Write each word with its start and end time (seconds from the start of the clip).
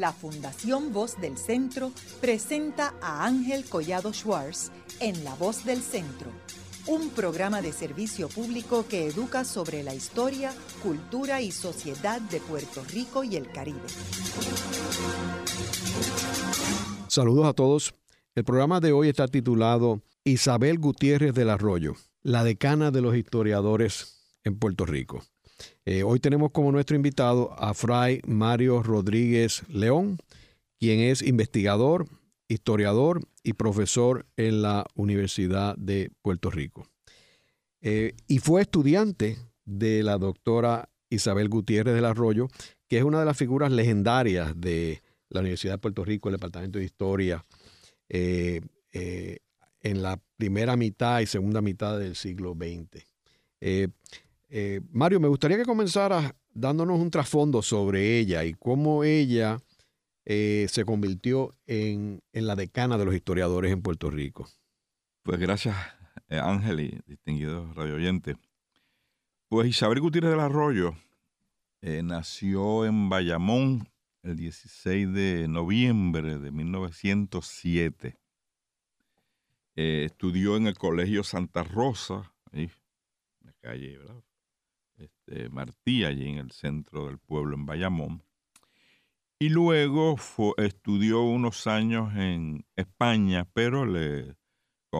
la 0.00 0.12
Fundación 0.12 0.94
Voz 0.94 1.20
del 1.20 1.36
Centro 1.36 1.92
presenta 2.22 2.94
a 3.02 3.26
Ángel 3.26 3.66
Collado 3.66 4.14
Schwartz 4.14 4.72
en 4.98 5.22
La 5.24 5.34
Voz 5.34 5.64
del 5.66 5.82
Centro, 5.82 6.30
un 6.86 7.10
programa 7.10 7.60
de 7.60 7.72
servicio 7.72 8.28
público 8.28 8.86
que 8.88 9.06
educa 9.06 9.44
sobre 9.44 9.82
la 9.82 9.94
historia, 9.94 10.54
cultura 10.82 11.42
y 11.42 11.52
sociedad 11.52 12.18
de 12.18 12.40
Puerto 12.40 12.82
Rico 12.90 13.24
y 13.24 13.36
el 13.36 13.52
Caribe. 13.52 13.78
Saludos 17.08 17.46
a 17.46 17.52
todos. 17.52 17.94
El 18.34 18.44
programa 18.44 18.80
de 18.80 18.92
hoy 18.92 19.10
está 19.10 19.28
titulado 19.28 20.00
Isabel 20.24 20.78
Gutiérrez 20.78 21.34
del 21.34 21.50
Arroyo, 21.50 21.94
la 22.22 22.42
decana 22.42 22.90
de 22.90 23.02
los 23.02 23.14
historiadores 23.16 24.24
en 24.44 24.58
Puerto 24.58 24.86
Rico. 24.86 25.22
Eh, 25.84 26.02
hoy 26.02 26.20
tenemos 26.20 26.50
como 26.52 26.72
nuestro 26.72 26.96
invitado 26.96 27.52
a 27.58 27.74
Fray 27.74 28.20
Mario 28.26 28.82
Rodríguez 28.82 29.62
León, 29.68 30.18
quien 30.78 31.00
es 31.00 31.22
investigador, 31.22 32.06
historiador 32.48 33.20
y 33.42 33.54
profesor 33.54 34.26
en 34.36 34.62
la 34.62 34.86
Universidad 34.94 35.76
de 35.76 36.10
Puerto 36.22 36.50
Rico. 36.50 36.86
Eh, 37.80 38.14
y 38.28 38.38
fue 38.38 38.62
estudiante 38.62 39.38
de 39.64 40.02
la 40.02 40.18
doctora 40.18 40.88
Isabel 41.08 41.48
Gutiérrez 41.48 41.94
del 41.94 42.04
Arroyo, 42.04 42.48
que 42.88 42.98
es 42.98 43.04
una 43.04 43.20
de 43.20 43.26
las 43.26 43.36
figuras 43.36 43.72
legendarias 43.72 44.52
de 44.60 45.02
la 45.28 45.40
Universidad 45.40 45.74
de 45.74 45.78
Puerto 45.78 46.04
Rico, 46.04 46.28
el 46.28 46.34
Departamento 46.36 46.78
de 46.78 46.84
Historia, 46.84 47.44
eh, 48.08 48.60
en 48.92 50.02
la 50.02 50.20
primera 50.36 50.76
mitad 50.76 51.20
y 51.20 51.26
segunda 51.26 51.62
mitad 51.62 51.98
del 51.98 52.16
siglo 52.16 52.54
XX. 52.54 53.06
Eh, 54.52 54.80
Mario, 54.90 55.20
me 55.20 55.28
gustaría 55.28 55.56
que 55.56 55.64
comenzaras 55.64 56.34
dándonos 56.52 56.98
un 56.98 57.12
trasfondo 57.12 57.62
sobre 57.62 58.18
ella 58.18 58.44
y 58.44 58.52
cómo 58.54 59.04
ella 59.04 59.62
eh, 60.24 60.66
se 60.68 60.84
convirtió 60.84 61.54
en, 61.68 62.20
la 62.32 62.56
decana 62.56 62.98
de 62.98 63.04
los 63.04 63.14
historiadores 63.14 63.72
en 63.72 63.80
Puerto 63.80 64.10
Rico. 64.10 64.48
Pues 65.22 65.38
gracias, 65.38 65.76
eh, 66.28 66.40
Ángel 66.40 66.80
y 66.80 67.00
distinguidos 67.06 67.76
radio 67.76 67.94
oyentes. 67.94 68.36
Pues 69.48 69.68
Isabel 69.68 70.00
Gutiérrez 70.00 70.32
del 70.32 70.40
Arroyo 70.40 70.96
nació 71.80 72.84
en 72.84 73.08
Bayamón 73.08 73.88
el 74.22 74.36
16 74.36 75.12
de 75.12 75.46
noviembre 75.48 76.38
de 76.38 76.50
1907. 76.50 78.18
estudió 79.76 80.56
en 80.56 80.66
el 80.66 80.76
Colegio 80.76 81.22
Santa 81.22 81.62
Rosa, 81.62 82.34
ahí, 82.52 82.70
en 83.40 83.46
la 83.46 83.52
calle, 83.60 83.96
¿verdad? 83.96 84.22
Este, 85.30 85.48
Martí, 85.48 86.04
allí 86.04 86.28
en 86.28 86.38
el 86.38 86.50
centro 86.50 87.06
del 87.06 87.18
pueblo, 87.18 87.56
en 87.56 87.66
Bayamón. 87.66 88.22
Y 89.38 89.48
luego 89.48 90.16
estudió 90.58 91.22
unos 91.22 91.66
años 91.66 92.14
en 92.14 92.66
España, 92.76 93.48
pero 93.54 93.86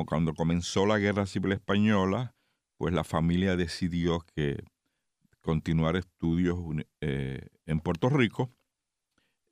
cuando 0.07 0.33
comenzó 0.33 0.87
la 0.87 0.99
Guerra 0.99 1.27
Civil 1.27 1.53
Española, 1.53 2.35
pues 2.79 2.95
la 2.95 3.05
familia 3.05 3.57
decidió 3.57 4.21
que 4.35 4.65
continuar 5.43 5.97
estudios 5.97 6.59
eh, 7.03 7.49
en 7.67 7.81
Puerto 7.81 8.09
Rico. 8.09 8.51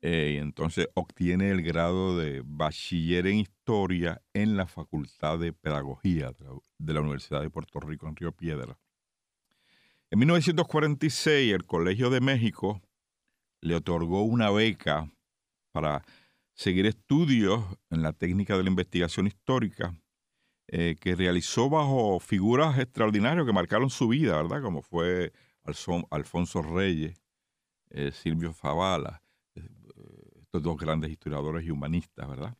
Eh, 0.00 0.34
y 0.36 0.38
entonces 0.38 0.88
obtiene 0.94 1.50
el 1.50 1.60
grado 1.62 2.16
de 2.16 2.42
bachiller 2.46 3.26
en 3.26 3.38
historia 3.38 4.22
en 4.32 4.56
la 4.56 4.68
Facultad 4.68 5.40
de 5.40 5.52
Pedagogía 5.52 6.30
de 6.78 6.94
la 6.94 7.00
Universidad 7.00 7.42
de 7.42 7.50
Puerto 7.50 7.80
Rico 7.80 8.06
en 8.06 8.16
Río 8.16 8.32
Piedra. 8.32 8.78
En 10.10 10.20
1946 10.20 11.52
el 11.52 11.66
Colegio 11.66 12.08
de 12.08 12.22
México 12.22 12.80
le 13.60 13.74
otorgó 13.74 14.22
una 14.22 14.50
beca 14.50 15.12
para 15.70 16.02
seguir 16.54 16.86
estudios 16.86 17.62
en 17.90 18.02
la 18.02 18.14
técnica 18.14 18.56
de 18.56 18.62
la 18.62 18.70
investigación 18.70 19.26
histórica 19.26 19.94
eh, 20.68 20.96
que 20.98 21.14
realizó 21.14 21.68
bajo 21.68 22.20
figuras 22.20 22.78
extraordinarias 22.78 23.44
que 23.44 23.52
marcaron 23.52 23.90
su 23.90 24.08
vida, 24.08 24.36
¿verdad? 24.42 24.62
Como 24.62 24.80
fue 24.80 25.34
Alfonso 26.10 26.62
Reyes, 26.62 27.20
eh, 27.90 28.10
Silvio 28.10 28.54
Zavala, 28.54 29.22
eh, 29.54 29.68
estos 30.40 30.62
dos 30.62 30.78
grandes 30.78 31.10
historiadores 31.10 31.66
y 31.66 31.70
humanistas, 31.70 32.26
¿verdad? 32.26 32.56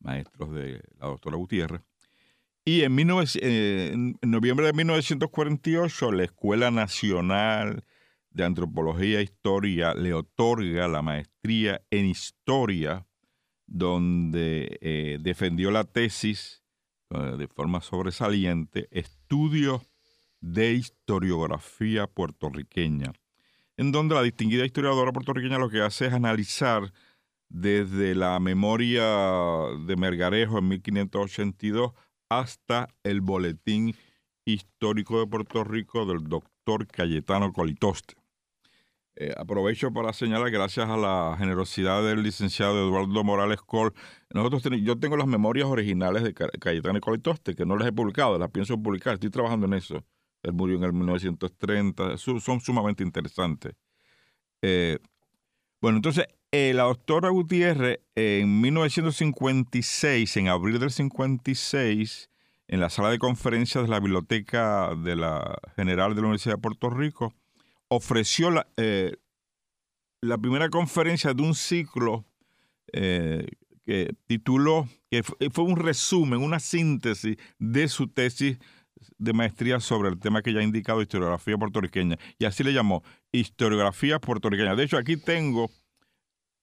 Maestros 0.00 0.52
de 0.52 0.82
la 0.98 1.06
doctora 1.06 1.36
Gutiérrez. 1.36 1.82
Y 2.68 2.82
en, 2.82 4.18
noviembre 4.20 4.66
de 4.66 4.74
1948, 4.74 6.12
la 6.12 6.24
Escuela 6.24 6.70
Nacional 6.70 7.82
de 8.28 8.44
Antropología 8.44 9.20
e 9.20 9.22
Historia 9.22 9.94
le 9.94 10.12
otorga 10.12 10.86
la 10.86 11.00
maestría 11.00 11.80
en 11.90 12.04
Historia, 12.04 13.06
donde 13.66 14.76
eh, 14.82 15.16
defendió 15.18 15.70
la 15.70 15.84
tesis 15.84 16.62
eh, 17.08 17.36
de 17.38 17.48
forma 17.48 17.80
sobresaliente, 17.80 18.86
Estudios 18.90 19.90
de 20.42 20.72
Historiografía 20.72 22.06
Puertorriqueña, 22.06 23.14
en 23.78 23.92
donde 23.92 24.14
la 24.14 24.22
distinguida 24.22 24.66
historiadora 24.66 25.14
puertorriqueña 25.14 25.56
lo 25.56 25.70
que 25.70 25.80
hace 25.80 26.08
es 26.08 26.12
analizar 26.12 26.92
desde 27.48 28.14
la 28.14 28.38
memoria 28.40 29.04
de 29.86 29.96
Mergarejo 29.96 30.58
en 30.58 30.68
1582 30.68 31.92
hasta 32.28 32.88
el 33.02 33.20
Boletín 33.20 33.94
Histórico 34.44 35.20
de 35.20 35.26
Puerto 35.26 35.64
Rico 35.64 36.06
del 36.06 36.24
doctor 36.24 36.86
Cayetano 36.86 37.52
Colitoste. 37.52 38.14
Eh, 39.16 39.34
aprovecho 39.36 39.92
para 39.92 40.12
señalar, 40.12 40.50
gracias 40.50 40.88
a 40.88 40.96
la 40.96 41.34
generosidad 41.36 42.04
del 42.04 42.22
licenciado 42.22 42.78
Eduardo 42.78 43.24
Morales 43.24 43.60
Col, 43.62 43.92
nosotros 44.32 44.62
yo 44.80 44.96
tengo 44.96 45.16
las 45.16 45.26
memorias 45.26 45.66
originales 45.66 46.22
de 46.22 46.34
Cayetano 46.34 47.00
Colitoste, 47.00 47.56
que 47.56 47.66
no 47.66 47.76
las 47.76 47.88
he 47.88 47.92
publicado, 47.92 48.38
las 48.38 48.50
pienso 48.50 48.80
publicar, 48.80 49.14
estoy 49.14 49.30
trabajando 49.30 49.66
en 49.66 49.74
eso. 49.74 50.04
Él 50.44 50.52
murió 50.52 50.76
en 50.76 50.84
el 50.84 50.92
1930, 50.92 52.16
son 52.16 52.60
sumamente 52.60 53.02
interesantes. 53.02 53.74
Eh, 54.62 54.98
bueno, 55.80 55.96
entonces 55.96 56.26
eh, 56.50 56.72
la 56.74 56.84
doctora 56.84 57.28
Gutiérrez, 57.28 58.00
en 58.14 58.60
1956, 58.60 60.36
en 60.38 60.48
abril 60.48 60.78
del 60.78 60.90
56, 60.90 62.30
en 62.68 62.80
la 62.80 62.88
sala 62.90 63.10
de 63.10 63.18
conferencias 63.18 63.84
de 63.84 63.90
la 63.90 64.00
Biblioteca 64.00 64.94
de 64.94 65.16
la 65.16 65.58
General 65.76 66.14
de 66.14 66.20
la 66.22 66.28
Universidad 66.28 66.54
de 66.54 66.62
Puerto 66.62 66.90
Rico, 66.90 67.34
ofreció 67.88 68.50
la, 68.50 68.66
eh, 68.76 69.16
primera 70.40 70.68
conferencia 70.70 71.34
de 71.34 71.42
un 71.42 71.54
ciclo 71.54 72.24
eh, 72.92 73.46
que 73.84 74.14
tituló, 74.26 74.88
que 75.10 75.22
fue 75.22 75.64
un 75.64 75.76
resumen, 75.76 76.40
una 76.40 76.60
síntesis 76.60 77.36
de 77.58 77.88
su 77.88 78.08
tesis 78.08 78.58
de 79.18 79.32
maestría 79.32 79.80
sobre 79.80 80.08
el 80.08 80.18
tema 80.18 80.42
que 80.42 80.52
ya 80.52 80.60
he 80.60 80.64
indicado, 80.64 81.02
historiografía 81.02 81.56
puertorriqueña. 81.56 82.18
Y 82.38 82.44
así 82.46 82.64
le 82.64 82.72
llamó, 82.72 83.02
historiografía 83.32 84.18
puertorriqueña. 84.18 84.74
De 84.74 84.84
hecho, 84.84 84.98
aquí 84.98 85.16
tengo 85.16 85.70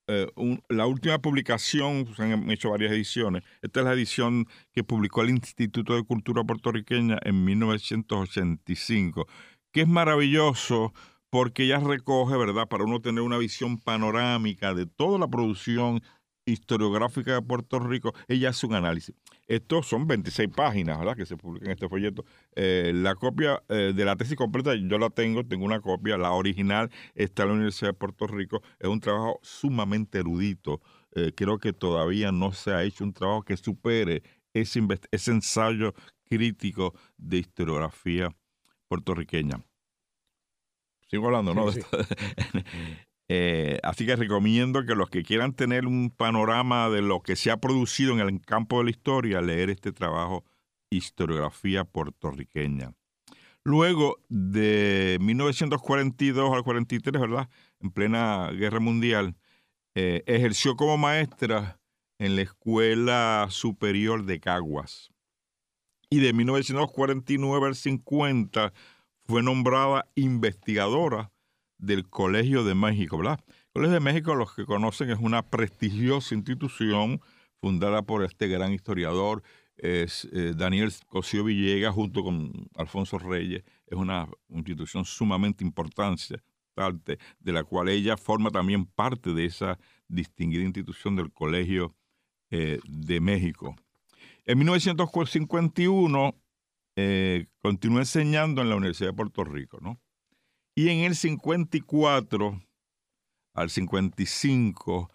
eh, 0.08 0.28
la 0.70 0.86
última 0.86 1.20
publicación, 1.20 2.08
se 2.16 2.24
han 2.24 2.50
hecho 2.52 2.70
varias 2.70 2.92
ediciones, 2.92 3.44
esta 3.62 3.80
es 3.80 3.86
la 3.86 3.94
edición 3.94 4.46
que 4.72 4.84
publicó 4.84 5.24
el 5.24 5.32
Instituto 5.32 5.96
de 5.96 6.04
Cultura 6.04 6.44
Puertorriqueña 6.44 7.18
en 7.24 7.44
1985, 7.44 9.28
que 9.72 9.82
es 9.82 9.88
maravilloso 9.88 10.94
porque 11.30 11.68
ya 11.68 11.80
recoge, 11.80 12.38
¿verdad?, 12.38 12.68
para 12.68 12.84
uno 12.84 13.02
tener 13.02 13.22
una 13.22 13.38
visión 13.38 13.78
panorámica 13.80 14.74
de 14.74 14.86
toda 14.86 15.20
la 15.20 15.28
producción 15.28 16.02
historiográfica 16.46 17.34
de 17.34 17.42
Puerto 17.42 17.80
Rico, 17.80 18.14
ella 18.28 18.50
hace 18.50 18.68
un 18.68 18.76
análisis. 18.76 19.16
Estos 19.48 19.88
son 19.88 20.08
26 20.08 20.50
páginas, 20.50 20.98
¿verdad?, 20.98 21.16
que 21.16 21.26
se 21.26 21.38
publican 21.38 21.68
en 21.68 21.74
este 21.74 21.88
folleto. 21.88 22.26
Eh, 22.56 22.92
la 22.96 23.16
copia 23.16 23.62
eh, 23.70 23.94
de 23.96 24.06
la 24.06 24.16
tesis 24.16 24.36
completa 24.36 24.74
yo 24.76 24.98
la 24.98 25.10
tengo, 25.12 25.46
tengo 25.46 25.66
una 25.66 25.82
copia, 25.82 26.18
la 26.18 26.32
original 26.32 26.90
está 27.14 27.44
en 27.44 27.50
la 27.50 27.56
Universidad 27.56 27.90
de 27.90 27.94
Puerto 27.94 28.26
Rico. 28.26 28.62
Es 28.80 28.90
un 28.90 29.00
trabajo 29.00 29.40
sumamente 29.44 30.20
erudito. 30.20 30.82
Eh, 31.12 31.32
creo 31.36 31.60
que 31.60 31.74
todavía 31.74 32.32
no 32.32 32.54
se 32.54 32.72
ha 32.72 32.84
hecho 32.84 33.04
un 33.04 33.14
trabajo 33.14 33.44
que 33.44 33.56
supere 33.56 34.24
ese, 34.54 34.82
ese 35.12 35.32
ensayo 35.32 35.94
crítico 36.28 36.96
de 37.18 37.38
historiografía 37.38 38.30
puertorriqueña. 38.88 39.64
Sigo 41.08 41.28
hablando, 41.28 41.54
¿no? 41.54 41.68
Eh, 43.28 43.80
así 43.84 44.06
que 44.06 44.16
recomiendo 44.16 44.86
que 44.86 44.96
los 44.96 45.10
que 45.10 45.24
quieran 45.24 45.54
tener 45.54 45.88
un 45.88 46.12
panorama 46.12 46.90
de 46.90 47.02
lo 47.02 47.22
que 47.22 47.36
se 47.36 47.50
ha 47.50 47.58
producido 47.58 48.14
en 48.14 48.20
el 48.20 48.42
campo 48.42 48.78
de 48.78 48.86
la 48.86 48.90
historia, 48.92 49.42
leer 49.42 49.70
este 49.70 49.92
trabajo 49.92 50.44
Historiografía 50.92 51.84
puertorriqueña. 51.84 52.94
Luego 53.64 54.18
de 54.30 55.18
1942 55.20 56.54
al 56.54 56.64
43, 56.64 57.20
¿verdad? 57.20 57.50
En 57.80 57.90
plena 57.92 58.52
guerra 58.52 58.80
mundial, 58.80 59.36
eh, 59.96 60.24
ejerció 60.28 60.76
como 60.76 60.98
maestra 60.98 61.80
en 62.20 62.36
la 62.36 62.44
Escuela 62.44 63.48
Superior 63.50 64.26
de 64.26 64.40
Caguas. 64.40 65.10
Y 66.10 66.20
de 66.20 66.34
1949 66.34 67.68
al 67.68 67.76
50 67.76 68.72
fue 69.26 69.42
nombrada 69.42 70.08
investigadora 70.14 71.32
del 71.78 72.10
Colegio 72.10 72.64
de 72.64 72.76
México, 72.76 73.18
¿verdad? 73.18 73.40
El 73.48 73.72
Colegio 73.74 73.94
de 73.94 74.00
México, 74.00 74.36
los 74.36 74.54
que 74.54 74.66
conocen, 74.66 75.10
es 75.10 75.20
una 75.20 75.50
prestigiosa 75.50 76.36
institución 76.36 77.22
fundada 77.60 78.02
por 78.04 78.24
este 78.24 78.48
gran 78.48 78.74
historiador, 78.74 79.44
eh, 79.78 80.08
Daniel 80.56 80.92
Cosío 81.08 81.44
Villegas, 81.44 81.94
junto 81.94 82.24
con 82.24 82.70
Alfonso 82.76 83.18
Reyes. 83.18 83.64
Es 83.88 83.98
una 83.98 84.28
institución 84.50 85.04
sumamente 85.06 85.64
importante, 85.64 86.42
de 87.40 87.54
la 87.54 87.64
cual 87.64 87.90
ella 87.90 88.18
forma 88.18 88.50
también 88.52 88.86
parte 88.86 89.34
de 89.34 89.46
esa 89.46 89.80
distinguida 90.08 90.64
institución 90.64 91.16
del 91.16 91.32
Colegio 91.32 91.96
eh, 92.52 92.80
de 92.88 93.20
México. 93.20 93.76
En 94.46 94.60
1951 94.60 96.36
eh, 96.96 97.48
continuó 97.60 98.00
enseñando 98.00 98.62
en 98.62 98.70
la 98.70 98.76
Universidad 98.76 99.10
de 99.10 99.16
Puerto 99.16 99.44
Rico, 99.44 99.80
¿no? 99.82 100.00
Y 100.76 100.90
en 100.90 101.00
el 101.00 101.16
54 101.16 102.62
al 103.54 103.70
55 103.70 105.10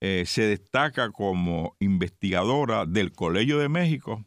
eh, 0.00 0.24
se 0.26 0.42
destaca 0.42 1.10
como 1.10 1.74
investigadora 1.80 2.84
del 2.84 3.12
Colegio 3.12 3.58
de 3.58 3.70
México, 3.70 4.26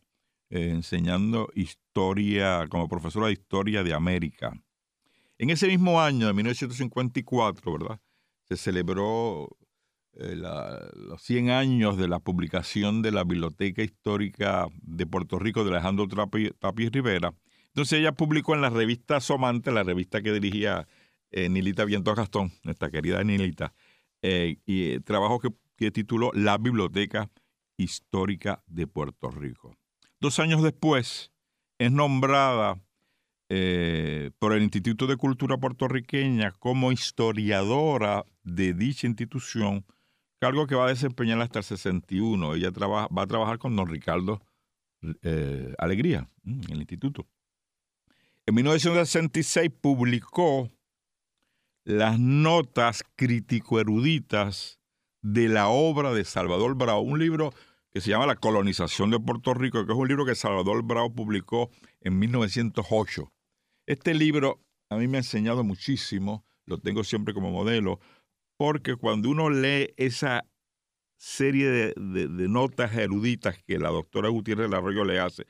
eh, 0.49 0.69
enseñando 0.71 1.49
historia, 1.53 2.67
como 2.69 2.89
profesora 2.89 3.27
de 3.27 3.33
historia 3.33 3.83
de 3.83 3.93
América. 3.93 4.59
En 5.37 5.51
ese 5.51 5.67
mismo 5.67 6.01
año, 6.01 6.25
de 6.25 6.33
1954, 6.33 7.71
¿verdad? 7.71 8.01
Se 8.45 8.57
celebró 8.57 9.47
eh, 10.13 10.35
los 10.35 11.21
100 11.21 11.51
años 11.51 11.97
de 11.97 12.07
la 12.07 12.17
publicación 12.17 13.03
de 13.03 13.11
la 13.11 13.23
Biblioteca 13.23 13.83
Histórica 13.83 14.67
de 14.81 15.05
Puerto 15.05 15.37
Rico 15.37 15.63
de 15.63 15.69
Alejandro 15.69 16.07
Tapia 16.07 16.89
Rivera. 16.91 17.31
Entonces 17.73 17.99
ella 17.99 18.11
publicó 18.11 18.55
en 18.55 18.61
la 18.61 18.69
revista 18.69 19.19
Somante, 19.19 19.71
la 19.71 19.83
revista 19.83 20.21
que 20.21 20.31
dirigía 20.31 20.87
Nilita 21.31 21.85
Viento 21.85 22.15
Gastón, 22.15 22.51
nuestra 22.63 22.89
querida 22.89 23.23
Nilita, 23.23 23.73
eh, 24.21 24.57
y 24.65 24.99
trabajo 25.01 25.39
que, 25.39 25.49
que, 25.77 25.91
tituló 25.91 26.31
La 26.33 26.57
Biblioteca 26.57 27.29
Histórica 27.77 28.63
de 28.67 28.85
Puerto 28.87 29.31
Rico. 29.31 29.77
Dos 30.19 30.39
años 30.39 30.61
después 30.61 31.31
es 31.77 31.91
nombrada 31.91 32.81
eh, 33.47 34.31
por 34.39 34.53
el 34.53 34.63
Instituto 34.63 35.07
de 35.07 35.15
Cultura 35.15 35.57
Puertorriqueña 35.57 36.51
como 36.51 36.91
historiadora 36.91 38.25
de 38.43 38.73
dicha 38.73 39.07
institución, 39.07 39.85
cargo 40.39 40.67
que 40.67 40.75
va 40.75 40.85
a 40.85 40.89
desempeñar 40.89 41.41
hasta 41.41 41.59
el 41.59 41.65
61. 41.65 42.55
Ella 42.55 42.71
trabaja, 42.71 43.07
va 43.07 43.21
a 43.21 43.27
trabajar 43.27 43.57
con 43.57 43.75
don 43.77 43.87
Ricardo 43.87 44.41
eh, 45.21 45.73
Alegría 45.77 46.27
en 46.45 46.61
el 46.69 46.79
instituto. 46.79 47.25
En 48.49 48.55
1966 48.55 49.69
publicó 49.79 50.71
las 51.85 52.19
notas 52.19 53.03
crítico-eruditas 53.15 54.79
de 55.21 55.49
la 55.49 55.67
obra 55.67 56.13
de 56.15 56.25
Salvador 56.25 56.73
Bravo, 56.73 57.01
un 57.01 57.19
libro 57.19 57.53
que 57.91 58.01
se 58.01 58.09
llama 58.09 58.25
La 58.25 58.37
colonización 58.37 59.11
de 59.11 59.19
Puerto 59.19 59.53
Rico, 59.53 59.85
que 59.85 59.91
es 59.91 59.97
un 59.99 60.07
libro 60.07 60.25
que 60.25 60.33
Salvador 60.33 60.81
Bravo 60.81 61.13
publicó 61.13 61.69
en 62.01 62.17
1908. 62.17 63.31
Este 63.85 64.15
libro 64.15 64.59
a 64.89 64.95
mí 64.95 65.07
me 65.07 65.17
ha 65.17 65.19
enseñado 65.19 65.63
muchísimo, 65.63 66.43
lo 66.65 66.79
tengo 66.79 67.03
siempre 67.03 67.35
como 67.35 67.51
modelo, 67.51 67.99
porque 68.57 68.95
cuando 68.95 69.29
uno 69.29 69.51
lee 69.51 69.93
esa 69.95 70.49
serie 71.17 71.69
de, 71.69 71.93
notas 72.49 72.95
eruditas 72.95 73.61
que 73.67 73.77
la 73.77 73.89
doctora 73.89 74.29
Gutiérrez 74.29 74.73
Arroyo 74.73 75.05
le 75.05 75.19
hace, 75.19 75.45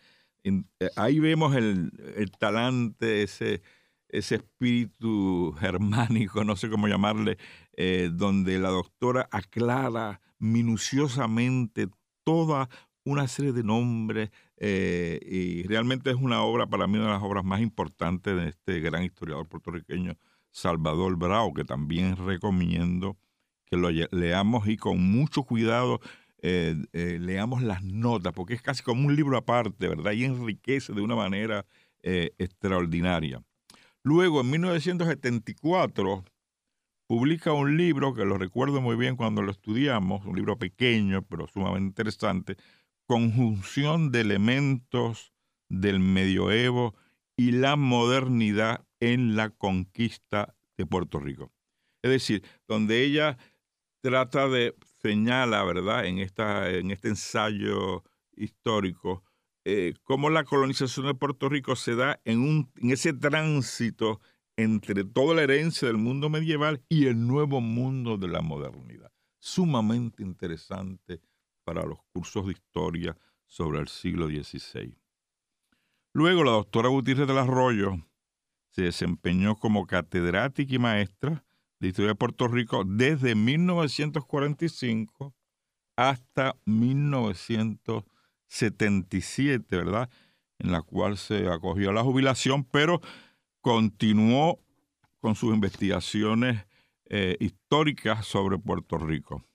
ahí 0.96 1.20
vemos 1.20 1.56
el, 1.56 1.92
el 2.16 2.32
talante, 2.32 3.24
ese, 3.24 3.62
ese 4.10 4.36
espíritu 4.36 5.54
germánico, 5.60 6.44
no 6.44 6.56
sé 6.56 6.70
cómo 6.70 6.88
llamarle, 6.88 7.38
eh, 7.74 8.10
donde 8.12 8.60
la 8.60 8.70
doctora 8.70 9.28
aclara 9.32 10.22
minuciosamente 10.40 11.88
toda 12.24 12.70
una 13.04 13.28
serie 13.28 13.54
de 13.54 13.64
nombres 13.64 14.30
eh, 14.58 15.20
y 15.26 15.64
realmente 15.64 16.10
es 16.10 16.18
una 16.18 16.42
obra, 16.44 16.68
para 16.68 16.88
mí, 16.88 16.98
una 16.98 17.08
de 17.08 17.14
las 17.14 17.24
obras 17.24 17.44
más 17.44 17.62
importantes 17.62 18.36
de 18.36 18.50
este 18.50 18.80
gran 18.82 19.04
historiador 19.04 19.48
puertorriqueño, 19.48 20.18
Salvador 20.52 21.16
Bravo, 21.16 21.54
que 21.54 21.64
también 21.64 22.18
recomiendo 22.18 23.18
que 23.66 23.78
lo 23.78 23.90
leamos 23.92 24.68
y 24.68 24.78
con 24.78 25.00
mucho 25.12 25.44
cuidado 25.44 26.00
eh, 26.42 26.76
leamos 27.20 27.62
las 27.62 27.84
notas, 27.84 28.34
porque 28.34 28.54
es 28.54 28.62
casi 28.62 28.84
como 28.84 29.06
un 29.06 29.16
libro 29.16 29.38
aparte, 29.38 29.88
¿verdad? 29.88 30.12
Y 30.14 30.26
enriquece 30.26 30.94
de 30.94 31.02
una 31.02 31.16
manera 31.16 31.66
extraordinaria. 32.02 33.44
Luego, 34.04 34.40
en 34.42 34.50
1974, 34.52 36.24
publica 37.10 37.52
un 37.52 37.76
libro 37.76 38.14
que 38.14 38.24
lo 38.24 38.38
recuerdo 38.38 38.82
muy 38.82 38.96
bien 38.96 39.16
cuando 39.16 39.42
lo 39.42 39.52
estudiamos, 39.52 40.26
un 40.26 40.36
libro 40.36 40.58
pequeño 40.58 41.24
pero 41.24 41.48
sumamente 41.48 41.88
interesante, 41.88 42.56
Conjunción 43.08 44.12
de 44.12 44.22
elementos 44.22 45.34
del 45.68 46.00
medioevo 46.00 46.94
y 47.36 47.54
la 47.54 47.76
modernidad 47.76 48.86
en 49.00 49.36
la 49.36 49.50
conquista 49.50 50.56
de 50.78 50.86
Puerto 50.86 51.20
Rico. 51.20 51.52
Es 52.04 52.12
decir, 52.12 52.44
donde 52.68 53.04
ella 53.04 53.40
trata 54.04 54.48
de 54.48 54.76
señalar, 55.02 55.66
¿verdad?, 55.66 56.06
en, 56.06 56.20
esta, 56.20 56.70
en 56.70 56.92
este 56.92 57.10
ensayo 57.10 58.04
histórico, 58.36 59.24
eh, 59.66 59.94
cómo 60.04 60.30
la 60.30 60.44
colonización 60.44 61.08
de 61.08 61.14
Puerto 61.14 61.50
Rico 61.50 61.76
se 61.76 61.96
da 61.96 62.20
en, 62.26 62.40
un, 62.40 62.72
en 62.78 62.92
ese 62.92 63.14
tránsito 63.14 64.20
entre 64.58 65.06
toda 65.06 65.36
la 65.36 65.44
herencia 65.44 65.88
del 65.88 65.98
mundo 65.98 66.30
medieval 66.30 66.84
y 66.90 67.08
el 67.08 67.28
nuevo 67.28 67.62
mundo 67.62 68.18
de 68.18 68.28
la 68.28 68.42
modernidad. 68.42 69.12
Sumamente 69.40 70.22
interesante 70.22 71.22
para 71.64 71.86
los 71.86 72.00
cursos 72.12 72.46
de 72.46 72.54
historia 72.54 73.18
sobre 73.46 73.80
el 73.80 73.88
siglo 73.88 74.28
XVI. 74.28 74.98
Luego 76.14 76.44
la 76.44 76.52
doctora 76.52 76.90
Gutiérrez 76.90 77.28
del 77.28 77.38
Arroyo 77.38 77.98
se 78.72 78.84
desempeñó 78.84 79.56
como 79.56 79.86
catedrática 79.88 80.76
y 80.76 80.80
maestra 80.80 81.46
de 81.80 81.88
Historia 81.88 82.10
de 82.10 82.16
Puerto 82.16 82.48
Rico 82.48 82.84
desde 82.86 83.36
1945 83.36 85.34
hasta 85.96 86.56
1950. 86.66 88.20
77, 88.50 89.78
¿verdad? 89.78 90.10
En 90.58 90.72
la 90.72 90.82
cual 90.82 91.18
se 91.18 91.48
acogió 91.48 91.92
a 91.92 91.94
la 91.94 92.04
jubilación, 92.04 92.66
pero 92.66 93.00
continuó 93.62 94.60
con 95.20 95.36
sus 95.36 95.54
investigaciones 95.54 96.66
eh, 97.06 97.38
históricas 97.40 98.26
sobre 98.26 98.58
Puerto 98.58 98.98
Rico. 98.98 99.46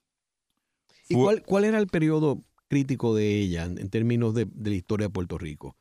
¿Y 1.08 1.14
cuál, 1.14 1.64
era 1.64 1.78
el 1.78 1.86
periodo 1.86 2.40
crítico 2.68 3.14
de 3.14 3.40
ella 3.40 3.64
en, 3.64 3.90
términos 3.90 4.34
de, 4.34 4.48
la 4.62 4.70
historia 4.70 5.08
de 5.08 5.12
Puerto 5.12 5.36
Rico? 5.36 5.76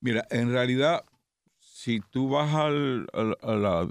Mira, 0.00 0.26
en 0.30 0.50
realidad, 0.50 1.04
si 1.58 2.00
tú 2.10 2.28
vas 2.28 2.54
al, 2.54 3.06
a 3.14 3.54
la 3.54 3.88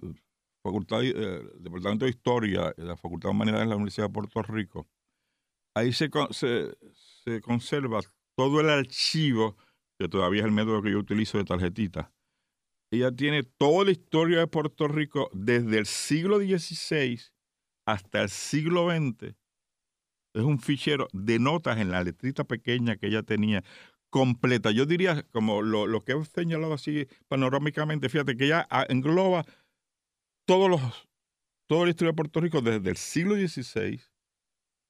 Facultad, 0.66 1.04
eh, 1.04 1.44
Departamento 1.60 2.06
de 2.06 2.12
Historia, 2.12 2.74
la 2.78 2.98
Facultad 2.98 3.30
de 3.30 3.36
Humanidades 3.36 3.66
de 3.66 3.70
la 3.70 3.76
Universidad 3.76 4.08
de 4.08 4.14
Puerto 4.14 4.42
Rico, 4.42 4.88
ahí 5.76 5.94
se, 5.94 6.10
se, 6.32 6.76
se 7.24 7.42
conserva 7.42 8.00
todo 8.36 8.62
el 8.62 8.72
archivo, 8.72 9.56
que 10.00 10.10
todavía 10.10 10.40
es 10.40 10.48
el 10.48 10.52
método 10.52 10.82
que 10.82 10.92
yo 10.92 10.98
utilizo 10.98 11.38
de 11.38 11.46
tarjetita, 11.46 12.12
ella 12.92 13.12
tiene 13.12 13.44
toda 13.44 13.86
la 13.86 13.92
historia 13.92 14.40
de 14.40 14.48
Puerto 14.48 14.88
Rico 14.88 15.30
desde 15.34 15.78
el 15.78 15.86
siglo 15.86 16.40
XVI 16.40 17.20
hasta 17.86 18.24
el 18.24 18.30
siglo 18.30 18.90
XX. 18.90 19.36
Es 20.34 20.44
un 20.44 20.60
fichero 20.60 21.08
de 21.14 21.38
notas 21.38 21.78
en 21.78 21.92
la 21.92 22.04
letrita 22.04 22.44
pequeña 22.44 22.96
que 22.96 23.08
ella 23.08 23.22
tenía, 23.22 23.64
completa. 24.10 24.72
Yo 24.72 24.86
diría, 24.86 25.24
como 25.32 25.62
lo, 25.62 26.04
que 26.06 26.14
he 26.14 26.26
señalado 26.26 26.74
así 26.74 27.06
panorámicamente, 27.28 28.10
fíjate 28.10 28.38
que 28.38 28.46
ella 28.46 28.66
ah, 28.70 28.86
engloba 28.88 29.46
todos 30.46 30.70
los, 30.70 30.82
toda 31.68 31.86
la 31.86 31.90
historia 31.92 32.12
de 32.12 32.16
Puerto 32.16 32.40
Rico 32.40 32.62
desde 32.62 32.90
el 32.90 32.98
siglo 32.98 33.36
XVI 33.36 34.00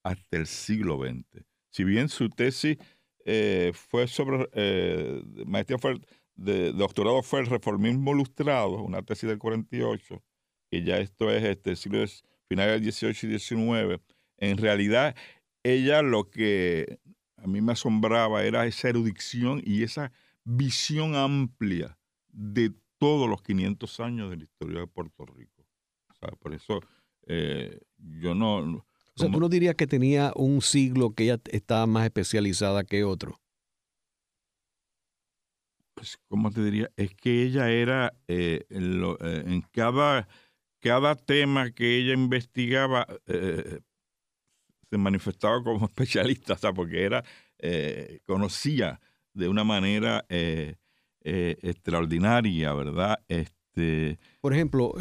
hasta 0.03 0.37
el 0.37 0.47
siglo 0.47 0.99
XX. 0.99 1.45
Si 1.71 1.83
bien 1.83 2.09
su 2.09 2.29
tesis 2.29 2.77
eh, 3.25 3.71
fue 3.73 4.07
sobre, 4.07 4.47
eh, 4.53 5.21
maestría 5.45 5.77
de, 6.35 6.71
doctorado 6.73 7.23
fue 7.23 7.39
el 7.39 7.47
reformismo 7.47 8.11
ilustrado, 8.11 8.83
una 8.83 9.01
tesis 9.01 9.29
del 9.29 9.39
48, 9.39 10.23
que 10.69 10.83
ya 10.83 10.97
esto 10.97 11.31
es 11.31 11.43
este 11.43 11.75
siglo 11.75 12.05
final 12.47 12.69
del 12.69 12.81
18 12.81 13.25
y 13.25 13.29
19. 13.29 14.01
En 14.37 14.57
realidad, 14.57 15.15
ella 15.63 16.01
lo 16.01 16.29
que 16.29 16.99
a 17.37 17.47
mí 17.47 17.61
me 17.61 17.71
asombraba 17.71 18.43
era 18.43 18.65
esa 18.65 18.89
erudición 18.89 19.61
y 19.65 19.83
esa 19.83 20.11
visión 20.43 21.15
amplia 21.15 21.97
de 22.27 22.73
todos 22.97 23.29
los 23.29 23.41
500 23.41 23.99
años 23.99 24.29
de 24.29 24.37
la 24.37 24.43
historia 24.43 24.79
de 24.81 24.87
Puerto 24.87 25.25
Rico. 25.25 25.65
por 26.39 26.53
eso 26.53 26.79
eh, 27.27 27.79
yo 27.97 28.35
no, 28.35 28.57
o 28.57 28.85
sea, 29.15 29.31
tú 29.31 29.39
no 29.39 29.49
dirías 29.49 29.75
que 29.75 29.87
tenía 29.87 30.31
un 30.35 30.61
siglo 30.61 31.13
que 31.13 31.23
ella 31.25 31.39
estaba 31.51 31.85
más 31.87 32.05
especializada 32.05 32.83
que 32.83 33.03
otro. 33.03 33.39
Pues, 35.93 36.17
¿cómo 36.27 36.51
te 36.51 36.63
diría? 36.63 36.91
Es 36.97 37.15
que 37.15 37.43
ella 37.43 37.69
era 37.71 38.13
eh, 38.27 38.65
en, 38.69 39.01
eh, 39.03 39.43
en, 39.47 39.61
cada, 39.71 40.27
cada 40.81 41.15
tema 41.15 41.71
que 41.71 41.97
ella 41.97 42.13
investigaba 42.13 43.07
se 44.89 44.97
manifestaba 44.97 45.63
como 45.63 45.85
especialista, 45.87 46.57
o 46.61 46.73
porque 46.73 47.03
era, 47.03 47.23
conocía 48.25 48.99
de 49.35 49.49
una 49.49 49.63
manera 49.63 50.25
eh, 50.29 50.75
extraordinaria, 51.25 52.73
¿verdad? 52.73 53.19
Este, 53.27 54.19
Por 54.41 54.53
ejemplo, 54.53 54.93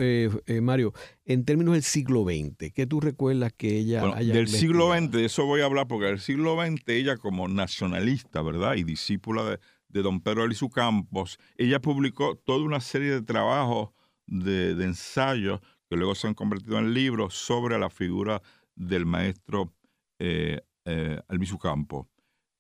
Mario, 0.63 0.93
en 1.25 1.45
términos 1.45 1.75
del 1.75 1.83
siglo 1.83 2.25
XX, 2.25 2.73
¿qué 2.73 2.87
tú 2.87 3.01
recuerdas 3.01 3.53
que 3.53 3.79
ella 3.79 4.01
bueno, 4.01 4.17
haya 4.17 4.33
Del 4.33 4.49
siglo 4.49 4.93
XX, 4.93 5.11
de 5.11 5.25
eso 5.27 5.45
voy 5.45 5.61
a 5.61 5.67
hablar, 5.67 5.87
porque 5.87 6.07
del 6.07 6.21
siglo 6.21 6.57
XX 6.61 6.83
ella 6.89 7.17
como 7.17 7.47
nacionalista, 7.47 8.43
¿verdad? 8.43 8.75
Y 8.77 8.85
discípula 8.85 9.45
de, 9.45 9.59
de 9.89 10.03
don 10.03 10.21
Pedro 10.21 10.43
Alisu 10.43 10.71
Campos, 10.71 11.39
ella 11.57 11.81
publicó 11.81 12.37
toda 12.37 12.65
una 12.65 12.81
serie 12.81 13.11
de 13.11 13.23
trabajos 13.23 13.91
de, 14.27 14.75
de 14.75 14.85
ensayos 14.85 15.61
que 15.89 15.97
luego 15.97 16.15
se 16.15 16.27
han 16.27 16.35
convertido 16.35 16.79
en 16.79 16.95
libros 16.95 17.35
sobre 17.35 17.79
la 17.79 17.91
figura 17.91 18.43
del 18.75 19.07
maestro 19.07 19.73
eh, 20.19 20.61
eh, 20.85 21.21
Albizu 21.29 21.59
Campo. 21.59 22.09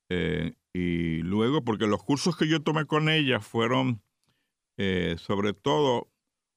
Eh, 0.08 0.54
y 0.72 1.18
luego, 1.22 1.64
porque 1.64 1.86
los 1.86 2.02
cursos 2.02 2.36
que 2.36 2.48
yo 2.48 2.62
tomé 2.62 2.86
con 2.86 3.08
ella 3.08 3.40
fueron 3.40 4.02
eh, 4.76 5.16
sobre 5.18 5.52
todo 5.52 6.10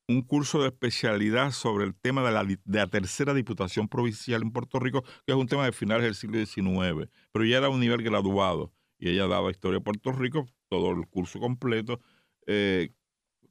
un 0.08 0.22
curso 0.22 0.62
de 0.62 0.70
especialidad 0.70 1.52
sobre 1.52 1.86
el 1.86 1.94
tema 1.94 2.24
de 2.24 2.32
la, 2.32 2.44
de 2.44 2.60
la, 2.66 2.88
tercera 2.88 3.34
diputación 3.34 3.90
provincial 3.90 4.42
en 4.42 4.52
Puerto 4.52 4.80
Rico, 4.80 5.04
que 5.04 5.34
es 5.34 5.36
un 5.36 5.48
tema 5.48 5.66
de 5.66 5.74
finales 5.74 6.04
del 6.04 6.16
siglo 6.16 6.38
XIX, 6.44 7.10
pero 7.32 7.46
ya 7.46 7.58
era 7.58 7.70
un 7.70 7.80
nivel 7.80 8.02
graduado 8.04 8.74
y 8.98 9.10
ella 9.10 9.28
daba 9.28 9.52
historia 9.52 9.80
de 9.80 9.84
Puerto 9.84 10.14
Rico, 10.14 10.48
todo 10.70 10.92
el 10.92 11.08
curso 11.08 11.40
completo. 11.40 12.00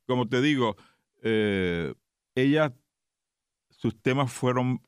como 0.06 0.28
te 0.28 0.40
digo, 0.40 0.76
ella 2.34 2.74
sus 3.76 4.00
temas 4.00 4.32
fueron 4.32 4.82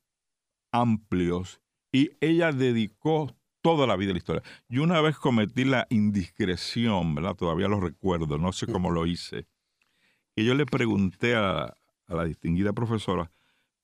amplios 0.73 1.61
y 1.93 2.11
ella 2.21 2.53
dedicó 2.53 3.38
toda 3.61 3.87
la 3.87 3.97
vida 3.97 4.11
a 4.11 4.15
la 4.15 4.19
historia. 4.19 4.43
Yo 4.69 4.83
una 4.83 5.01
vez 5.01 5.17
cometí 5.17 5.65
la 5.65 5.87
indiscreción, 5.91 7.15
¿verdad? 7.15 7.35
Todavía 7.35 7.69
lo 7.69 7.81
recuerdo, 7.81 8.39
no 8.39 8.53
sé 8.53 8.67
cómo 8.67 8.91
lo 8.91 9.07
hice. 9.07 9.47
Que 10.35 10.45
yo 10.45 10.55
le 10.55 10.67
pregunté 10.67 11.35
a, 11.35 11.63
a 11.65 12.15
la 12.15 12.25
distinguida 12.25 12.73
profesora 12.73 13.31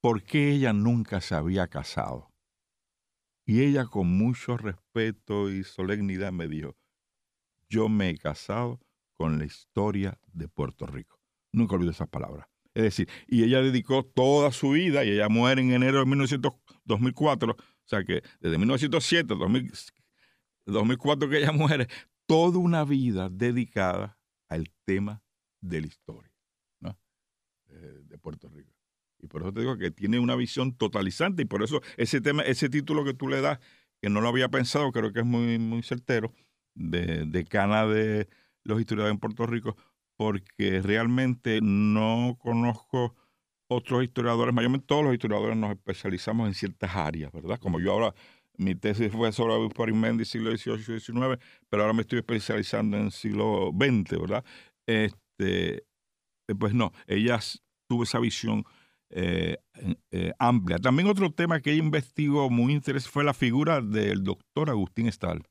por 0.00 0.22
qué 0.22 0.52
ella 0.52 0.72
nunca 0.72 1.20
se 1.20 1.34
había 1.34 1.66
casado. 1.68 2.32
Y 3.46 3.62
ella 3.62 3.86
con 3.86 4.08
mucho 4.08 4.56
respeto 4.56 5.50
y 5.50 5.64
solemnidad 5.64 6.32
me 6.32 6.48
dijo, 6.48 6.76
yo 7.68 7.88
me 7.88 8.10
he 8.10 8.18
casado 8.18 8.80
con 9.12 9.38
la 9.38 9.44
historia 9.44 10.18
de 10.32 10.48
Puerto 10.48 10.86
Rico. 10.86 11.20
Nunca 11.52 11.74
olvido 11.74 11.90
esas 11.90 12.08
palabras. 12.08 12.48
Es 12.74 12.82
decir, 12.82 13.08
y 13.28 13.44
ella 13.44 13.62
dedicó 13.62 14.04
toda 14.04 14.50
su 14.50 14.70
vida, 14.70 15.04
y 15.04 15.10
ella 15.10 15.28
muere 15.28 15.62
en 15.62 15.72
enero 15.72 16.00
de 16.00 16.06
1900, 16.06 16.52
2004, 16.84 17.56
o 17.84 17.88
sea 17.88 18.04
que 18.04 18.22
desde 18.40 18.58
1907, 18.58 19.34
2000, 19.34 19.72
2004 20.66 21.28
que 21.28 21.38
ella 21.38 21.52
muere, 21.52 21.88
toda 22.26 22.58
una 22.58 22.84
vida 22.84 23.28
dedicada 23.28 24.18
al 24.48 24.70
tema 24.84 25.22
de 25.60 25.80
la 25.82 25.86
historia 25.86 26.30
de, 27.66 28.04
de 28.04 28.18
Puerto 28.18 28.48
Rico. 28.48 28.72
Y 29.18 29.26
por 29.26 29.42
eso 29.42 29.52
te 29.52 29.60
digo 29.60 29.76
que 29.78 29.90
tiene 29.90 30.18
una 30.18 30.36
visión 30.36 30.76
totalizante 30.76 31.42
y 31.42 31.46
por 31.46 31.62
eso 31.62 31.80
ese 31.96 32.20
tema, 32.20 32.42
ese 32.42 32.68
título 32.68 33.04
que 33.04 33.14
tú 33.14 33.26
le 33.26 33.40
das, 33.40 33.58
que 34.00 34.10
no 34.10 34.20
lo 34.20 34.28
había 34.28 34.48
pensado, 34.48 34.92
creo 34.92 35.12
que 35.12 35.20
es 35.20 35.26
muy, 35.26 35.58
muy 35.58 35.82
certero, 35.82 36.32
de 36.74 37.24
decana 37.24 37.86
de 37.86 38.28
los 38.64 38.78
historiadores 38.78 39.14
en 39.14 39.20
Puerto 39.20 39.46
Rico, 39.46 39.76
porque 40.16 40.82
realmente 40.82 41.60
no 41.62 42.36
conozco 42.40 43.14
otros 43.68 44.04
historiadores, 44.04 44.54
mayormente 44.54 44.86
todos 44.86 45.04
los 45.04 45.14
historiadores 45.14 45.56
nos 45.56 45.70
especializamos 45.72 46.48
en 46.48 46.54
ciertas 46.54 46.94
áreas, 46.94 47.32
¿verdad? 47.32 47.58
Como 47.58 47.80
yo 47.80 47.92
ahora, 47.92 48.14
mi 48.56 48.74
tesis 48.74 49.10
fue 49.10 49.32
sobre 49.32 49.54
Obispo 49.54 49.82
Arimendi, 49.82 50.24
siglo 50.24 50.56
XVIII 50.56 50.96
y 50.96 51.00
XIX, 51.00 51.38
pero 51.68 51.82
ahora 51.82 51.94
me 51.94 52.02
estoy 52.02 52.18
especializando 52.18 52.96
en 52.96 53.10
siglo 53.10 53.72
XX, 53.72 54.20
¿verdad? 54.20 54.44
Este, 54.86 55.84
eh, 56.48 56.54
pues 56.58 56.74
no, 56.74 56.92
ella 57.06 57.40
tuvo 57.88 58.04
esa 58.04 58.18
visión 58.18 58.64
eh, 59.10 59.56
eh, 60.10 60.32
amplia. 60.38 60.78
También 60.78 61.08
otro 61.08 61.32
tema 61.32 61.60
que 61.60 61.72
ella 61.72 61.82
investigó 61.82 62.50
muy 62.50 62.72
interesante 62.72 63.12
fue 63.12 63.24
la 63.24 63.34
figura 63.34 63.80
del 63.80 64.24
doctor 64.24 64.70
Agustín 64.70 65.10
Stahl. 65.10 65.42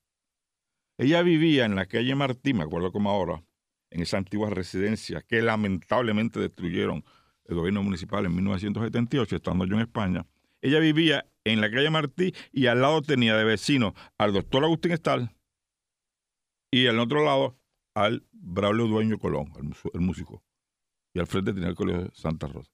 Ella 0.98 1.22
vivía 1.24 1.66
en 1.66 1.76
la 1.76 1.88
calle 1.88 2.14
Martí, 2.16 2.54
me 2.54 2.64
acuerdo 2.64 2.92
como 2.92 3.10
ahora, 3.10 3.44
en 3.90 4.02
esa 4.02 4.18
antigua 4.18 4.50
residencia 4.50 5.22
que 5.22 5.42
lamentablemente 5.42 6.40
destruyeron 6.40 7.04
el 7.46 7.56
gobierno 7.56 7.84
municipal 7.84 8.26
en 8.26 8.36
1978, 8.36 9.36
estando 9.36 9.66
yo 9.66 9.76
en 9.76 9.82
España. 9.82 10.26
Ella 10.62 10.80
vivía 10.80 11.26
en 11.44 11.62
la 11.62 11.70
calle 11.70 11.90
Martí 11.90 12.34
y 12.52 12.68
al 12.68 12.82
lado 12.82 13.02
tenía 13.02 13.36
de 13.36 13.44
vecino 13.44 13.94
al 14.18 14.34
doctor 14.34 14.64
Agustín 14.64 14.94
Estal 14.94 15.36
y 16.72 16.88
al 16.88 17.00
otro 17.00 17.24
lado 17.24 17.58
al 17.96 18.26
Braulio 18.32 18.88
Dueño 18.88 19.18
Colón, 19.20 19.52
el, 19.94 20.02
músico. 20.02 20.44
Y 21.14 21.20
al 21.20 21.28
frente 21.28 21.54
tenía 21.54 21.70
el 21.70 21.76
Colegio 21.76 22.10
Santa 22.14 22.48
Rosa. 22.48 22.72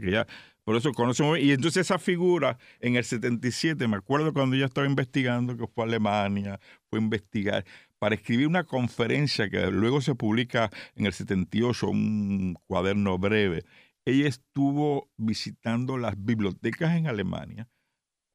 que 0.00 0.10
ya, 0.10 0.26
por 0.64 0.76
eso 0.76 0.92
conocemos. 0.92 1.38
Y 1.38 1.52
entonces 1.52 1.82
esa 1.82 1.98
figura 1.98 2.58
en 2.80 2.96
el 2.96 3.04
77, 3.04 3.86
me 3.88 3.96
acuerdo 3.96 4.32
cuando 4.32 4.56
ella 4.56 4.66
estaba 4.66 4.86
investigando, 4.86 5.56
que 5.56 5.66
fue 5.66 5.84
a 5.84 5.86
Alemania, 5.88 6.60
fue 6.88 6.98
a 6.98 7.02
investigar 7.02 7.64
para 7.98 8.14
escribir 8.14 8.46
una 8.46 8.64
conferencia 8.64 9.50
que 9.50 9.70
luego 9.70 10.00
se 10.00 10.14
publica 10.14 10.70
en 10.96 11.06
el 11.06 11.12
78, 11.12 11.88
un 11.88 12.56
cuaderno 12.66 13.18
breve. 13.18 13.64
Ella 14.04 14.28
estuvo 14.28 15.10
visitando 15.16 15.98
las 15.98 16.22
bibliotecas 16.22 16.96
en 16.96 17.06
Alemania. 17.06 17.68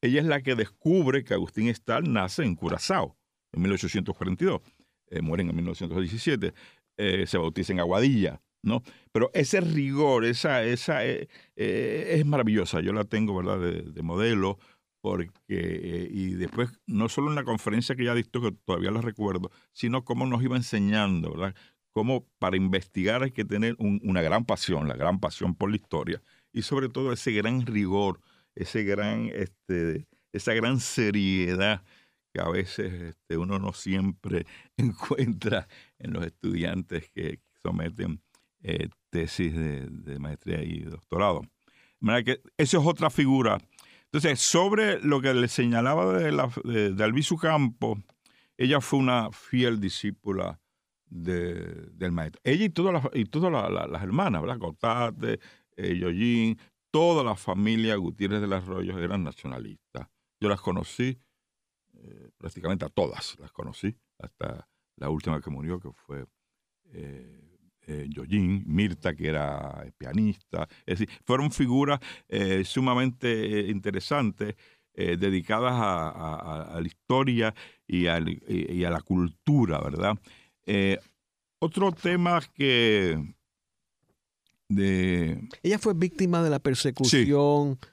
Ella 0.02 0.22
es 0.22 0.28
la 0.28 0.42
que 0.42 0.56
descubre 0.56 1.24
que 1.24 1.34
Agustín 1.34 1.74
Stahl 1.74 2.12
nace 2.12 2.44
en 2.44 2.56
Curazao 2.56 3.18
en 3.54 3.62
1842. 3.64 4.62
Eh, 5.10 5.20
en 5.20 5.56
1917. 5.56 6.54
Eh, 6.98 7.28
se 7.28 7.38
bautiza 7.38 7.74
en 7.74 7.80
Aguadilla. 7.80 8.42
¿no? 8.64 8.82
Pero 9.12 9.30
ese 9.34 9.62
rigor, 9.62 10.26
esa, 10.26 10.64
esa 10.64 11.06
eh, 11.06 11.30
eh, 11.56 12.16
es 12.18 12.26
maravillosa. 12.26 12.82
Yo 12.82 12.92
la 12.92 13.06
tengo, 13.06 13.36
¿verdad?, 13.36 13.60
de, 13.60 13.84
de 13.84 14.02
modelo 14.02 14.58
porque, 15.00 15.30
y 15.48 16.32
después, 16.32 16.70
no 16.86 17.08
solo 17.08 17.30
en 17.30 17.36
la 17.36 17.46
conferencia 17.46 17.96
que 17.96 18.04
ya 18.04 18.16
dictó, 18.16 18.42
que 18.42 18.52
todavía 18.52 18.92
la 18.92 19.00
recuerdo, 19.00 19.52
sino 19.72 20.04
cómo 20.04 20.26
nos 20.26 20.44
iba 20.44 20.58
enseñando, 20.58 21.32
¿verdad? 21.32 21.56
Cómo 21.98 22.28
para 22.38 22.58
investigar 22.58 23.24
hay 23.24 23.32
que 23.32 23.44
tener 23.44 23.76
un, 23.80 24.00
una 24.04 24.22
gran 24.22 24.46
pasión, 24.46 24.88
la 24.88 24.96
gran 24.96 25.20
pasión 25.20 25.56
por 25.56 25.72
la 25.72 25.78
historia, 25.78 26.22
y 26.54 26.62
sobre 26.62 26.90
todo 26.90 27.12
ese 27.12 27.32
gran 27.32 27.66
rigor, 27.66 28.22
ese 28.54 28.84
gran, 28.84 29.32
este, 29.34 30.06
esa 30.32 30.54
gran 30.54 30.80
seriedad 30.80 31.84
que 32.32 32.40
a 32.40 32.50
veces 32.50 32.94
este, 32.94 33.38
uno 33.38 33.58
no 33.58 33.74
siempre 33.74 34.46
encuentra 34.78 35.68
en 35.98 36.14
los 36.14 36.24
estudiantes 36.24 37.10
que 37.10 37.40
someten 37.64 38.22
eh, 38.62 38.90
tesis 39.10 39.56
de, 39.56 39.88
de, 39.88 40.20
maestría 40.20 40.64
y 40.64 40.82
doctorado. 40.82 41.42
De 41.42 42.06
manera 42.06 42.24
que 42.24 42.42
eso 42.58 42.80
es 42.80 42.86
otra 42.86 43.10
figura 43.10 43.58
entonces, 44.06 44.40
sobre 44.40 45.02
lo 45.02 45.20
que 45.20 45.34
le 45.34 45.48
señalaba 45.48 46.14
de, 46.14 46.32
la, 46.32 46.52
de, 46.64 46.94
de 46.94 47.04
Albizu 47.04 47.38
Campo, 47.38 47.98
ella 48.56 48.82
fue 48.82 49.00
una 49.00 49.32
fiel 49.32 49.80
discípula 49.80 50.60
de, 51.10 51.90
del 51.94 52.12
maestro. 52.12 52.42
Ella 52.44 52.66
y 52.66 52.70
todas 52.70 52.94
las, 52.94 53.06
y 53.14 53.26
todas 53.26 53.52
las, 53.52 54.04
hermanas, 54.04 54.42
¿verdad? 54.42 54.60
Cotate, 54.60 55.40
eh, 55.76 56.56
toda 56.92 57.24
la 57.24 57.36
familia 57.36 57.96
Gutiérrez 57.96 58.42
de 58.42 58.48
los 58.48 58.64
Arroyos 58.64 58.98
eran 59.00 59.24
nacionalistas. 59.24 60.08
Yo 60.40 60.50
las 60.50 60.62
conocí, 60.62 61.20
eh, 61.96 62.30
prácticamente 62.38 62.86
a 62.86 62.90
todas 62.90 63.38
las 63.40 63.52
conocí, 63.52 63.96
hasta 64.20 64.68
la 64.96 65.10
última 65.10 65.42
que 65.42 65.50
murió, 65.50 65.80
que 65.80 65.92
fue 65.92 66.26
eh, 66.92 67.48
eh, 67.88 68.06
Yoyin, 68.10 68.66
Mirta, 68.68 69.16
que 69.16 69.28
era 69.28 69.86
pianista. 69.98 70.68
Es 70.86 71.00
decir, 71.00 71.10
fueron 71.26 71.52
figuras 71.52 72.00
eh, 72.28 72.64
sumamente 72.66 73.30
eh, 73.30 73.72
interesantes, 73.72 74.56
dedicadas 75.00 75.74
a, 75.76 76.80
la 76.82 76.88
historia 76.88 77.54
y, 77.86 78.08
a 78.08 78.20
la 78.20 79.02
cultura, 79.02 79.80
¿verdad? 79.80 80.18
Eh, 80.68 81.00
otro 81.60 81.92
tema 81.92 82.42
que... 82.54 83.34
De... 84.70 85.48
Ella 85.64 85.80
fue 85.80 85.94
víctima 85.96 86.44
de 86.44 86.50
la 86.50 86.60
persecución. 86.60 87.80
Sí 87.82 87.88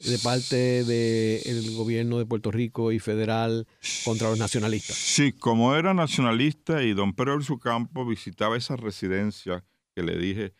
de 0.00 0.18
parte 0.18 0.84
del 0.84 1.76
gobierno 1.76 2.18
de 2.18 2.24
Puerto 2.24 2.50
Rico 2.50 2.90
y 2.90 2.98
federal 2.98 3.66
contra 4.04 4.30
los 4.30 4.38
nacionalistas. 4.38 4.96
Sí, 4.96 5.32
como 5.32 5.74
era 5.76 5.92
nacionalista 5.92 6.82
y 6.82 6.94
don 6.94 7.12
Pedro 7.12 7.40
su 7.42 7.58
campo 7.58 8.06
visitaba 8.06 8.56
esa 8.56 8.76
residencia 8.76 9.62
que 9.94 10.02
le 10.02 10.16
dije 10.16 10.54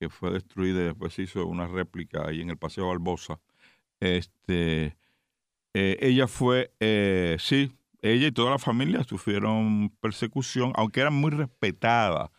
que 0.00 0.08
fue 0.08 0.30
destruida 0.30 0.80
y 0.80 0.84
después 0.84 1.18
hizo 1.18 1.46
una 1.46 1.66
réplica 1.66 2.26
ahí 2.26 2.40
en 2.40 2.50
el 2.50 2.56
Paseo 2.56 2.88
Barbosa. 2.88 3.38
Este, 4.00 4.96
eh, 5.74 5.98
ella 6.00 6.26
fue, 6.26 6.72
eh, 6.80 7.36
sí, 7.38 7.72
ella 8.02 8.26
y 8.28 8.32
toda 8.32 8.52
la 8.52 8.58
familia 8.58 9.04
sufrieron 9.04 9.90
persecución, 10.00 10.72
aunque 10.76 11.00
eran 11.00 11.14
muy 11.14 11.30
respetadas 11.30 12.30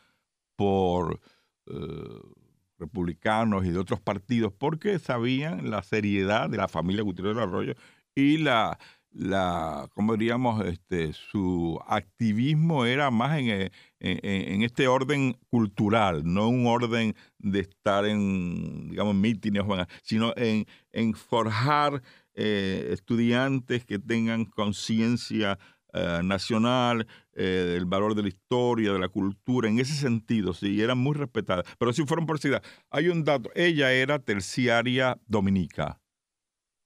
por... 0.56 1.20
Eh, 1.68 2.38
republicanos 2.80 3.66
y 3.66 3.72
de 3.72 3.80
otros 3.80 4.00
partidos, 4.00 4.54
porque 4.54 5.00
sabían 5.00 5.70
la 5.70 5.84
seriedad 5.84 6.50
de 6.50 6.58
la 6.58 6.68
familia 6.68 7.04
Gutiérrez 7.04 7.36
del 7.36 7.44
Arroyo 7.44 7.74
y 8.16 8.38
la, 8.38 8.78
la 9.12 9.90
¿cómo 9.94 10.14
diríamos? 10.16 10.66
Este, 10.66 11.14
su 11.14 11.80
activismo 11.88 12.86
era 12.86 13.12
más 13.12 13.40
en, 13.40 13.72
en, 14.00 14.62
este 14.64 14.88
orden 14.88 15.38
cultural, 15.50 16.22
no 16.26 16.50
un 16.50 16.68
orden 16.68 17.16
de 17.40 17.62
estar 17.62 18.06
en, 18.06 18.90
digamos, 18.90 19.16
mítines, 19.16 19.64
sino 20.04 20.34
en, 20.36 20.66
en 20.92 21.14
forjar 21.14 22.02
eh, 22.39 22.89
estudiantes 22.91 23.84
que 23.84 23.98
tengan 23.98 24.46
conciencia 24.46 25.58
eh, 25.91 26.22
nacional, 26.24 27.08
eh, 27.34 27.44
del 27.44 27.86
valor 27.86 28.13
de 28.13 28.22
la 28.22 28.27
historia, 28.27 28.94
de 28.94 29.00
la 29.00 29.10
cultura, 29.10 29.67
en 29.67 29.79
ese 29.79 29.96
sentido, 29.96 30.53
sí, 30.53 30.79
eran 30.79 31.00
muy 31.00 31.15
respetadas. 31.15 31.65
Pero 31.79 31.94
si 31.94 32.06
fueron 32.06 32.27
por 32.27 32.38
ciudad. 32.38 32.62
Hay 32.91 33.10
un 33.10 33.24
dato, 33.24 33.50
ella 33.56 33.91
era 33.91 34.20
terciaria 34.20 35.20
dominica 35.25 36.00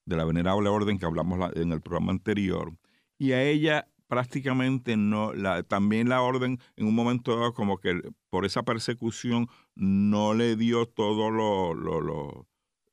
de 0.06 0.16
la 0.16 0.24
Venerable 0.24 0.70
Orden 0.70 0.98
que 0.98 1.06
hablamos 1.06 1.52
en 1.56 1.74
el 1.74 1.82
programa 1.82 2.14
anterior, 2.14 2.74
y 3.20 3.34
a 3.34 3.44
ella 3.44 3.90
prácticamente 4.08 4.96
no, 4.96 5.34
también 5.68 6.08
la 6.08 6.22
orden 6.22 6.60
en 6.78 6.88
un 6.88 6.96
momento 6.96 7.36
dado 7.36 7.54
como 7.54 7.78
que 7.78 8.02
por 8.30 8.46
esa 8.46 8.64
persecución 8.64 9.50
no 9.76 10.34
le 10.34 10.56
dio 10.56 10.86
todo 10.86 11.30
lo 11.30 12.48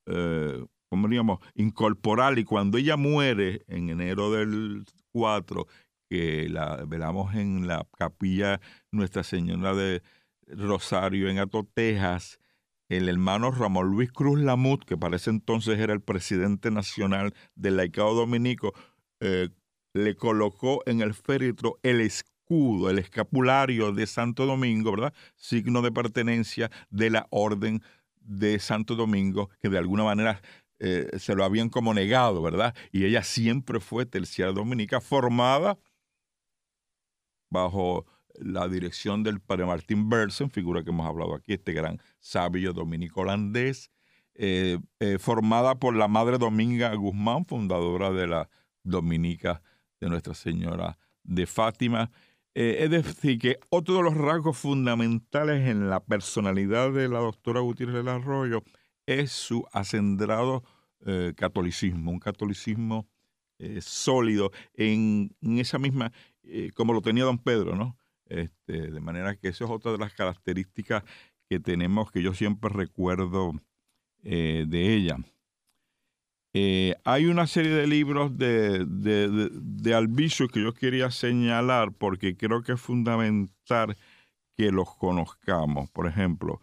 eh, 0.06 0.64
¿cómo 0.88 1.08
diríamos? 1.08 1.40
incorporal 1.54 2.38
y 2.38 2.44
cuando 2.44 2.78
ella 2.78 2.96
muere 2.96 3.62
en 3.68 3.90
enero 3.90 4.30
del 4.30 4.84
4, 5.12 5.66
que 6.08 6.48
la 6.48 6.84
velamos 6.86 7.34
en 7.34 7.66
la 7.66 7.86
capilla 7.96 8.60
Nuestra 8.90 9.22
Señora 9.22 9.74
de 9.74 10.02
Rosario 10.46 11.28
en 11.28 11.38
Ato, 11.38 11.68
Texas, 11.74 12.40
el 12.88 13.08
hermano 13.08 13.50
Ramón 13.50 13.90
Luis 13.90 14.10
Cruz 14.10 14.40
Lamut, 14.40 14.84
que 14.84 14.96
para 14.96 15.16
ese 15.16 15.30
entonces 15.30 15.78
era 15.78 15.92
el 15.92 16.00
presidente 16.00 16.70
nacional 16.70 17.34
del 17.54 17.76
laicado 17.76 18.14
dominico, 18.14 18.72
eh, 19.20 19.50
le 19.92 20.14
colocó 20.16 20.82
en 20.86 21.02
el 21.02 21.12
féretro 21.12 21.78
el 21.82 22.00
escudo, 22.00 22.88
el 22.88 22.98
escapulario 22.98 23.92
de 23.92 24.06
Santo 24.06 24.46
Domingo, 24.46 24.92
¿verdad? 24.92 25.12
Signo 25.36 25.82
de 25.82 25.92
pertenencia 25.92 26.70
de 26.88 27.10
la 27.10 27.26
orden 27.30 27.82
de 28.20 28.58
Santo 28.58 28.94
Domingo, 28.94 29.50
que 29.60 29.68
de 29.68 29.78
alguna 29.78 30.04
manera 30.04 30.40
eh, 30.80 31.10
se 31.18 31.34
lo 31.34 31.44
habían 31.44 31.70
como 31.70 31.92
negado, 31.92 32.40
¿verdad? 32.40 32.74
Y 32.92 33.04
ella 33.04 33.22
siempre 33.22 33.80
fue 33.80 34.06
terciaria 34.06 34.54
dominica, 34.54 35.00
formada 35.00 35.78
bajo 37.50 38.06
la 38.34 38.68
dirección 38.68 39.24
del 39.24 39.40
padre 39.40 39.66
Martín 39.66 40.08
Bersen, 40.08 40.50
figura 40.50 40.84
que 40.84 40.90
hemos 40.90 41.06
hablado 41.06 41.34
aquí, 41.34 41.54
este 41.54 41.72
gran 41.72 42.00
sabio 42.20 42.72
dominico 42.72 43.22
holandés, 43.22 43.90
eh, 44.34 44.78
eh, 45.00 45.18
formada 45.18 45.80
por 45.80 45.96
la 45.96 46.06
madre 46.06 46.38
Dominga 46.38 46.94
Guzmán, 46.94 47.44
fundadora 47.44 48.12
de 48.12 48.28
la 48.28 48.48
Dominica 48.84 49.62
de 50.00 50.08
Nuestra 50.08 50.34
Señora 50.34 50.96
de 51.24 51.46
Fátima. 51.46 52.12
Es 52.54 52.90
decir, 52.90 53.38
que 53.38 53.60
otro 53.70 53.98
de 53.98 54.02
los 54.02 54.16
rasgos 54.16 54.58
fundamentales 54.58 55.68
en 55.68 55.88
la 55.88 56.00
personalidad 56.00 56.92
de 56.92 57.08
la 57.08 57.20
doctora 57.20 57.60
Gutiérrez 57.60 57.94
del 57.94 58.08
Arroyo 58.08 58.64
es 59.08 59.32
su 59.32 59.64
acendrado 59.72 60.64
catolicismo, 61.36 62.10
un 62.10 62.18
catolicismo 62.18 63.06
sólido 63.80 64.50
en, 64.74 65.34
esa 65.40 65.78
misma, 65.78 66.12
como 66.74 66.92
lo 66.92 67.00
tenía 67.00 67.24
don 67.24 67.38
Pedro, 67.38 67.76
¿no? 67.76 67.96
Este, 68.26 68.90
de 68.90 69.00
manera 69.00 69.36
que 69.36 69.48
eso 69.48 69.64
es 69.64 69.70
otra 69.70 69.92
de 69.92 69.98
las 69.98 70.12
características 70.12 71.04
que 71.48 71.58
tenemos, 71.58 72.10
que 72.10 72.22
yo 72.22 72.34
siempre 72.34 72.70
recuerdo 72.70 73.54
eh, 74.22 74.64
de 74.68 74.94
ella. 74.94 75.16
Eh, 76.52 76.94
hay 77.04 77.26
una 77.26 77.46
serie 77.46 77.72
de 77.72 77.86
libros 77.86 78.36
de, 78.36 78.84
de, 78.84 79.28
de, 79.50 80.48
que 80.52 80.62
yo 80.62 80.74
quería 80.74 81.10
señalar 81.10 81.92
porque 81.92 82.36
creo 82.36 82.62
que 82.62 82.72
es 82.72 82.80
fundamental 82.80 83.96
que 84.56 84.72
los 84.72 84.94
conozcamos. 84.96 85.88
Por 85.90 86.06
ejemplo, 86.06 86.60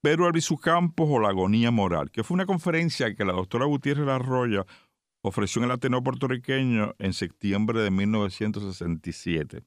Pedro 0.00 0.26
Albizu 0.26 0.58
Campos 0.58 1.08
o 1.10 1.18
la 1.18 1.30
agonía 1.30 1.72
moral, 1.72 2.12
que 2.12 2.22
fue 2.22 2.36
una 2.36 2.46
conferencia 2.46 3.14
que 3.16 3.24
la 3.24 3.32
doctora 3.32 3.66
Gutiérrez 3.66 4.06
Arroyo 4.06 4.64
ofreció 5.22 5.60
en 5.60 5.66
el 5.66 5.72
Ateneo 5.72 6.04
puertorriqueño 6.04 6.94
en 7.00 7.12
septiembre 7.12 7.80
de 7.80 7.90
1967. 7.90 9.64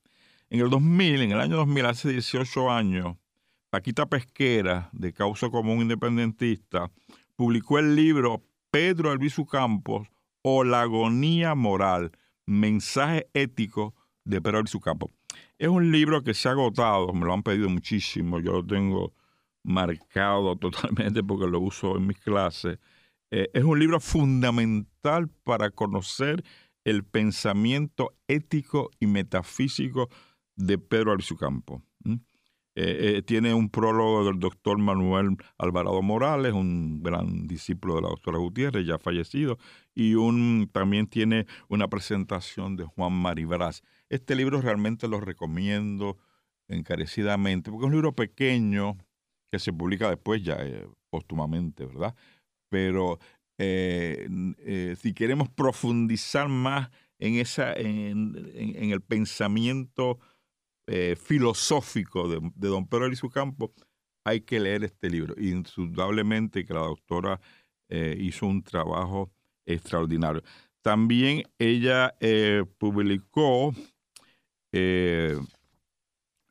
En 0.49 0.59
el 0.61 0.69
2000, 0.69 1.21
en 1.23 1.31
el 1.33 1.41
año 1.41 1.57
2000, 1.57 1.85
hace 1.85 2.09
18 2.09 2.71
años, 2.71 3.17
Paquita 3.69 4.05
Pesquera, 4.05 4.89
de 4.93 5.11
Causa 5.11 5.49
Común 5.49 5.81
Independentista, 5.81 6.89
publicó 7.35 7.79
el 7.79 7.97
libro 7.97 8.41
Pedro 8.69 9.11
Albizu 9.11 9.45
Campos 9.45 10.07
o 10.43 10.63
La 10.63 10.83
agonía 10.83 11.55
moral, 11.55 12.11
mensaje 12.45 13.27
ético 13.33 13.95
de 14.23 14.41
Pedro 14.41 14.59
Albizu 14.59 14.79
Campos. 14.79 15.11
Es 15.59 15.67
un 15.67 15.91
libro 15.91 16.23
que 16.23 16.33
se 16.33 16.47
ha 16.47 16.51
agotado, 16.51 17.11
me 17.11 17.25
lo 17.25 17.33
han 17.33 17.43
pedido 17.43 17.69
muchísimo, 17.69 18.39
yo 18.39 18.53
lo 18.53 18.65
tengo 18.65 19.13
marcado 19.63 20.55
totalmente 20.59 21.23
porque 21.23 21.47
lo 21.47 21.59
uso 21.59 21.97
en 21.97 22.07
mis 22.07 22.19
clases. 22.19 22.79
Eh, 23.31 23.49
es 23.53 23.63
un 23.63 23.79
libro 23.79 23.99
fundamental 23.99 25.29
para 25.43 25.69
conocer 25.71 26.43
el 26.83 27.03
pensamiento 27.03 28.13
ético 28.27 28.89
y 28.99 29.07
metafísico 29.07 30.09
de 30.55 30.77
Pedro 30.77 31.13
Arzucampo. 31.13 31.83
Eh, 32.73 33.17
eh, 33.17 33.21
tiene 33.21 33.53
un 33.53 33.69
prólogo 33.69 34.25
del 34.25 34.39
doctor 34.39 34.77
Manuel 34.77 35.35
Alvarado 35.57 36.01
Morales, 36.01 36.53
un 36.53 37.03
gran 37.03 37.45
discípulo 37.45 37.95
de 37.95 38.01
la 38.03 38.07
doctora 38.07 38.37
Gutiérrez, 38.37 38.85
ya 38.87 38.97
fallecido, 38.97 39.57
y 39.93 40.15
un, 40.15 40.69
también 40.71 41.07
tiene 41.07 41.47
una 41.67 41.89
presentación 41.89 42.77
de 42.77 42.85
Juan 42.85 43.11
Maribras. 43.11 43.83
Este 44.07 44.35
libro 44.35 44.61
realmente 44.61 45.09
lo 45.09 45.19
recomiendo 45.19 46.17
encarecidamente, 46.69 47.71
porque 47.71 47.85
es 47.85 47.87
un 47.87 47.93
libro 47.93 48.15
pequeño 48.15 48.97
que 49.51 49.59
se 49.59 49.73
publica 49.73 50.09
después 50.09 50.41
ya 50.43 50.55
eh, 50.59 50.87
póstumamente, 51.09 51.85
¿verdad? 51.85 52.15
Pero 52.69 53.19
si 53.59 55.13
queremos 55.13 55.47
profundizar 55.49 56.49
más 56.49 56.89
en, 57.19 57.35
esa, 57.35 57.73
en, 57.73 58.51
en 58.55 58.91
el 58.91 59.01
pensamiento 59.01 60.17
eh, 60.87 61.15
filosófico 61.15 62.27
de, 62.27 62.41
don 62.55 62.85
Pedro 62.85 63.05
Alicio 63.05 63.29
Campo, 63.29 63.71
hay 64.25 64.41
que 64.41 64.59
leer 64.59 64.83
este 64.83 65.09
libro. 65.09 65.35
Indudablemente 65.37 66.65
que 66.65 66.73
la 66.73 66.81
doctora 66.81 67.39
eh, 67.89 68.17
hizo 68.19 68.47
un 68.47 68.61
trabajo 68.61 69.31
extraordinario. 69.65 70.41
También 70.83 71.43
ella 71.59 72.15
eh, 72.19 72.65
publicó 72.77 73.73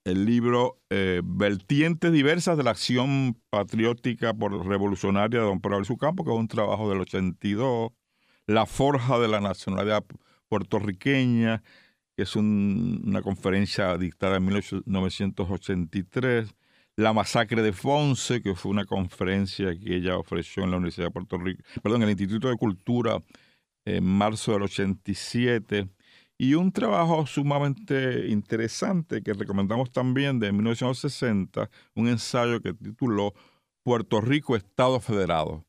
el 0.05 0.25
libro 0.25 0.81
Vertientes 0.89 2.13
diversas 2.13 2.57
de 2.57 2.65
la 2.65 2.71
acción 2.71 3.39
patriótica 3.51 4.35
por 4.35 4.67
revolucionaria 4.67 5.41
de 5.41 5.47
don 5.47 5.61
Pedro 5.61 5.77
Alicio 5.77 5.97
Campo, 5.97 6.25
que 6.25 6.31
es 6.31 6.37
un 6.37 6.49
trabajo 6.49 6.89
del 6.89 7.01
82, 7.01 7.93
La 8.47 8.67
forja 8.67 9.19
de 9.19 9.29
la 9.29 9.41
nacionalidad 9.41 10.05
puertorriqueña, 10.49 11.63
que 12.17 12.25
es 12.25 12.35
una 12.35 13.23
conferencia 13.23 13.97
dictada 13.97 14.39
en 14.39 14.47
1983, 14.47 16.55
la 16.97 17.13
masacre 17.13 17.63
de 17.63 17.73
Fonse, 17.73 18.43
que 18.43 18.55
fue 18.55 18.73
una 18.73 18.85
conferencia 18.85 19.79
que 19.79 19.97
ella 19.97 20.19
ofreció 20.19 20.65
en 20.65 20.73
la 20.73 20.79
Universidad 20.79 21.07
de 21.07 21.13
Puerto 21.13 21.39
Rico, 21.39 21.63
perdón, 21.83 22.03
en 22.03 22.09
el 22.09 22.19
Instituto 22.19 22.49
de 22.49 22.57
Cultura 22.57 23.19
en 23.85 24.05
marzo 24.05 24.53
del 24.53 24.65
87, 24.65 25.89
y 26.41 26.55
un 26.55 26.73
trabajo 26.73 27.27
sumamente 27.27 28.29
interesante 28.29 29.23
que 29.23 29.35
recomendamos 29.35 29.93
también 29.93 30.39
de 30.39 30.51
1960, 30.53 31.69
un 31.95 32.09
ensayo 32.09 32.63
que 32.63 32.73
tituló 32.73 33.35
Puerto 33.83 34.23
Rico 34.23 34.57
Estado 34.57 35.01
Federado, 35.01 35.67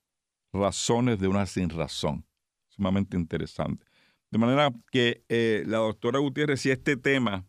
razones 0.53 1.19
de 1.19 1.27
una 1.27 1.45
sin 1.45 1.69
razón, 1.69 2.25
sumamente 2.69 3.17
interesante. 3.17 3.85
De 4.31 4.37
manera 4.37 4.71
que 4.93 5.25
eh, 5.27 5.65
la 5.67 5.79
doctora 5.79 6.19
Gutiérrez, 6.19 6.61
si 6.61 6.71
este 6.71 6.95
tema 6.95 7.45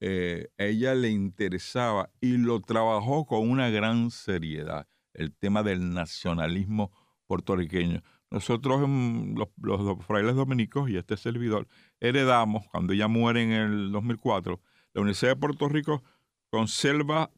eh, 0.00 0.48
a 0.58 0.64
ella 0.64 0.96
le 0.96 1.10
interesaba 1.10 2.10
y 2.20 2.38
lo 2.38 2.60
trabajó 2.60 3.24
con 3.24 3.48
una 3.48 3.70
gran 3.70 4.10
seriedad, 4.10 4.88
el 5.14 5.32
tema 5.32 5.62
del 5.62 5.94
nacionalismo 5.94 6.90
puertorriqueño. 7.28 8.02
Nosotros, 8.30 8.80
los, 8.80 9.48
los, 9.56 10.04
frailes 10.04 10.34
dominicos 10.34 10.90
y 10.90 10.96
este 10.96 11.16
servidor, 11.16 11.66
heredamos, 12.00 12.66
cuando 12.68 12.92
ella 12.92 13.08
muere 13.08 13.42
en 13.42 13.52
el 13.52 13.92
2004, 13.92 14.60
la 14.94 15.00
Universidad 15.00 15.32
de 15.32 15.36
Puerto 15.36 15.68
Rico 15.68 16.02
conserva 16.50 17.30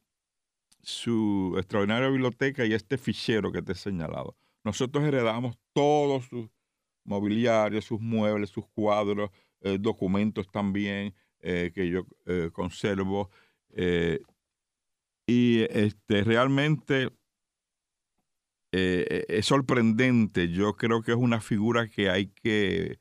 su 0.83 1.55
extraordinaria 1.59 2.09
biblioteca 2.09 2.65
y 2.65 2.73
este 2.73 2.97
fichero 2.99 3.53
que 3.53 3.63
te 3.63 3.73
he 3.73 3.75
señalado. 3.75 4.37
Nosotros 4.65 5.05
heredamos 5.05 5.59
todos 5.73 6.27
sus 6.27 6.49
mobiliario, 7.05 7.81
sus 7.83 8.01
muebles, 8.01 8.51
sus 8.51 8.67
cuadros, 8.69 9.31
eh, 9.61 9.79
documentos 9.79 10.51
también 10.51 11.15
eh, 11.41 11.71
que 11.75 11.89
yo 11.89 12.07
eh, 12.27 12.51
conservo. 12.53 13.31
y 15.27 15.63
este, 15.71 16.25
realmente 16.25 17.11
es 18.73 19.47
sorprendente. 19.47 20.49
Yo 20.49 20.75
creo 20.75 21.03
que 21.03 21.13
es 21.13 21.19
una 21.19 21.41
figura 21.41 21.89
que 21.89 22.11
hay 22.11 22.29
que 22.29 22.99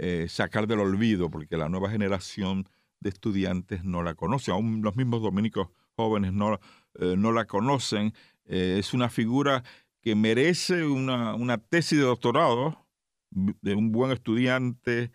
eh, 0.00 0.26
sacar 0.28 0.66
del 0.66 0.80
olvido 0.80 1.30
porque 1.30 1.56
la 1.56 1.68
nueva 1.68 1.90
generación 1.90 2.68
de 3.00 3.10
estudiantes 3.10 3.84
no 3.84 4.02
la 4.02 4.14
conoce. 4.14 4.50
Aún 4.50 4.82
los 4.82 4.96
mismos 4.96 5.22
dominicos 5.22 5.68
jóvenes 5.96 6.32
no, 6.32 6.58
no 6.98 7.32
la 7.32 7.46
conocen. 7.46 8.12
es 8.44 8.94
una 8.94 9.08
figura 9.08 9.62
que 10.00 10.14
merece 10.14 10.84
una, 10.84 11.34
una 11.34 11.58
tesis 11.58 11.98
de 11.98 12.04
doctorado 12.04 12.86
de 13.30 13.74
un 13.74 13.92
buen 13.92 14.12
estudiante 14.12 15.10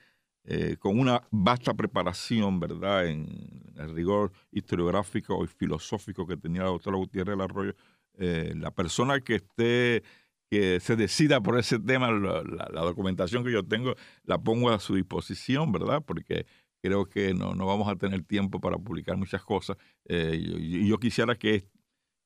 eh, 0.48 0.78
con 0.78 1.00
una 1.00 1.24
vasta 1.32 1.74
preparación, 1.74 2.60
¿verdad?, 2.60 3.08
en 3.08 3.74
el 3.76 3.95
rigor 3.95 4.32
historiográfico 4.52 5.43
y 5.43 5.48
filosófico 5.48 6.28
que 6.28 6.38
tenía 6.38 6.62
la 6.62 6.69
doctora 6.69 6.98
Gutiérrez 6.98 7.34
del 7.34 7.41
Arroyo, 7.41 7.74
eh, 8.13 8.54
la 8.56 8.69
persona 8.69 9.19
que 9.21 9.36
esté, 9.36 10.04
que 10.49 10.79
se 10.79 10.95
decida 10.95 11.41
por 11.41 11.58
ese 11.58 11.79
tema, 11.79 12.12
la, 12.12 12.81
documentación 12.81 13.43
que 13.43 13.51
yo 13.51 13.63
tengo, 13.63 13.95
la 14.23 14.38
pongo 14.38 14.69
a 14.69 14.79
su 14.79 14.95
disposición, 14.95 15.71
¿verdad?, 15.71 16.03
porque 16.05 16.45
creo 16.81 17.05
que 17.05 17.34
no, 17.34 17.55
no 17.55 17.65
vamos 17.65 17.88
a 17.88 17.95
tener 17.95 18.23
tiempo 18.23 18.60
para 18.60 18.77
publicar 18.77 19.17
muchas 19.17 19.43
cosas. 19.43 19.77
Eh, 20.05 20.86
yo, 20.88 20.99
quisiera 20.99 21.36
que, 21.36 21.67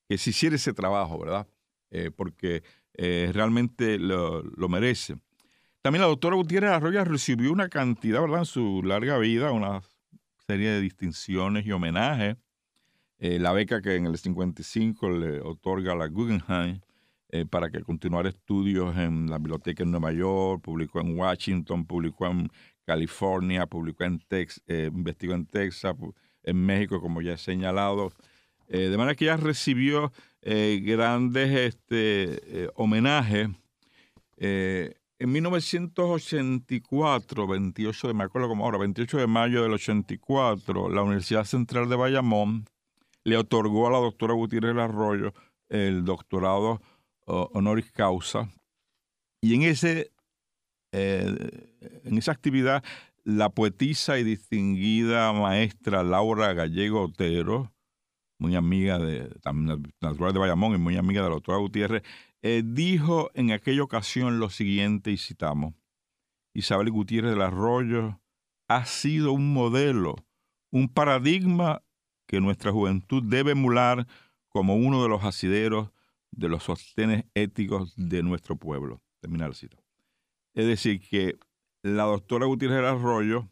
que 0.07 0.17
se 0.17 0.31
hiciera 0.31 0.55
ese 0.55 0.73
trabajo, 0.73 1.19
¿verdad?, 1.19 1.47
porque 2.15 2.61
realmente 3.33 3.97
lo, 3.97 4.43
lo 4.43 4.69
merece. 4.69 5.15
También 5.81 6.01
la 6.01 6.07
doctora 6.07 6.35
Gutiérrez 6.35 6.71
Arroyo 6.71 7.03
recibió 7.05 7.53
una 7.53 7.69
cantidad, 7.69 8.21
¿verdad?, 8.21 8.39
en 8.39 8.45
su 8.45 8.83
larga 8.83 9.17
vida, 9.17 9.51
una 9.51 9.81
serie 10.45 10.71
de 10.71 10.81
distinciones 10.81 11.65
y 11.65 11.71
homenajes. 11.71 12.35
Eh, 13.19 13.37
la 13.37 13.53
beca 13.53 13.81
que 13.81 13.95
en 13.95 14.05
el 14.05 14.17
55 14.17 15.09
le 15.09 15.41
otorga 15.41 15.93
la 15.95 16.07
Guggenheim 16.07 16.79
eh, 17.29 17.45
para 17.45 17.69
que 17.69 17.81
continuara 17.81 18.29
estudios 18.29 18.97
en 18.97 19.29
la 19.29 19.37
biblioteca 19.37 19.83
en 19.83 19.91
Nueva 19.91 20.11
York, 20.11 20.61
publicó 20.63 20.99
en 20.99 21.17
Washington, 21.17 21.85
publicó 21.85 22.27
en 22.27 22.49
California, 22.85 23.65
publicó 23.67 24.03
en 24.03 24.19
Texas, 24.19 24.61
eh, 24.67 24.89
investigó 24.93 25.35
en 25.35 25.45
Texas, 25.45 25.95
en 26.43 26.65
México, 26.65 26.99
como 27.01 27.21
ya 27.21 27.33
he 27.33 27.37
señalado. 27.37 28.11
de 28.67 28.97
manera 28.97 29.15
que 29.15 29.25
ella 29.25 29.37
recibió 29.37 30.11
grandes 30.41 31.55
este, 31.55 32.69
homenajes. 32.75 33.49
En 34.37 35.33
1984, 35.33 37.45
28 37.45 38.07
de, 38.07 38.13
me 38.13 38.23
acuerdo 38.23 38.47
como 38.47 38.63
ahora, 38.63 38.77
28 38.77 39.17
de 39.17 39.27
mayo 39.27 39.63
del 39.63 39.73
84, 39.73 40.89
la 40.89 41.03
Universidad 41.03 41.43
Central 41.43 41.89
de 41.89 41.97
Bayamón 41.97 42.63
le 43.25 43.35
otorgó 43.35 43.87
a 43.87 43.91
la 43.91 43.97
doctora 43.97 44.33
Gutiérrez 44.33 44.77
Arroyo 44.77 45.33
el 45.67 46.05
doctorado 46.05 46.79
honoris 47.29 47.91
causa. 47.91 48.49
Y 49.41 49.55
en, 49.55 49.63
ese, 49.63 50.11
eh, 50.91 52.01
en 52.03 52.17
esa 52.17 52.31
actividad, 52.31 52.83
la 53.23 53.49
poetisa 53.49 54.17
y 54.19 54.23
distinguida 54.23 55.31
maestra 55.33 56.03
Laura 56.03 56.53
Gallego 56.53 57.03
Otero, 57.03 57.71
muy 58.39 58.55
amiga 58.55 58.97
de, 58.99 59.29
natural 60.01 60.33
de 60.33 60.39
Bayamón 60.39 60.73
y 60.73 60.77
muy 60.77 60.97
amiga 60.97 61.21
de 61.21 61.29
la 61.29 61.35
doctora 61.35 61.59
Gutiérrez, 61.59 62.03
eh, 62.41 62.63
dijo 62.65 63.31
en 63.33 63.51
aquella 63.51 63.83
ocasión 63.83 64.39
lo 64.39 64.49
siguiente, 64.49 65.11
y 65.11 65.17
citamos, 65.17 65.73
Isabel 66.53 66.89
Gutiérrez 66.89 67.31
del 67.31 67.41
Arroyo 67.41 68.19
ha 68.67 68.85
sido 68.85 69.33
un 69.33 69.53
modelo, 69.53 70.15
un 70.71 70.87
paradigma 70.89 71.83
que 72.27 72.39
nuestra 72.39 72.71
juventud 72.71 73.23
debe 73.23 73.51
emular 73.51 74.07
como 74.49 74.75
uno 74.75 75.03
de 75.03 75.09
los 75.09 75.23
asideros 75.23 75.91
de 76.31 76.49
los 76.49 76.63
sostenes 76.63 77.25
éticos 77.33 77.93
de 77.95 78.23
nuestro 78.23 78.55
pueblo. 78.55 79.01
Terminar 79.21 79.55
cita. 79.55 79.77
Es 80.53 80.65
decir, 80.65 81.01
que 81.01 81.37
la 81.83 82.03
doctora 82.03 82.45
Gutiérrez 82.45 82.83
Arroyo 82.83 83.49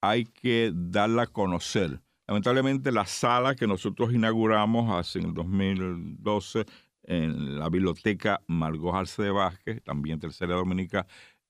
hay 0.00 0.24
que 0.24 0.72
darla 0.74 1.22
a 1.22 1.26
conocer. 1.26 2.00
Lamentablemente 2.26 2.92
la 2.92 3.06
sala 3.06 3.54
que 3.54 3.66
nosotros 3.66 4.12
inauguramos 4.12 4.90
hace 4.92 5.18
en 5.18 5.26
el 5.26 5.34
2012 5.34 6.66
en 7.08 7.58
la 7.58 7.70
biblioteca 7.70 8.42
Margot 8.46 8.94
Arce 8.94 9.22
de 9.22 9.30
Vázquez, 9.30 9.82
también 9.82 10.20
tercera 10.20 10.54
dominica, 10.54 11.06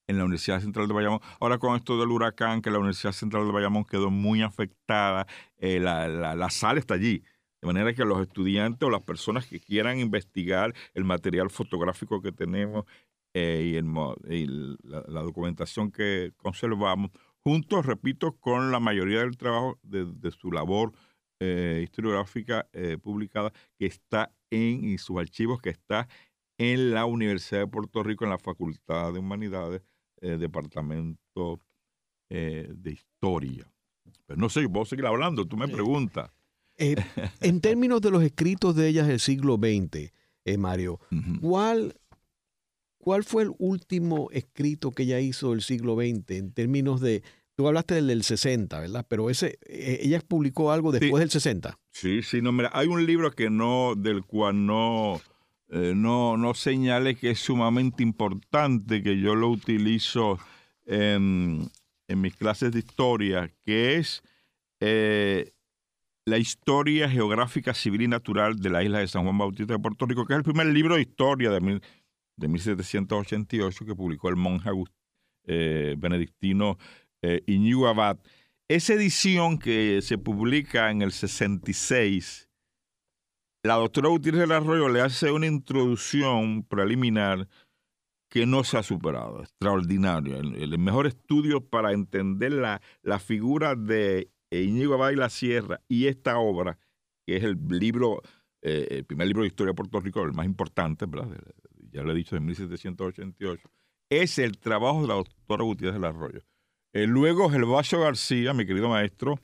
en 0.07 0.17
la 0.17 0.23
Universidad 0.23 0.61
Central 0.61 0.87
de 0.87 0.93
Bayamón. 0.93 1.19
Ahora 1.39 1.59
con 1.59 1.75
esto 1.75 1.99
del 1.99 2.09
huracán, 2.09 2.61
que 2.61 2.71
la 2.71 2.79
Universidad 2.79 3.11
Central 3.11 3.45
de 3.45 3.51
Bayamón 3.51 3.83
quedó 3.83 4.09
muy 4.09 4.41
afectada, 4.41 5.27
eh, 5.57 5.79
la, 5.79 6.49
sala 6.49 6.79
está 6.79 6.95
allí. 6.95 7.23
De 7.61 7.67
manera 7.67 7.93
que 7.93 8.05
los 8.05 8.21
estudiantes 8.21 8.85
o 8.87 8.89
las 8.89 9.01
personas 9.01 9.45
que 9.45 9.59
quieran 9.59 9.99
investigar 9.99 10.73
el 10.93 11.03
material 11.03 11.49
fotográfico 11.49 12.21
que 12.21 12.31
tenemos 12.31 12.85
eh, 13.33 13.81
y, 14.29 14.45
la, 14.87 15.21
documentación 15.21 15.91
que 15.91 16.31
conservamos, 16.37 17.11
juntos, 17.43 17.85
repito, 17.85 18.33
con 18.33 18.71
la 18.71 18.79
mayoría 18.79 19.19
del 19.19 19.37
trabajo 19.37 19.77
de, 19.83 20.31
su 20.31 20.51
labor 20.51 20.93
eh, 21.39 21.81
historiográfica 21.83 22.67
publicada 23.01 23.51
que 23.77 23.85
está 23.85 24.31
en 24.51 24.97
sus 24.97 25.17
archivos 25.17 25.61
que 25.61 25.69
está 25.69 26.07
en 26.59 26.93
la 26.93 27.05
Universidad 27.05 27.61
de 27.61 27.67
Puerto 27.67 28.03
Rico, 28.03 28.25
en 28.25 28.31
la 28.31 28.37
Facultad 28.37 29.13
de 29.13 29.19
Humanidades, 29.19 29.81
eh, 30.21 30.37
Departamento 30.37 31.61
eh, 32.29 32.67
de 32.69 32.91
Historia. 32.91 33.71
Pero 34.25 34.39
no 34.39 34.49
sé, 34.49 34.65
vos 34.65 34.89
seguir 34.89 35.05
hablando, 35.05 35.47
tú 35.47 35.55
me 35.55 35.69
preguntas. 35.69 36.29
Eh, 36.79 36.95
en 37.41 37.61
términos 37.61 38.01
de 38.01 38.11
los 38.11 38.23
escritos 38.23 38.75
de 38.75 38.87
ellas 38.87 39.07
del 39.07 39.19
siglo 39.19 39.57
XX, 39.57 40.11
Mario, 40.57 40.99
¿cuál, 41.41 41.93
¿cuál 42.97 43.23
fue 43.23 43.43
el 43.43 43.51
último 43.59 44.29
escrito 44.31 44.89
que 44.89 45.03
ella 45.03 45.19
hizo 45.19 45.51
del 45.51 45.61
siglo 45.61 45.95
XX 45.95 46.31
en 46.31 46.51
términos 46.53 47.01
de, 47.01 47.21
Tú 47.59 47.67
hablaste 47.67 47.95
del, 47.95 48.07
del 48.07 48.23
60, 48.23 48.79
¿verdad? 48.79 49.05
Pero 49.09 49.29
ese, 49.29 49.59
eh, 49.65 49.99
ella 50.01 50.21
publicó 50.25 50.71
algo 50.71 50.93
después 50.93 51.19
del 51.19 51.29
60. 51.29 51.77
Sí, 51.91 52.21
sí, 52.23 52.41
no, 52.41 52.53
mira, 52.53 52.71
hay 52.71 52.87
un 52.87 53.05
libro 53.05 53.31
que 53.31 53.49
no, 53.49 53.95
del 53.97 54.23
cual 54.23 54.65
no, 54.65 55.19
eh, 55.67 55.91
no, 55.93 56.37
no 56.37 56.53
señale 56.53 57.15
que 57.15 57.31
es 57.31 57.39
sumamente 57.39 58.01
importante, 58.01 59.03
que 59.03 59.19
yo 59.19 59.35
lo 59.35 59.49
utilizo 59.49 60.39
en, 60.85 61.69
mis 62.07 62.33
clases 62.37 62.71
de 62.71 62.79
historia, 62.79 63.51
que 63.65 63.97
es 63.97 64.23
eh, 64.79 65.51
la 66.29 66.37
historia 66.37 67.09
geográfica, 67.09 67.73
civil 67.73 68.03
y 68.03 68.07
natural 68.07 68.59
de 68.59 68.69
la 68.69 68.83
isla 68.83 68.99
de 68.99 69.07
San 69.07 69.23
Juan 69.23 69.37
Bautista 69.37 69.73
de 69.73 69.79
Puerto 69.79 70.05
Rico, 70.05 70.25
que 70.25 70.33
es 70.33 70.37
el 70.37 70.43
primer 70.43 70.67
libro 70.67 70.95
de 70.95 71.01
historia 71.01 71.49
de, 71.49 71.81
de 72.37 72.47
1788 72.47 73.85
que 73.85 73.95
publicó 73.95 74.29
el 74.29 74.35
monje 74.35 74.69
benedictino 75.97 76.77
eh, 77.21 77.41
Abad. 77.87 78.19
Esa 78.69 78.93
edición 78.93 79.57
que 79.57 80.01
se 80.03 80.19
publica 80.19 80.91
en 80.91 81.01
el 81.01 81.11
66, 81.11 82.47
la 83.63 83.75
doctora 83.75 84.09
Gutiérrez 84.09 84.41
del 84.41 84.51
Arroyo 84.51 84.87
le 84.89 85.01
hace 85.01 85.31
una 85.31 85.47
introducción 85.47 86.63
preliminar 86.63 87.47
que 88.29 88.45
no 88.45 88.63
se 88.63 88.77
ha 88.77 88.83
superado, 88.83 89.41
extraordinario. 89.41 90.37
El, 90.37 90.77
mejor 90.77 91.07
estudio 91.07 91.67
para 91.67 91.93
entender 91.93 92.51
la 92.51 93.19
figura 93.19 93.73
de 93.73 94.29
Iñigo 94.51 94.95
Abad 94.95 95.11
y 95.11 95.15
la 95.15 95.29
Sierra 95.29 95.81
y 95.87 96.07
esta 96.07 96.39
obra, 96.39 96.77
que 97.25 97.37
es 97.37 97.43
el 97.43 97.57
libro, 97.69 98.21
eh, 98.61 98.87
el 98.91 99.05
primer 99.05 99.27
libro 99.27 99.43
de 99.43 99.47
historia 99.47 99.71
de 99.71 99.75
Puerto 99.75 99.99
Rico, 99.99 100.21
el 100.23 100.33
más 100.33 100.45
importante, 100.45 101.05
¿verdad? 101.05 101.37
ya 101.91 102.03
lo 102.03 102.11
he 102.11 102.15
dicho, 102.15 102.35
de 102.35 102.41
1788, 102.41 103.69
es 104.09 104.39
el 104.39 104.57
trabajo 104.57 105.01
de 105.01 105.07
la 105.07 105.15
doctora 105.15 105.63
Gutiérrez 105.63 105.95
del 105.95 106.05
Arroyo. 106.05 106.41
Eh, 106.93 107.05
luego, 107.05 107.49
Gervasio 107.49 107.99
García, 107.99 108.53
mi 108.53 108.65
querido 108.65 108.89
maestro, 108.89 109.39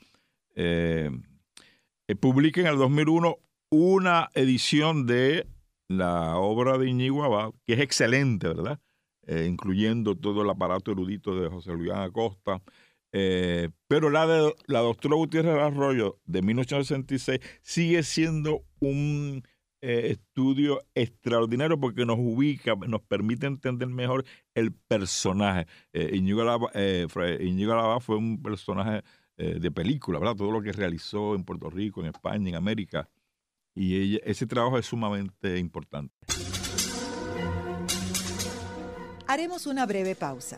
publica 2.19 2.61
en 2.61 2.67
el 2.67 2.77
2001 2.77 3.37
una 3.69 4.29
edición 4.33 5.05
de 5.05 5.47
la 5.87 6.37
obra 6.37 6.77
de 6.77 6.89
Iñigo 6.89 7.23
Abad, 7.23 7.51
que 7.65 7.73
es 7.73 7.79
excelente, 7.79 8.47
¿verdad? 8.47 8.79
incluyendo 9.27 10.15
todo 10.15 10.43
el 10.43 10.49
aparato 10.51 10.91
erudito 10.91 11.35
de 11.35 11.49
José 11.49 11.73
Luis 11.73 11.91
Acosta. 11.91 12.61
Pero 13.87 14.09
la 14.09 14.27
de 14.27 14.53
la 14.67 14.79
doctora 14.79 15.15
Gutiérrez 15.15 15.55
Arroyo 15.55 16.19
de 16.25 16.41
1966 16.41 17.39
sigue 17.61 18.03
siendo 18.03 18.65
un 18.79 19.43
eh, 19.87 20.11
estudio 20.11 20.81
extraordinario 20.95 21.79
porque 21.79 22.07
nos 22.07 22.17
ubica, 22.17 22.75
nos 22.75 23.01
permite 23.03 23.45
entender 23.45 23.87
mejor 23.87 24.25
el 24.55 24.73
personaje. 24.73 25.67
Eh, 25.93 26.09
Iñigo 26.15 26.71
eh, 26.73 27.07
fue 27.07 28.15
un 28.17 28.41
personaje 28.41 29.03
eh, 29.37 29.59
de 29.59 29.69
película, 29.69 30.17
¿verdad? 30.17 30.35
Todo 30.37 30.51
lo 30.51 30.61
que 30.63 30.71
realizó 30.71 31.35
en 31.35 31.43
Puerto 31.43 31.69
Rico, 31.69 32.01
en 32.01 32.07
España, 32.07 32.49
en 32.49 32.55
América. 32.55 33.07
Y 33.75 34.17
ese 34.27 34.47
trabajo 34.47 34.79
es 34.79 34.87
sumamente 34.87 35.59
importante. 35.59 36.15
Haremos 39.27 39.67
una 39.67 39.85
breve 39.85 40.15
pausa, 40.15 40.57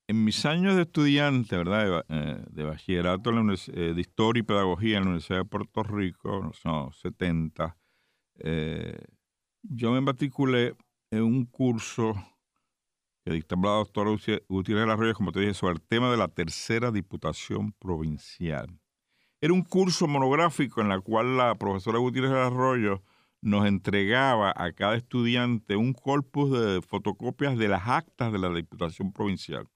en 0.08 0.24
mis 0.24 0.44
años 0.46 0.76
de 0.76 0.82
estudiante, 0.82 1.56
¿verdad? 1.56 2.04
De, 2.08 2.62
eh, 2.62 2.64
bachillerato 2.64 3.30
eh, 3.30 3.94
de 3.94 4.00
Historia 4.00 4.40
y 4.40 4.44
Pedagogía 4.44 4.98
en 4.98 5.04
la 5.04 5.10
Universidad 5.10 5.38
de 5.38 5.44
Puerto 5.46 5.82
Rico, 5.82 6.38
en 6.38 6.44
los 6.44 6.64
años 6.64 6.98
70, 7.00 7.76
yo 9.62 9.92
me 9.92 10.00
matriculé 10.00 10.76
en 11.10 11.22
un 11.22 11.46
curso 11.46 12.14
que 13.24 13.32
dictaba 13.32 13.62
la 13.62 13.76
doctora 13.78 14.10
Gutiérrez 14.48 14.82
del 14.82 14.90
Arroyo, 14.90 15.14
como 15.14 15.32
te 15.32 15.40
dije, 15.40 15.54
sobre 15.54 15.74
el 15.74 15.82
tema 15.82 16.10
de 16.12 16.16
la 16.16 16.28
tercera 16.28 16.92
diputación 16.92 17.72
provincial. 17.72 18.78
Era 19.40 19.52
un 19.52 19.62
curso 19.62 20.06
monográfico 20.06 20.80
en 20.80 20.90
el 20.90 21.02
cual 21.02 21.36
la 21.36 21.54
profesora 21.56 21.98
Gutiérrez 21.98 22.32
Arroyo 22.32 23.02
nos 23.42 23.66
entregaba 23.66 24.52
a 24.56 24.72
cada 24.72 24.96
estudiante 24.96 25.76
un 25.76 25.92
corpus 25.92 26.50
de 26.58 26.80
fotocopias 26.80 27.58
de 27.58 27.68
las 27.68 27.86
actas 27.86 28.32
de 28.32 28.38
la 28.38 28.48
Diputación 28.48 29.12
Provincial. 29.12 29.68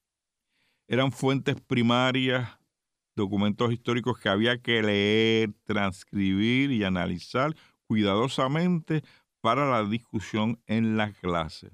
Eran 0.87 1.11
fuentes 1.11 1.61
primarias, 1.61 2.59
documentos 3.15 3.71
históricos 3.71 4.17
que 4.17 4.29
había 4.29 4.59
que 4.59 4.81
leer, 4.81 5.53
transcribir 5.63 6.71
y 6.71 6.83
analizar 6.83 7.55
cuidadosamente 7.85 9.03
para 9.41 9.69
la 9.69 9.83
discusión 9.87 10.59
en 10.65 10.97
la 10.97 11.13
clase. 11.13 11.71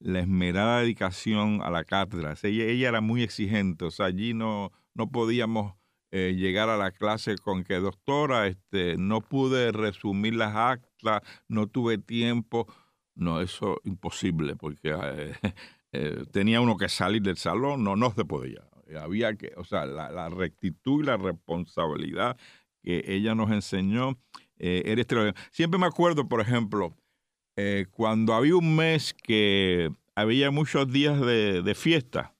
La 0.00 0.20
esmerada 0.20 0.80
dedicación 0.80 1.62
a 1.62 1.70
la 1.70 1.84
cátedra. 1.84 2.34
Ella, 2.42 2.64
ella 2.64 2.88
era 2.88 3.00
muy 3.00 3.22
exigente, 3.22 3.84
o 3.84 3.90
sea, 3.92 4.06
allí 4.06 4.34
no, 4.34 4.72
no 4.94 5.10
podíamos 5.10 5.79
eh, 6.12 6.34
llegar 6.36 6.68
a 6.68 6.76
la 6.76 6.90
clase 6.90 7.36
con 7.38 7.62
que, 7.62 7.76
doctora, 7.76 8.48
este, 8.48 8.96
no 8.96 9.20
pude 9.20 9.70
resumir 9.70 10.34
las 10.34 10.56
actas, 10.56 11.22
no 11.46 11.68
tuve 11.68 11.98
tiempo. 11.98 12.66
No, 13.14 13.40
eso 13.40 13.80
imposible, 13.84 14.56
porque 14.56 14.90
eh, 14.90 15.34
eh, 15.92 16.24
tenía 16.32 16.60
uno 16.60 16.76
que 16.76 16.88
salir 16.88 17.22
del 17.22 17.36
salón, 17.36 17.84
no, 17.84 17.94
no 17.94 18.10
se 18.12 18.24
podía. 18.24 18.64
Había 19.00 19.36
que, 19.36 19.52
o 19.56 19.64
sea, 19.64 19.86
la, 19.86 20.28
rectitud 20.30 21.04
y 21.04 21.06
la 21.06 21.16
responsabilidad 21.16 22.36
que 22.82 23.04
ella 23.06 23.36
nos 23.36 23.52
enseñó 23.52 24.18
era 24.56 25.00
extraordinaria. 25.00 25.48
Siempre 25.52 25.78
me 25.78 25.86
acuerdo, 25.86 26.28
por 26.28 26.40
ejemplo, 26.40 26.96
cuando 27.92 28.34
había 28.34 28.56
un 28.56 28.74
mes 28.74 29.14
que 29.14 29.92
había 30.16 30.50
muchos 30.50 30.90
días 30.90 31.20
de, 31.20 31.62
de 31.62 31.74
fiesta, 31.76 32.34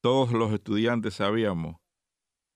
todos 0.00 0.32
los 0.32 0.50
estudiantes 0.52 1.14
sabíamos 1.14 1.76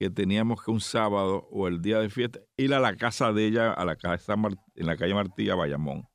que 0.02 0.10
teníamos 0.10 0.64
que 0.64 0.72
un 0.72 0.80
sábado 0.80 1.46
o 1.52 1.68
el 1.68 1.80
día 1.80 2.00
de 2.00 2.10
fiesta 2.10 2.40
ir 2.56 2.74
a 2.74 2.80
la 2.80 2.96
casa 2.96 3.32
de 3.32 3.46
ella, 3.46 3.72
a 3.72 3.84
la 3.84 3.94
casa 3.94 4.34
en 4.34 4.86
la 4.86 4.96
calle 4.96 5.14
Martí, 5.14 5.46
Bayamón, 5.46 6.08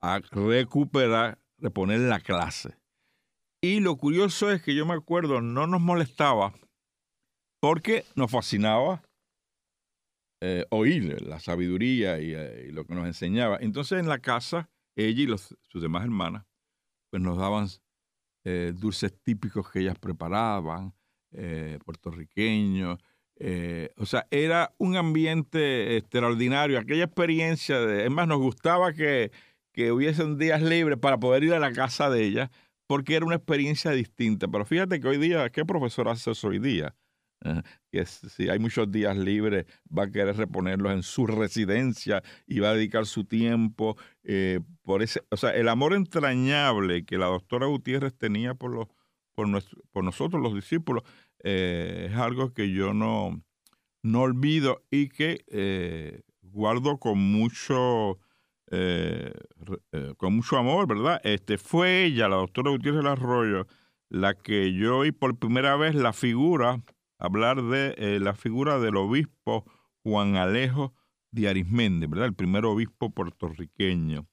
a 0.00 0.20
recuperar, 0.20 1.38
reponer 1.58 2.00
la 2.00 2.18
clase. 2.18 2.78
Y 3.60 3.80
lo 3.80 3.98
curioso 3.98 4.50
es 4.50 4.62
que 4.62 4.74
yo 4.74 4.86
me 4.86 4.94
acuerdo, 4.94 5.42
no 5.42 5.66
nos 5.66 5.82
molestaba 5.82 6.54
porque 7.60 8.06
nos 8.14 8.30
fascinaba 8.30 9.02
eh, 10.40 10.64
oír 10.70 11.20
la 11.20 11.40
sabiduría 11.40 12.16
eh, 12.16 12.68
y, 12.68 12.72
lo 12.72 12.86
que 12.86 12.94
nos 12.94 13.06
enseñaba. 13.06 13.58
Entonces 13.60 14.00
en 14.00 14.08
la 14.08 14.20
casa, 14.20 14.70
ella 14.96 15.34
y 15.34 15.38
sus 15.68 15.82
demás 15.82 16.04
hermanas, 16.04 16.46
pues 17.10 17.22
nos 17.22 17.36
daban 17.36 17.68
eh, 18.46 18.72
dulces 18.74 19.12
típicos 19.22 19.70
que 19.70 19.80
ellas 19.80 19.98
preparaban, 19.98 20.94
eh, 21.40 21.78
puertorriqueño. 21.84 22.98
Eh, 23.36 23.90
o 23.96 24.06
sea, 24.06 24.26
era 24.32 24.74
un 24.78 24.96
ambiente 24.96 25.96
extraordinario. 25.96 26.80
Aquella 26.80 27.04
experiencia, 27.04 27.78
de, 27.78 28.04
es 28.06 28.10
más, 28.10 28.26
nos 28.26 28.38
gustaba 28.38 28.92
que, 28.92 29.30
que 29.72 29.92
hubiesen 29.92 30.36
días 30.36 30.62
libres 30.62 30.98
para 30.98 31.18
poder 31.20 31.44
ir 31.44 31.54
a 31.54 31.60
la 31.60 31.72
casa 31.72 32.10
de 32.10 32.24
ella, 32.24 32.50
porque 32.88 33.14
era 33.14 33.24
una 33.24 33.36
experiencia 33.36 33.92
distinta. 33.92 34.48
Pero 34.48 34.64
fíjate 34.64 34.98
que 34.98 35.06
hoy 35.06 35.18
día, 35.18 35.48
¿qué 35.50 35.64
profesor 35.64 36.08
hace 36.08 36.32
eso 36.32 36.48
hoy 36.48 36.58
día? 36.58 36.96
que 37.92 38.04
si 38.04 38.48
hay 38.48 38.58
muchos 38.58 38.90
días 38.90 39.16
libres, 39.16 39.64
va 39.96 40.02
a 40.02 40.10
querer 40.10 40.36
reponerlos 40.36 40.92
en 40.92 41.04
su 41.04 41.24
residencia 41.24 42.20
y 42.48 42.58
va 42.58 42.70
a 42.70 42.74
dedicar 42.74 43.06
su 43.06 43.26
tiempo 43.26 43.96
eh, 44.24 44.58
por 44.82 45.04
ese, 45.04 45.22
o 45.30 45.36
sea, 45.36 45.50
el 45.50 45.68
amor 45.68 45.94
entrañable 45.94 47.04
que 47.04 47.16
la 47.16 47.26
doctora 47.26 47.66
Gutiérrez 47.66 48.12
tenía 48.18 48.54
por 48.54 48.72
los 48.72 48.88
por, 49.92 50.04
nosotros 50.04 50.42
los 50.42 50.54
discípulos, 50.54 51.04
eh, 51.40 52.08
es 52.10 52.16
algo 52.16 52.52
que 52.52 52.70
yo 52.72 52.94
no, 52.94 53.42
no 54.02 54.22
olvido 54.22 54.82
y 54.90 55.08
que 55.08 55.44
eh, 55.48 56.22
guardo 56.42 56.98
con 56.98 57.18
mucho, 57.18 58.18
eh, 58.70 59.32
con 60.16 60.34
mucho 60.36 60.56
amor, 60.56 60.86
¿verdad? 60.86 61.20
Este, 61.24 61.58
fue 61.58 62.04
ella, 62.04 62.28
la 62.28 62.36
doctora 62.36 62.70
Gutiérrez 62.70 63.04
Arroyo, 63.04 63.66
la 64.08 64.34
que 64.34 64.72
yo 64.72 64.98
oí 64.98 65.12
por 65.12 65.38
primera 65.38 65.76
vez 65.76 65.94
la 65.94 66.12
figura, 66.12 66.82
hablar 67.18 67.62
de 67.62 68.18
la 68.20 68.34
figura 68.34 68.78
del 68.78 68.96
obispo 68.96 69.64
Juan 70.02 70.36
Alejo 70.36 70.94
de 71.30 71.48
Arismendi, 71.48 72.06
¿verdad? 72.06 72.26
El 72.26 72.34
primer 72.34 72.64
obispo 72.64 73.10
puertorriqueño. 73.10 74.26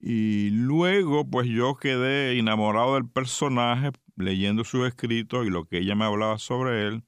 Y 0.00 0.48
luego, 0.50 1.28
pues 1.28 1.46
yo 1.46 1.76
quedé 1.76 2.38
enamorado 2.38 2.94
del 2.94 3.06
personaje, 3.06 3.90
leyendo 4.20 4.64
sus 4.64 4.86
escritos 4.86 5.46
y 5.46 5.50
lo 5.50 5.64
que 5.64 5.78
ella 5.78 5.94
me 5.94 6.04
hablaba 6.04 6.38
sobre 6.38 6.86
él, 6.86 7.04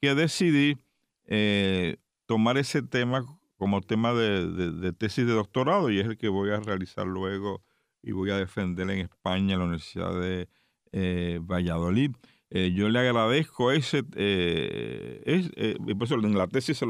que 0.00 0.14
decidí 0.14 0.78
eh, 1.26 1.96
tomar 2.26 2.58
ese 2.58 2.82
tema 2.82 3.24
como 3.56 3.80
tema 3.80 4.12
de, 4.12 4.92
tesis 4.98 5.26
de 5.26 5.32
doctorado 5.32 5.90
y 5.90 6.00
es 6.00 6.06
el 6.06 6.16
que 6.16 6.28
voy 6.28 6.50
a 6.50 6.60
realizar 6.60 7.06
luego 7.06 7.62
y 8.02 8.12
voy 8.12 8.30
a 8.30 8.36
defender 8.36 8.90
en 8.90 8.98
España, 8.98 9.54
en 9.54 9.58
la 9.60 9.66
Universidad 9.66 10.18
de 10.18 10.48
eh, 10.92 11.38
Valladolid. 11.40 12.10
Eh, 12.50 12.72
yo 12.74 12.88
le 12.88 12.98
agradezco 12.98 13.72
ese, 13.72 14.02
es, 14.14 15.50
pues 15.96 16.10
en 16.10 16.36
la 16.36 16.48
tesis 16.48 16.82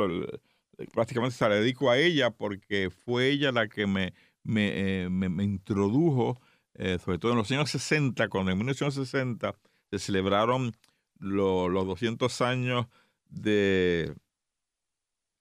prácticamente 0.93 1.37
se 1.37 1.49
la 1.49 1.55
dedico 1.55 1.91
a 1.91 1.99
ella 1.99 2.31
porque 2.31 2.91
fue 2.91 3.29
ella 3.29 3.53
la 3.53 3.69
que 3.69 3.87
me 3.87 4.13
me, 4.45 5.05
eh, 5.05 5.09
me, 5.09 5.45
introdujo, 5.45 6.41
eh, 6.75 6.99
sobre 6.99 7.19
todo 7.19 7.33
en 7.33 7.39
los 7.39 7.51
años 7.51 7.71
60, 7.71 8.29
cuando 8.29 8.53
en 8.53 8.59
1960 8.59 9.57
se 9.91 9.99
celebraron 9.99 10.73
los 11.19 11.87
200 11.87 12.41
años 12.41 12.87
de, 13.29 14.15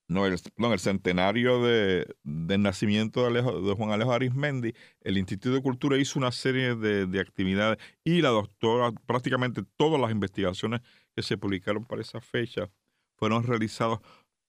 no, 0.07 0.25
el, 0.25 0.33
el 0.33 0.79
centenario 0.79 1.63
de, 1.63 2.05
del 2.23 2.61
nacimiento 2.61 3.29
de, 3.29 3.41
de, 3.41 3.73
Juan 3.73 3.91
Alejo 3.91 4.11
Arismendi, 4.11 4.73
el 5.01 5.17
Instituto 5.17 5.55
de 5.55 5.61
Cultura 5.61 5.97
hizo 5.97 6.19
una 6.19 6.31
serie 6.31 6.75
de, 6.75 7.07
de, 7.07 7.19
actividades 7.19 7.77
y 8.03 8.21
la 8.21 8.29
doctora, 8.29 8.91
prácticamente 9.05 9.63
todas 9.77 9.99
las 9.99 10.11
investigaciones 10.11 10.81
que 11.15 11.23
se 11.23 11.37
publicaron 11.37 11.85
para 11.85 12.01
esa 12.01 12.21
fecha 12.21 12.69
fueron 13.15 13.43
realizadas 13.43 13.99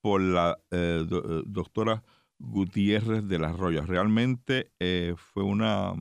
por 0.01 0.19
la 0.19 0.59
eh, 0.71 1.05
doctora 1.45 2.03
Gutiérrez 2.37 3.25
de 3.25 3.39
las 3.39 3.57
Royas. 3.57 3.87
Realmente 3.87 4.71
eh, 4.79 5.15
fue 5.15 5.43
una, 5.43 5.93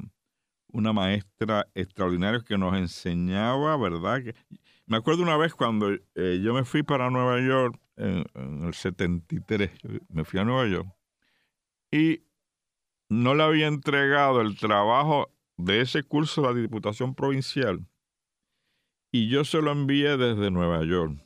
una 0.72 0.92
maestra 0.92 1.68
extraordinaria 1.74 2.40
que 2.40 2.58
nos 2.58 2.74
enseñaba, 2.74 3.76
¿verdad? 3.76 4.22
Que, 4.22 4.34
me 4.86 4.96
acuerdo 4.96 5.22
una 5.22 5.36
vez 5.36 5.54
cuando 5.54 5.90
eh, 6.14 6.40
yo 6.42 6.54
me 6.54 6.64
fui 6.64 6.82
para 6.82 7.10
Nueva 7.10 7.40
York 7.40 7.80
en, 7.96 8.24
en, 8.34 8.64
el 8.64 8.74
73, 8.74 9.70
me 10.08 10.24
fui 10.24 10.40
a 10.40 10.44
Nueva 10.44 10.66
York 10.66 10.88
y 11.90 12.22
no 13.08 13.34
le 13.34 13.42
había 13.42 13.66
entregado 13.66 14.40
el 14.40 14.56
trabajo 14.56 15.30
de 15.56 15.82
ese 15.82 16.02
curso 16.02 16.42
de 16.42 16.48
la 16.48 16.60
Diputación 16.60 17.14
Provincial 17.14 17.86
y 19.12 19.28
yo 19.28 19.44
se 19.44 19.60
lo 19.60 19.70
envié 19.70 20.16
desde 20.16 20.50
Nueva 20.50 20.82
York. 20.84 21.22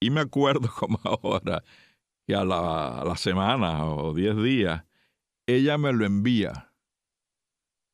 Y 0.00 0.10
me 0.10 0.20
acuerdo 0.20 0.68
como 0.78 1.00
ahora 1.04 1.62
que 2.26 2.34
a 2.34 2.44
la, 2.44 3.00
a 3.00 3.04
la 3.04 3.16
semana 3.16 3.86
o 3.86 4.12
diez 4.12 4.36
días, 4.36 4.84
ella 5.46 5.78
me 5.78 5.92
lo 5.92 6.04
envía 6.04 6.65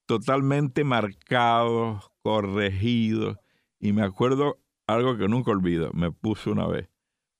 totalmente 0.06 0.84
marcado, 0.84 2.00
corregido. 2.22 3.40
Y 3.80 3.92
me 3.92 4.02
acuerdo 4.02 4.60
algo 4.86 5.16
que 5.16 5.28
nunca 5.28 5.50
olvido, 5.50 5.90
me 5.92 6.12
puso 6.12 6.52
una 6.52 6.66
vez. 6.66 6.88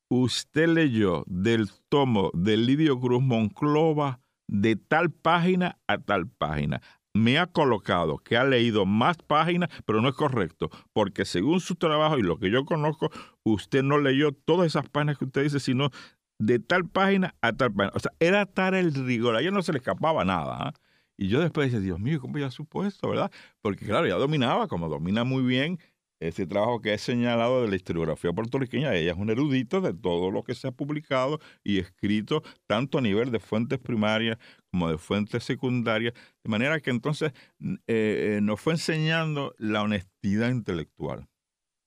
Usted 0.08 0.68
leyó 0.68 1.24
del 1.26 1.70
tomo 1.88 2.30
de 2.34 2.56
Lidio 2.56 3.00
Cruz 3.00 3.22
Monclova 3.22 4.20
de 4.46 4.76
tal 4.76 5.10
página 5.10 5.78
a 5.86 5.98
tal 5.98 6.28
página. 6.28 6.82
Me 7.14 7.38
ha 7.38 7.46
colocado 7.46 8.18
que 8.18 8.36
ha 8.36 8.44
leído 8.44 8.86
más 8.86 9.16
páginas, 9.18 9.70
pero 9.86 10.00
no 10.00 10.08
es 10.08 10.14
correcto, 10.14 10.70
porque 10.92 11.24
según 11.24 11.60
su 11.60 11.76
trabajo 11.76 12.18
y 12.18 12.22
lo 12.22 12.38
que 12.38 12.50
yo 12.50 12.64
conozco, 12.64 13.10
usted 13.44 13.82
no 13.82 13.98
leyó 13.98 14.32
todas 14.32 14.66
esas 14.66 14.88
páginas 14.88 15.18
que 15.18 15.26
usted 15.26 15.42
dice, 15.42 15.60
sino 15.60 15.90
de 16.38 16.58
tal 16.58 16.88
página 16.88 17.34
a 17.40 17.52
tal 17.52 17.72
página. 17.72 17.92
O 17.94 18.00
sea, 18.00 18.12
era 18.18 18.46
tal 18.46 18.74
el 18.74 18.94
rigor, 18.94 19.36
a 19.36 19.40
ella 19.40 19.50
no 19.50 19.62
se 19.62 19.72
le 19.72 19.78
escapaba 19.78 20.24
nada. 20.24 20.56
¿ah? 20.60 20.74
Y 21.22 21.28
yo 21.28 21.40
después 21.40 21.70
decía, 21.70 21.80
Dios 21.80 22.00
mío, 22.00 22.20
¿cómo 22.20 22.36
ya 22.38 22.50
supo 22.50 22.84
esto, 22.84 23.08
verdad? 23.08 23.30
Porque 23.60 23.86
claro, 23.86 24.08
ya 24.08 24.16
dominaba, 24.16 24.66
como 24.66 24.88
domina 24.88 25.22
muy 25.22 25.44
bien 25.44 25.78
ese 26.18 26.48
trabajo 26.48 26.80
que 26.80 26.92
he 26.94 26.98
señalado 26.98 27.62
de 27.62 27.68
la 27.68 27.76
historiografía 27.76 28.32
puertorriqueña, 28.32 28.92
ella 28.92 29.12
es 29.12 29.18
un 29.18 29.30
erudito 29.30 29.80
de 29.80 29.94
todo 29.94 30.32
lo 30.32 30.42
que 30.42 30.56
se 30.56 30.66
ha 30.66 30.72
publicado 30.72 31.38
y 31.62 31.78
escrito, 31.78 32.42
tanto 32.66 32.98
a 32.98 33.02
nivel 33.02 33.30
de 33.30 33.38
fuentes 33.38 33.78
primarias 33.78 34.36
como 34.72 34.90
de 34.90 34.98
fuentes 34.98 35.44
secundarias, 35.44 36.12
de 36.42 36.50
manera 36.50 36.80
que 36.80 36.90
entonces 36.90 37.32
eh, 37.60 37.76
eh, 37.86 38.40
nos 38.42 38.60
fue 38.60 38.72
enseñando 38.72 39.54
la 39.58 39.82
honestidad 39.82 40.50
intelectual 40.50 41.28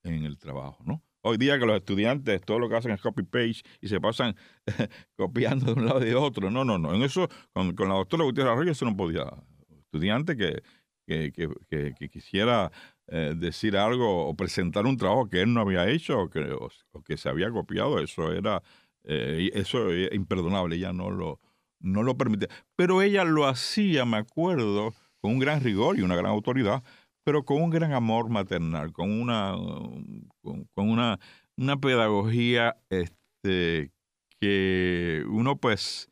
en 0.03 0.23
el 0.23 0.37
trabajo, 0.37 0.81
¿no? 0.85 1.04
Hoy 1.27 1.37
día 1.37 1.57
que 1.57 1.65
los 1.65 1.77
estudiantes 1.77 2.39
todo 2.41 2.59
lo 2.59 2.69
que 2.69 2.75
hacen 2.75 2.91
es 2.91 3.01
copy-page 3.01 3.63
y 3.81 3.87
se 3.87 3.99
pasan 3.99 4.35
copiando 5.17 5.73
de 5.73 5.79
un 5.79 5.87
lado 5.87 6.03
y 6.03 6.09
de 6.09 6.15
otro. 6.15 6.51
No, 6.51 6.63
no, 6.63 6.77
no. 6.77 6.93
En 6.93 7.01
eso, 7.01 7.27
con, 7.51 7.73
la 7.89 7.95
doctora 7.95 8.25
Gutiérrez 8.25 8.53
Arroyo, 8.53 8.71
eso 8.71 8.85
no 8.85 8.95
podía. 8.95 9.25
Estudiante 9.85 10.37
que, 10.37 10.61
quisiera 12.11 12.71
eh, 13.07 13.33
decir 13.35 13.75
algo 13.75 14.27
o 14.27 14.35
presentar 14.35 14.85
un 14.85 14.97
trabajo 14.97 15.27
que 15.27 15.41
él 15.41 15.51
no 15.51 15.61
había 15.61 15.89
hecho 15.89 16.19
o 16.19 16.29
que, 16.29 17.17
se 17.17 17.27
había 17.27 17.49
copiado, 17.49 17.99
eso 17.99 18.31
era 18.31 18.61
eh, 19.03 19.49
eso 19.55 19.91
es 19.91 20.13
imperdonable, 20.13 20.75
ella 20.75 20.93
no 20.93 21.09
lo, 21.09 21.39
no 21.79 22.03
lo 22.03 22.17
permitía. 22.17 22.49
Pero 22.75 23.01
ella 23.01 23.23
lo 23.23 23.47
hacía, 23.47 24.05
me 24.05 24.17
acuerdo, 24.17 24.93
con 25.17 25.31
un 25.31 25.39
gran 25.39 25.61
rigor 25.61 25.97
y 25.97 26.03
una 26.03 26.15
gran 26.15 26.27
autoridad, 26.27 26.83
pero 27.25 27.43
con 27.43 27.61
un 27.61 27.71
gran 27.71 27.91
amor 27.91 28.29
maternal, 28.29 28.93
con 28.93 29.11
una, 29.11 29.55
con, 30.43 30.67
una, 30.75 31.19
una 31.57 31.77
pedagogía 31.77 32.77
este, 32.91 33.91
que 34.39 35.25
uno 35.27 35.57
pues 35.57 36.07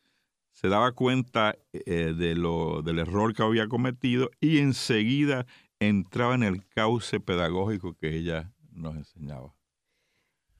se 0.50 0.68
daba 0.68 0.90
cuenta 0.90 1.56
eh, 1.72 2.14
de 2.16 2.34
lo, 2.34 2.82
del 2.82 2.98
error 2.98 3.32
que 3.32 3.44
había 3.44 3.68
cometido 3.68 4.28
y 4.40 4.58
enseguida 4.58 5.46
entraba 5.78 6.34
en 6.34 6.42
el 6.42 6.66
cauce 6.66 7.20
pedagógico 7.20 7.94
que 7.94 8.16
ella 8.16 8.52
nos 8.72 8.96
enseñaba. 8.96 9.54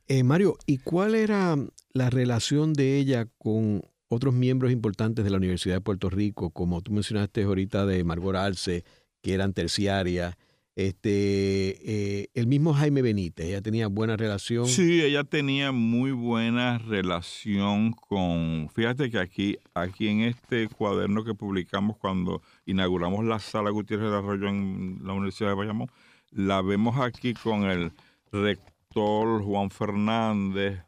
Eh, 0.07 0.23
Mario, 0.23 0.57
¿y 0.67 0.79
cuál 0.79 1.17
era 1.17 1.57
la 1.93 2.11
relación 2.11 2.75
de 2.75 2.99
ella 2.99 3.27
con 3.39 3.83
otros 4.07 4.35
miembros 4.35 4.71
importantes 4.71 5.25
de 5.25 5.31
la 5.33 5.39
Universidad 5.39 5.75
de 5.77 5.81
Puerto 5.81 6.11
Rico, 6.11 6.51
como 6.51 6.81
tú 6.81 6.93
mencionaste 6.93 7.43
ahorita 7.43 7.87
de 7.87 8.05
Margot 8.05 8.37
Arce, 8.37 8.85
que 9.21 9.35
eran 9.35 9.53
terciarias, 9.53 10.37
este, 10.77 12.21
eh, 12.21 12.31
el 12.35 12.49
mismo 12.49 12.75
Jaime 12.75 13.01
Benítez, 13.01 13.47
ella 13.47 13.63
tenía 13.63 13.87
buena 13.87 14.17
relación. 14.17 14.67
Sí, 14.67 15.03
ella 15.03 15.23
tenía 15.23 15.71
muy 15.71 16.11
buena 16.11 16.79
relación 16.79 17.93
con, 17.93 18.69
fíjate 18.75 19.09
que 19.11 19.19
aquí, 19.19 19.57
aquí 19.73 20.09
en 20.09 20.23
este 20.23 20.69
cuaderno 20.69 21.25
que 21.25 21.35
publicamos 21.35 21.97
cuando 21.97 22.43
inauguramos 22.67 23.25
la 23.25 23.39
sala 23.39 23.71
Gutiérrez 23.71 24.11
de 24.11 24.17
Arroyo 24.17 24.49
en 24.49 24.99
la 25.05 25.13
Universidad 25.13 25.51
de 25.51 25.55
Bayamón, 25.55 25.91
la 26.33 26.61
vemos 26.61 26.99
aquí 26.99 27.35
con 27.35 27.65
el 27.65 27.93
rector 28.33 29.45
Juan 29.45 29.71
Fernández. 29.71 30.81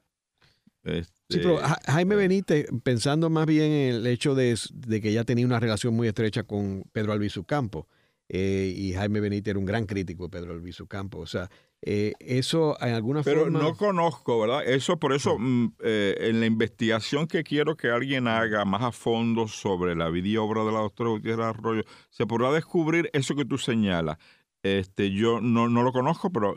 sí, 0.82 1.02
pero 1.28 1.64
este, 1.64 1.92
Jaime 1.92 2.16
eh, 2.16 2.18
Benítez, 2.18 2.66
pensando 2.82 3.30
más 3.30 3.46
bien 3.46 3.70
en 3.70 3.94
el 3.94 4.06
hecho 4.08 4.34
de, 4.34 4.58
de 4.72 5.00
que 5.00 5.10
ella 5.10 5.22
tenía 5.22 5.46
una 5.46 5.60
relación 5.60 5.94
muy 5.94 6.08
estrecha 6.08 6.42
con 6.42 6.82
Pedro 6.92 7.12
Albizu 7.12 7.44
Campos 7.44 7.86
eh, 8.28 8.74
y 8.76 8.92
Jaime 8.92 9.20
Benítez 9.20 9.52
era 9.52 9.58
un 9.58 9.66
gran 9.66 9.86
crítico 9.86 10.24
de 10.24 10.30
Pedro 10.30 10.52
Albizu 10.52 10.86
Campo. 10.86 11.18
O 11.18 11.26
sea, 11.26 11.48
eh, 11.82 12.14
eso 12.18 12.76
en 12.80 12.94
alguna 12.94 13.22
Pero 13.22 13.42
forma... 13.42 13.60
no 13.60 13.76
conozco, 13.76 14.40
¿verdad? 14.40 14.66
Eso, 14.66 14.98
por 14.98 15.12
eso, 15.12 15.36
mm, 15.38 15.74
eh, 15.84 16.16
en 16.20 16.40
la 16.40 16.46
investigación 16.46 17.26
que 17.26 17.44
quiero 17.44 17.76
que 17.76 17.88
alguien 17.88 18.26
haga 18.26 18.64
más 18.64 18.82
a 18.82 18.92
fondo 18.92 19.46
sobre 19.46 19.94
la 19.94 20.08
vida 20.10 20.28
y 20.28 20.36
obra 20.36 20.64
de 20.64 20.72
la 20.72 20.80
doctora 20.80 21.10
Gutiérrez 21.10 21.46
Arroyo, 21.46 21.82
se 22.10 22.26
podrá 22.26 22.50
descubrir 22.52 23.10
eso 23.12 23.36
que 23.36 23.44
tú 23.44 23.58
señalas. 23.58 24.18
Este, 24.62 25.12
yo 25.12 25.40
no, 25.40 25.68
no 25.68 25.82
lo 25.84 25.92
conozco, 25.92 26.30
pero 26.32 26.56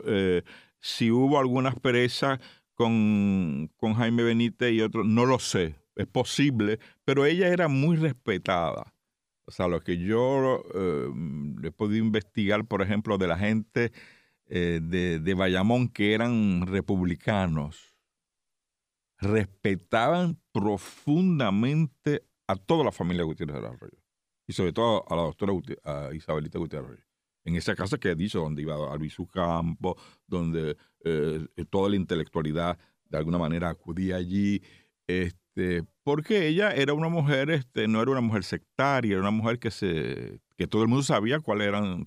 si 0.80 1.12
hubo 1.12 1.38
alguna 1.38 1.68
aspereza 1.68 2.40
con, 2.74 3.70
con 3.76 3.94
Jaime 3.94 4.24
Benítez 4.24 4.72
y 4.72 4.80
otros, 4.80 5.06
no 5.06 5.26
lo 5.26 5.38
sé. 5.38 5.76
Es 5.94 6.06
posible, 6.06 6.80
pero 7.04 7.26
ella 7.26 7.48
era 7.48 7.68
muy 7.68 7.96
respetada 7.96 8.92
o 9.50 9.52
sea, 9.52 9.66
lo 9.66 9.80
que 9.80 9.98
yo 9.98 10.62
eh, 10.72 11.10
he 11.64 11.72
podido 11.72 12.04
investigar, 12.04 12.64
por 12.66 12.82
ejemplo, 12.82 13.18
de 13.18 13.26
la 13.26 13.36
gente 13.36 13.90
eh, 14.46 14.78
de, 14.80 15.18
de, 15.18 15.34
Bayamón 15.34 15.88
que 15.88 16.14
eran 16.14 16.68
republicanos, 16.68 17.96
respetaban 19.18 20.38
profundamente 20.52 22.22
a 22.46 22.54
toda 22.54 22.84
la 22.84 22.92
familia 22.92 23.24
Gutiérrez 23.24 23.56
del 23.56 23.66
Arroyo. 23.66 23.98
Y 24.46 24.52
sobre 24.52 24.72
todo 24.72 25.04
a 25.10 25.16
la 25.16 25.22
doctora 25.22 25.52
Isabelita 26.14 26.60
Gutiérrez 26.60 26.86
Arroyo. 26.86 27.04
En 27.44 27.56
esa 27.56 27.74
casa 27.74 27.98
que 27.98 28.10
he 28.10 28.14
dicho, 28.14 28.38
donde 28.38 28.62
iba 28.62 28.76
a 28.76 28.96
Luis 28.96 29.16
Campo, 29.32 29.96
donde 30.28 30.76
eh, 31.04 31.44
toda 31.70 31.90
la 31.90 31.96
intelectualidad 31.96 32.78
de 33.08 33.18
alguna 33.18 33.38
manera 33.38 33.68
acudía 33.68 34.14
allí. 34.14 34.62
Este, 35.08 35.39
porque 36.02 36.48
ella 36.48 36.70
era 36.70 36.94
una 36.94 37.08
mujer, 37.08 37.50
este, 37.50 37.88
no 37.88 38.02
era 38.02 38.12
una 38.12 38.20
mujer 38.20 38.44
sectaria, 38.44 39.12
era 39.12 39.20
una 39.20 39.30
mujer 39.30 39.58
que 39.58 39.70
se, 39.70 40.40
que 40.56 40.66
todo 40.66 40.82
el 40.82 40.88
mundo 40.88 41.02
sabía 41.02 41.40
cuáles 41.40 41.68
eran 41.68 42.04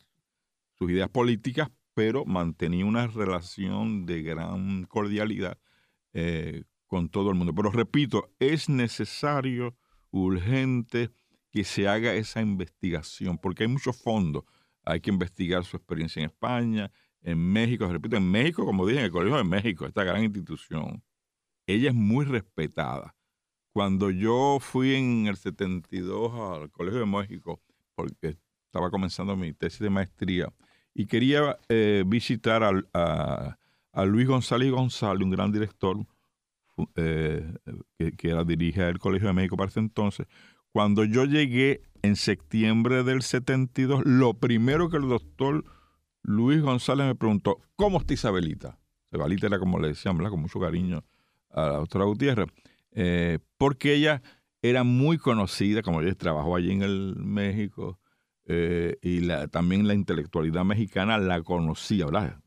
sus 0.77 0.89
ideas 0.89 1.09
políticas, 1.09 1.69
pero 1.93 2.25
mantenía 2.25 2.85
una 2.85 3.07
relación 3.07 4.05
de 4.05 4.23
gran 4.23 4.85
cordialidad 4.85 5.57
eh, 6.13 6.63
con 6.87 7.09
todo 7.09 7.29
el 7.29 7.35
mundo. 7.35 7.53
Pero 7.53 7.71
repito, 7.71 8.31
es 8.39 8.69
necesario, 8.69 9.75
urgente, 10.11 11.11
que 11.51 11.63
se 11.63 11.87
haga 11.87 12.13
esa 12.15 12.41
investigación, 12.41 13.37
porque 13.37 13.63
hay 13.63 13.69
muchos 13.69 13.95
fondos. 13.95 14.43
Hay 14.83 15.01
que 15.01 15.11
investigar 15.11 15.63
su 15.63 15.77
experiencia 15.77 16.19
en 16.19 16.25
España, 16.25 16.91
en 17.21 17.37
México, 17.39 17.87
repito, 17.87 18.17
en 18.17 18.29
México, 18.29 18.65
como 18.65 18.85
dije, 18.85 18.99
en 18.99 19.05
el 19.05 19.11
Colegio 19.11 19.37
de 19.37 19.43
México, 19.43 19.85
esta 19.85 20.03
gran 20.03 20.23
institución. 20.23 21.03
Ella 21.67 21.89
es 21.89 21.95
muy 21.95 22.25
respetada 22.25 23.15
cuando 23.73 24.11
yo 24.11 24.59
fui 24.61 24.93
en 24.93 25.25
el 25.27 25.35
72 25.35 26.31
al 26.33 26.69
Colegio 26.69 26.99
de 26.99 27.05
México, 27.07 27.59
porque 27.95 28.37
estaba 28.65 28.91
comenzando 28.91 29.35
mi 29.35 29.51
tesis 29.53 29.79
de 29.79 29.89
maestría, 29.89 30.53
y 30.93 31.07
quería 31.07 31.57
eh, 31.69 32.03
visitar 32.05 32.63
a, 32.93 33.57
Luis 34.05 34.27
González 34.27 34.71
González, 34.71 35.23
un 35.23 35.31
gran 35.31 35.51
director 35.51 35.97
eh, 36.95 37.53
que, 37.97 38.29
era 38.29 38.43
dirige 38.43 38.87
el 38.87 38.99
Colegio 38.99 39.27
de 39.27 39.33
México 39.33 39.57
para 39.57 39.69
ese 39.69 39.79
entonces. 39.79 40.27
Cuando 40.71 41.03
yo 41.03 41.25
llegué 41.25 41.81
en 42.03 42.15
septiembre 42.15 43.03
del 43.03 43.23
72, 43.23 44.03
lo 44.05 44.35
primero 44.35 44.89
que 44.89 44.97
el 44.97 45.09
doctor 45.09 45.63
Luis 46.21 46.61
González 46.61 47.07
me 47.07 47.15
preguntó, 47.15 47.57
¿cómo 47.75 47.99
está 47.99 48.13
Isabelita? 48.13 48.79
Isabelita 49.11 49.47
era 49.47 49.59
como 49.59 49.79
le 49.79 49.89
decían, 49.89 50.17
con 50.17 50.41
mucho 50.41 50.59
cariño 50.59 51.03
a 51.49 51.61
la 51.67 51.73
doctora 51.77 52.05
Gutiérrez. 52.05 52.47
Eh, 52.95 53.39
porque 53.57 53.95
ella 53.95 54.21
era 54.61 54.83
muy 54.83 55.17
conocida, 55.17 55.81
como 55.81 56.01
ella 56.01 56.15
trabajó 56.15 56.55
allí 56.55 56.71
en 56.71 56.83
el 56.83 57.15
México, 57.17 57.99
eh, 58.45 58.97
y 59.01 59.21
la, 59.21 59.47
también 59.47 59.87
la 59.87 59.93
intelectualidad 59.93 60.65
mexicana 60.65 61.17
la 61.17 61.41
conocía, 61.41 62.05
¿verdad? 62.05 62.39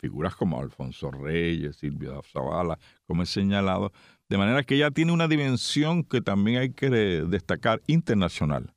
figuras 0.00 0.36
como 0.36 0.60
Alfonso 0.60 1.10
Reyes, 1.10 1.76
Silvia 1.76 2.20
Zavala, 2.30 2.78
como 3.06 3.22
he 3.22 3.26
señalado, 3.26 3.90
de 4.28 4.36
manera 4.36 4.62
que 4.64 4.74
ella 4.74 4.90
tiene 4.90 5.12
una 5.12 5.28
dimensión 5.28 6.04
que 6.04 6.20
también 6.20 6.58
hay 6.58 6.72
que 6.72 6.90
destacar 6.90 7.80
internacional. 7.86 8.74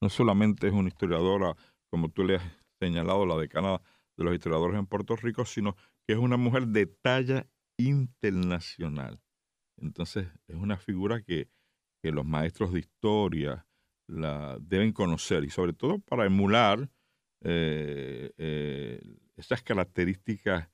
No 0.00 0.08
solamente 0.08 0.66
es 0.66 0.72
una 0.72 0.88
historiadora, 0.88 1.54
como 1.90 2.08
tú 2.08 2.24
le 2.24 2.36
has 2.36 2.42
señalado, 2.80 3.26
la 3.26 3.36
decana 3.36 3.80
de 4.16 4.24
los 4.24 4.34
historiadores 4.34 4.78
en 4.78 4.86
Puerto 4.86 5.16
Rico, 5.16 5.44
sino 5.44 5.76
que 6.06 6.14
es 6.14 6.18
una 6.18 6.36
mujer 6.36 6.68
de 6.68 6.86
talla 6.86 7.46
internacional. 7.76 9.20
Entonces 9.76 10.28
es 10.46 10.56
una 10.56 10.76
figura 10.76 11.22
que, 11.22 11.48
los 12.02 12.26
maestros 12.26 12.70
de 12.70 12.80
historia 12.80 13.66
la 14.06 14.58
deben 14.60 14.92
conocer 14.92 15.42
y 15.42 15.48
sobre 15.48 15.72
todo 15.72 16.00
para 16.00 16.26
emular 16.26 16.90
eh, 17.40 18.30
eh, 18.36 19.00
esas 19.36 19.62
características 19.62 20.68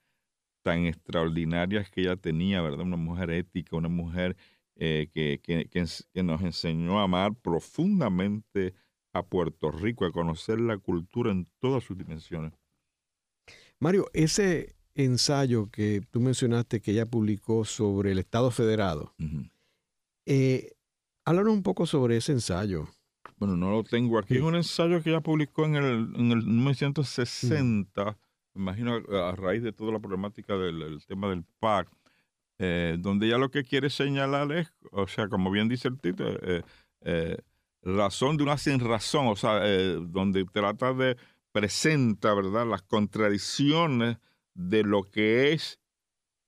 tan 0.65 0.87
extraordinarias 0.87 1.89
que 1.89 2.01
ella 2.01 2.17
tenía, 2.17 2.63
¿verdad? 2.63 2.81
Una 2.81 2.97
mujer 2.97 3.31
ética, 3.31 3.77
una 3.77 3.89
mujer 3.89 4.37
eh, 4.77 5.09
que, 5.13 5.41
que, 5.43 5.69
que, 5.69 6.23
nos 6.23 6.43
enseñó 6.43 6.99
a 6.99 7.05
amar 7.05 7.35
profundamente 7.35 8.75
a 9.13 9.23
Puerto 9.23 9.71
Rico, 9.71 10.05
a 10.07 10.13
conocer 10.13 10.61
la 10.61 10.79
cultura 10.79 11.31
en 11.31 11.47
todas 11.61 11.85
sus 11.85 11.97
dimensiones. 11.97 12.53
Mario, 13.79 14.07
ese 14.13 14.75
ensayo 14.95 15.71
que 15.71 16.03
tú 16.11 16.21
mencionaste 16.21 16.81
que 16.81 16.93
ella 16.93 17.07
publicó 17.07 17.65
sobre 17.65 18.13
el 18.13 18.19
Estado 18.19 18.51
Federado, 18.51 19.15
eh, 20.27 20.73
háblanos 21.25 21.53
un 21.53 21.63
poco 21.63 21.87
sobre 21.87 22.17
ese 22.17 22.33
ensayo. 22.33 22.89
Bueno, 23.37 23.57
no 23.57 23.71
lo 23.71 23.85
tengo 23.85 24.19
aquí. 24.19 24.37
Es 24.37 24.43
un 24.43 24.55
ensayo 24.55 25.03
que 25.03 25.11
ella 25.11 25.21
publicó 25.21 25.65
en 25.65 25.77
el, 25.77 26.15
en 26.15 26.31
el 26.33 26.43
1960, 26.45 28.19
me 28.55 28.63
imagino 28.63 28.97
a 28.97 29.35
raíz 29.35 29.63
de 29.63 29.73
toda 29.73 29.93
la 29.93 29.99
problemática 29.99 30.57
del, 30.57 31.03
tema 31.07 31.31
del 31.31 31.45
PAC, 31.59 31.89
eh, 32.59 32.97
donde 32.99 33.27
ella 33.27 33.39
lo 33.39 33.51
que 33.51 33.65
quiere 33.65 33.89
señalar 33.89 34.53
es, 34.53 34.73
o 34.93 35.07
sea, 35.07 35.29
como 35.29 35.51
bien 35.51 35.69
dice 35.69 35.89
el 35.89 35.99
título, 35.99 36.39
eh, 36.43 36.63
eh, 37.03 37.39
razón 37.83 38.37
de 38.37 38.43
una 38.43 38.59
sin 38.59 38.81
razón, 38.81 39.29
o 39.29 39.37
sea, 39.37 39.61
donde 40.01 40.45
trata 40.45 40.93
de 40.93 41.17
presenta, 41.53 42.35
¿verdad?, 42.35 42.67
las 42.67 42.83
contradicciones 42.83 44.19
de 44.55 44.83
lo 44.83 45.03
que 45.05 45.53
es 45.53 45.79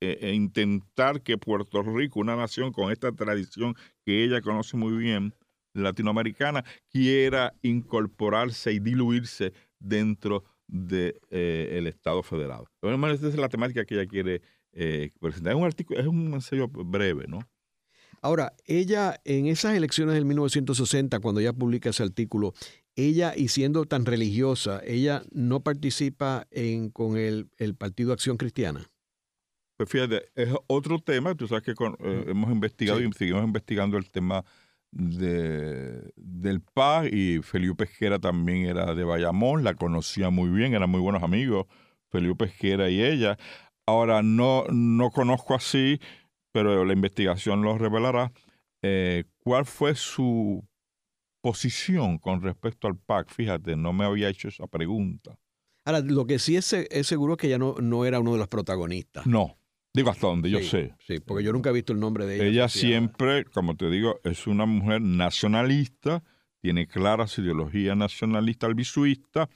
e 0.01 0.33
intentar 0.35 1.23
que 1.23 1.39
Puerto 1.39 1.81
Rico, 1.83 2.19
una 2.19 2.35
nación 2.35 2.73
con 2.73 2.91
esta 2.91 3.13
tradición 3.13 3.77
que 4.05 4.25
ella 4.25 4.41
conoce 4.41 4.77
muy 4.77 4.97
bien, 4.97 5.33
latinoamericana, 5.75 6.65
quiera 6.91 7.55
incorporarse 7.63 8.73
y 8.73 8.81
diluirse 8.81 9.53
dentro 9.79 10.45
del 10.67 11.15
de, 11.31 11.89
Estado 11.89 12.23
federado. 12.23 12.67
Esa 12.83 13.29
es 13.29 13.37
la 13.37 13.49
temática 13.49 13.85
que 13.85 13.95
ella 13.95 14.07
quiere 14.07 14.43
eh, 14.73 15.11
presentar. 15.21 15.53
Es 15.53 15.59
un 15.59 15.67
artículo, 15.67 16.01
es 16.01 16.07
un 16.07 16.35
ensayo 16.35 16.69
breve, 16.69 17.27
¿no? 17.29 17.41
Ahora, 18.21 18.55
ella 18.67 19.21
en 19.25 19.47
esas 19.47 19.75
elecciones 19.75 20.15
del 20.15 20.25
1960, 20.25 21.19
cuando 21.19 21.41
ella 21.41 21.53
publica 21.53 21.91
ese 21.91 22.05
artículo, 22.05 22.55
ella, 22.97 23.35
y 23.37 23.49
siendo 23.49 23.85
tan 23.85 24.05
religiosa, 24.07 24.81
ella 24.85 25.23
no 25.33 25.61
participa 25.61 26.47
en, 26.51 26.91
con 26.91 27.17
el, 27.17 27.49
el 27.59 27.75
Partido 27.75 28.13
Acción 28.13 28.37
Cristiana. 28.37 28.91
Pues 29.77 29.89
fíjate, 29.89 30.25
es 30.35 30.51
otro 30.67 30.99
tema, 30.99 31.35
tú 31.35 31.49
sabes 31.49 31.65
que 31.65 31.73
eh, 31.73 32.25
hemos 32.29 32.53
investigado 32.53 33.01
y 33.01 33.11
seguimos 33.13 33.45
investigando 33.45 33.97
el 33.97 34.11
tema 34.11 34.45
de, 34.93 36.13
del 36.17 36.61
PAC 36.61 37.13
y 37.13 37.41
Felipe 37.43 37.87
Pesquera 37.87 38.19
también 38.19 38.67
era 38.67 38.95
de 38.95 39.05
Bayamón, 39.05 39.65
la 39.65 39.75
conocía 39.75 40.31
muy 40.31 40.51
bien, 40.51 40.75
eran 40.75 40.91
muy 40.91 41.01
buenos 41.01 41.23
amigos, 41.23 41.67
Felipe 42.11 42.47
Pesquera 42.47 42.91
y 42.91 43.03
ella. 43.03 43.39
Ahora 43.87 44.23
no, 44.23 44.65
no 44.71 45.11
conozco 45.11 45.55
así, 45.55 45.99
pero 46.53 46.85
la 46.85 46.93
investigación 46.93 47.63
lo 47.63 47.77
revelará. 47.79 48.31
Eh, 48.83 49.25
¿Cuál 49.39 49.65
fue 49.65 49.95
su 49.95 50.63
posición 51.43 52.17
con 52.19 52.41
respecto 52.41 52.89
al 52.89 52.97
PAC? 52.97 53.31
Fíjate, 53.31 53.77
no 53.77 53.93
me 53.93 54.07
había 54.07 54.31
hecho 54.31 54.49
esa 54.49 54.67
pregunta. 54.67 55.39
Ahora, 55.85 56.01
lo 56.01 56.27
que 56.27 56.39
sí 56.39 56.57
es, 56.57 56.73
es 56.73 57.07
seguro 57.07 57.37
que 57.37 57.49
ella 57.49 57.59
no, 57.59 57.75
no 57.75 58.07
era 58.07 58.21
uno 58.21 58.33
de 58.33 58.39
los 58.39 58.49
protagonistas. 58.49 59.27
No, 59.27 59.59
Digo 59.95 60.11
hasta 60.11 60.27
donde 60.27 60.49
yo 60.51 60.61
sé. 60.61 60.95
Sí, 61.07 61.21
porque 61.21 61.45
yo 61.45 61.53
nunca 61.53 61.71
he 61.71 61.73
visto 61.73 61.93
el 61.93 62.01
nombre 62.01 62.25
de 62.25 62.37
ella. 62.37 62.45
Ella 62.47 62.69
siempre, 62.69 63.45
como 63.45 63.77
te 63.77 63.91
digo, 63.91 64.21
es 64.25 64.47
una 64.47 64.65
mujer 64.65 65.03
nacionalista, 65.03 66.25
tiene 66.61 66.87
claras 66.87 67.39
ideología 67.39 67.95
nacionalista 67.95 68.67
albisuista, 68.67 69.51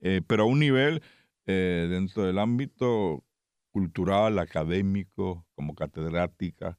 eh, 0.00 0.22
pero 0.26 0.44
a 0.44 0.46
un 0.46 0.60
nivel 0.60 1.02
eh, 1.46 1.88
dentro 1.90 2.24
del 2.24 2.38
ámbito 2.38 3.24
cultural, 3.70 4.38
académico, 4.38 5.46
como 5.54 5.74
catedrática. 5.74 6.78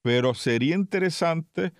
Pero 0.00 0.32
sería 0.32 0.74
interesante 0.74 1.74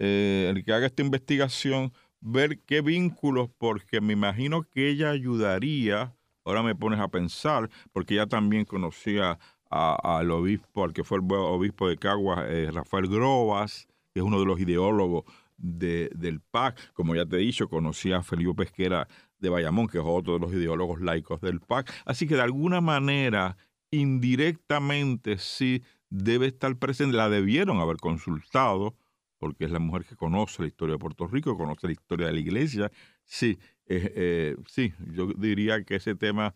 eh, 0.00 0.50
el 0.50 0.64
que 0.64 0.72
haga 0.72 0.86
esta 0.86 1.02
investigación 1.02 1.92
ver 2.20 2.58
qué 2.60 2.80
vínculos, 2.80 3.50
porque 3.58 4.00
me 4.00 4.14
imagino 4.14 4.62
que 4.62 4.88
ella 4.88 5.10
ayudaría, 5.10 6.14
ahora 6.44 6.62
me 6.62 6.74
pones 6.74 7.00
a 7.00 7.08
pensar, 7.08 7.70
porque 7.92 8.14
ella 8.14 8.26
también 8.26 8.64
conocía 8.64 9.38
al 9.70 10.30
obispo, 10.32 10.84
al 10.84 10.92
que 10.92 11.04
fue 11.04 11.18
el 11.18 11.24
obispo 11.32 11.88
de 11.88 11.96
Caguas, 11.96 12.44
eh, 12.48 12.70
Rafael 12.72 13.06
Grobas, 13.06 13.86
que 14.12 14.20
es 14.20 14.26
uno 14.26 14.40
de 14.40 14.46
los 14.46 14.58
ideólogos 14.58 15.24
de, 15.58 16.10
del 16.14 16.40
PAC. 16.40 16.92
Como 16.94 17.14
ya 17.14 17.26
te 17.26 17.36
he 17.36 17.40
dicho, 17.40 17.68
conocí 17.68 18.12
a 18.12 18.22
Felipe 18.22 18.54
Pesquera 18.54 19.06
de 19.38 19.48
Bayamón, 19.48 19.86
que 19.86 19.98
es 19.98 20.04
otro 20.04 20.34
de 20.34 20.40
los 20.40 20.52
ideólogos 20.52 21.00
laicos 21.00 21.40
del 21.40 21.60
PAC. 21.60 21.92
Así 22.04 22.26
que 22.26 22.34
de 22.34 22.42
alguna 22.42 22.80
manera, 22.80 23.56
indirectamente, 23.90 25.38
sí 25.38 25.82
debe 26.08 26.46
estar 26.46 26.74
presente. 26.76 27.16
La 27.16 27.28
debieron 27.28 27.78
haber 27.80 27.98
consultado, 27.98 28.96
porque 29.40 29.64
es 29.64 29.72
la 29.72 29.80
mujer 29.80 30.04
que 30.04 30.14
conoce 30.14 30.62
la 30.62 30.68
historia 30.68 30.92
de 30.94 31.00
Puerto 31.00 31.26
Rico, 31.26 31.56
conoce 31.56 31.88
la 31.88 31.94
historia 31.94 32.28
de 32.28 32.34
la 32.34 32.40
iglesia. 32.40 32.92
Sí, 33.24 33.58
eh, 33.86 34.54
sí, 34.68 34.92
yo 35.12 35.26
diría 35.36 35.82
que 35.82 35.96
ese 35.96 36.14
tema 36.14 36.54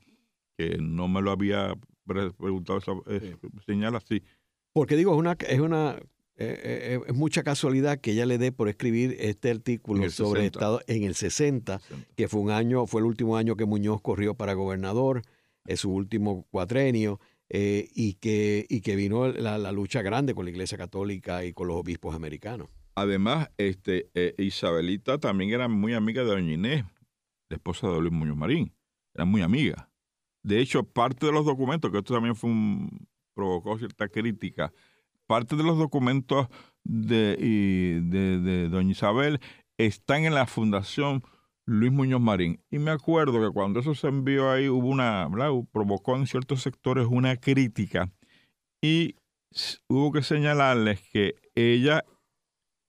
que 0.57 0.79
no 0.79 1.09
me 1.09 1.21
lo 1.21 1.33
había 1.33 1.75
preguntado 2.07 2.79
esa 2.79 2.93
eh, 3.09 3.37
señal 3.67 3.97
así. 3.97 4.23
Porque 4.73 4.97
digo, 4.97 5.13
es 5.13 5.19
una, 5.19 5.37
es 5.41 5.61
una 5.61 5.99
eh, 6.37 6.97
eh, 6.97 7.01
es 7.07 7.15
mucha 7.15 7.45
casualidad 7.45 8.01
que 8.01 8.11
ella 8.11 8.27
le 8.27 8.39
dé 8.39 8.51
por 8.51 8.69
escribir 8.69 9.17
este 9.21 9.53
artículo 9.53 10.11
sobre 10.11 10.47
Estado 10.47 10.81
en 10.89 11.05
el 11.05 11.15
60, 11.15 11.81
que 12.17 12.27
fue 12.27 12.41
un 12.41 12.51
año, 12.51 12.87
fue 12.89 13.01
el 13.01 13.07
último 13.07 13.37
año 13.37 13.55
que 13.55 13.67
Muñoz 13.67 14.01
corrió 14.01 14.35
para 14.35 14.55
gobernador, 14.55 15.23
es 15.65 15.81
su 15.81 15.93
último 15.93 16.45
cuatrenio, 16.51 17.21
y, 17.57 18.15
que, 18.15 18.67
y 18.69 18.81
que 18.81 18.97
vino 18.97 19.29
la, 19.29 19.59
la, 19.59 19.73
lucha 19.73 20.03
grande 20.03 20.35
con 20.35 20.45
la 20.45 20.51
Iglesia 20.51 20.77
Católica 20.77 21.45
y 21.45 21.53
con 21.53 21.69
los 21.69 21.77
obispos 21.77 22.15
americanos. 22.15 22.69
Además, 22.97 23.51
este, 23.59 24.11
Isabelita 24.39 25.19
también 25.19 25.51
era 25.51 25.69
muy 25.69 25.95
amiga 25.95 26.23
de 26.23 26.31
Doña 26.31 26.53
Inés, 26.53 26.85
la 27.49 27.57
esposa 27.57 27.89
de 27.89 28.01
Luis 28.01 28.13
Muñoz 28.13 28.37
Marín, 28.37 28.75
era 29.15 29.25
muy 29.25 29.43
amiga. 29.43 29.89
De 30.43 30.61
hecho, 30.61 30.83
parte 30.83 31.27
de 31.27 31.33
los 31.33 31.45
documentos, 31.47 31.91
que 31.91 31.99
esto 31.99 32.15
también 32.15 32.35
fue 32.35 32.51
un, 32.51 33.07
provocó 33.35 33.79
cierta 33.79 34.09
crítica, 34.09 34.73
parte 35.27 35.57
de 35.57 35.63
los 35.63 35.79
documentos 35.79 36.49
de, 36.85 37.37
de, 38.03 38.69
doña 38.69 38.93
Isabel 38.93 39.41
están 39.79 40.25
en 40.25 40.35
la 40.35 40.47
Fundación 40.47 41.23
Luis 41.67 41.93
Muñoz 41.93 42.21
Marín. 42.21 42.61
Y 42.71 42.79
me 42.79 42.91
acuerdo 42.91 43.41
que 43.41 43.53
cuando 43.53 43.81
eso 43.81 43.95
se 43.95 44.09
envió 44.09 44.51
ahí, 44.51 44.69
hubo 44.69 44.89
una, 44.89 45.29
provocó 45.73 46.17
en 46.17 46.27
ciertos 46.27 46.63
sectores 46.63 47.07
una 47.11 47.37
crítica 47.37 48.11
y 48.83 49.17
hubo 49.89 50.13
que 50.13 50.23
señalarles 50.23 51.01
que 51.11 51.35
ella, 51.55 52.05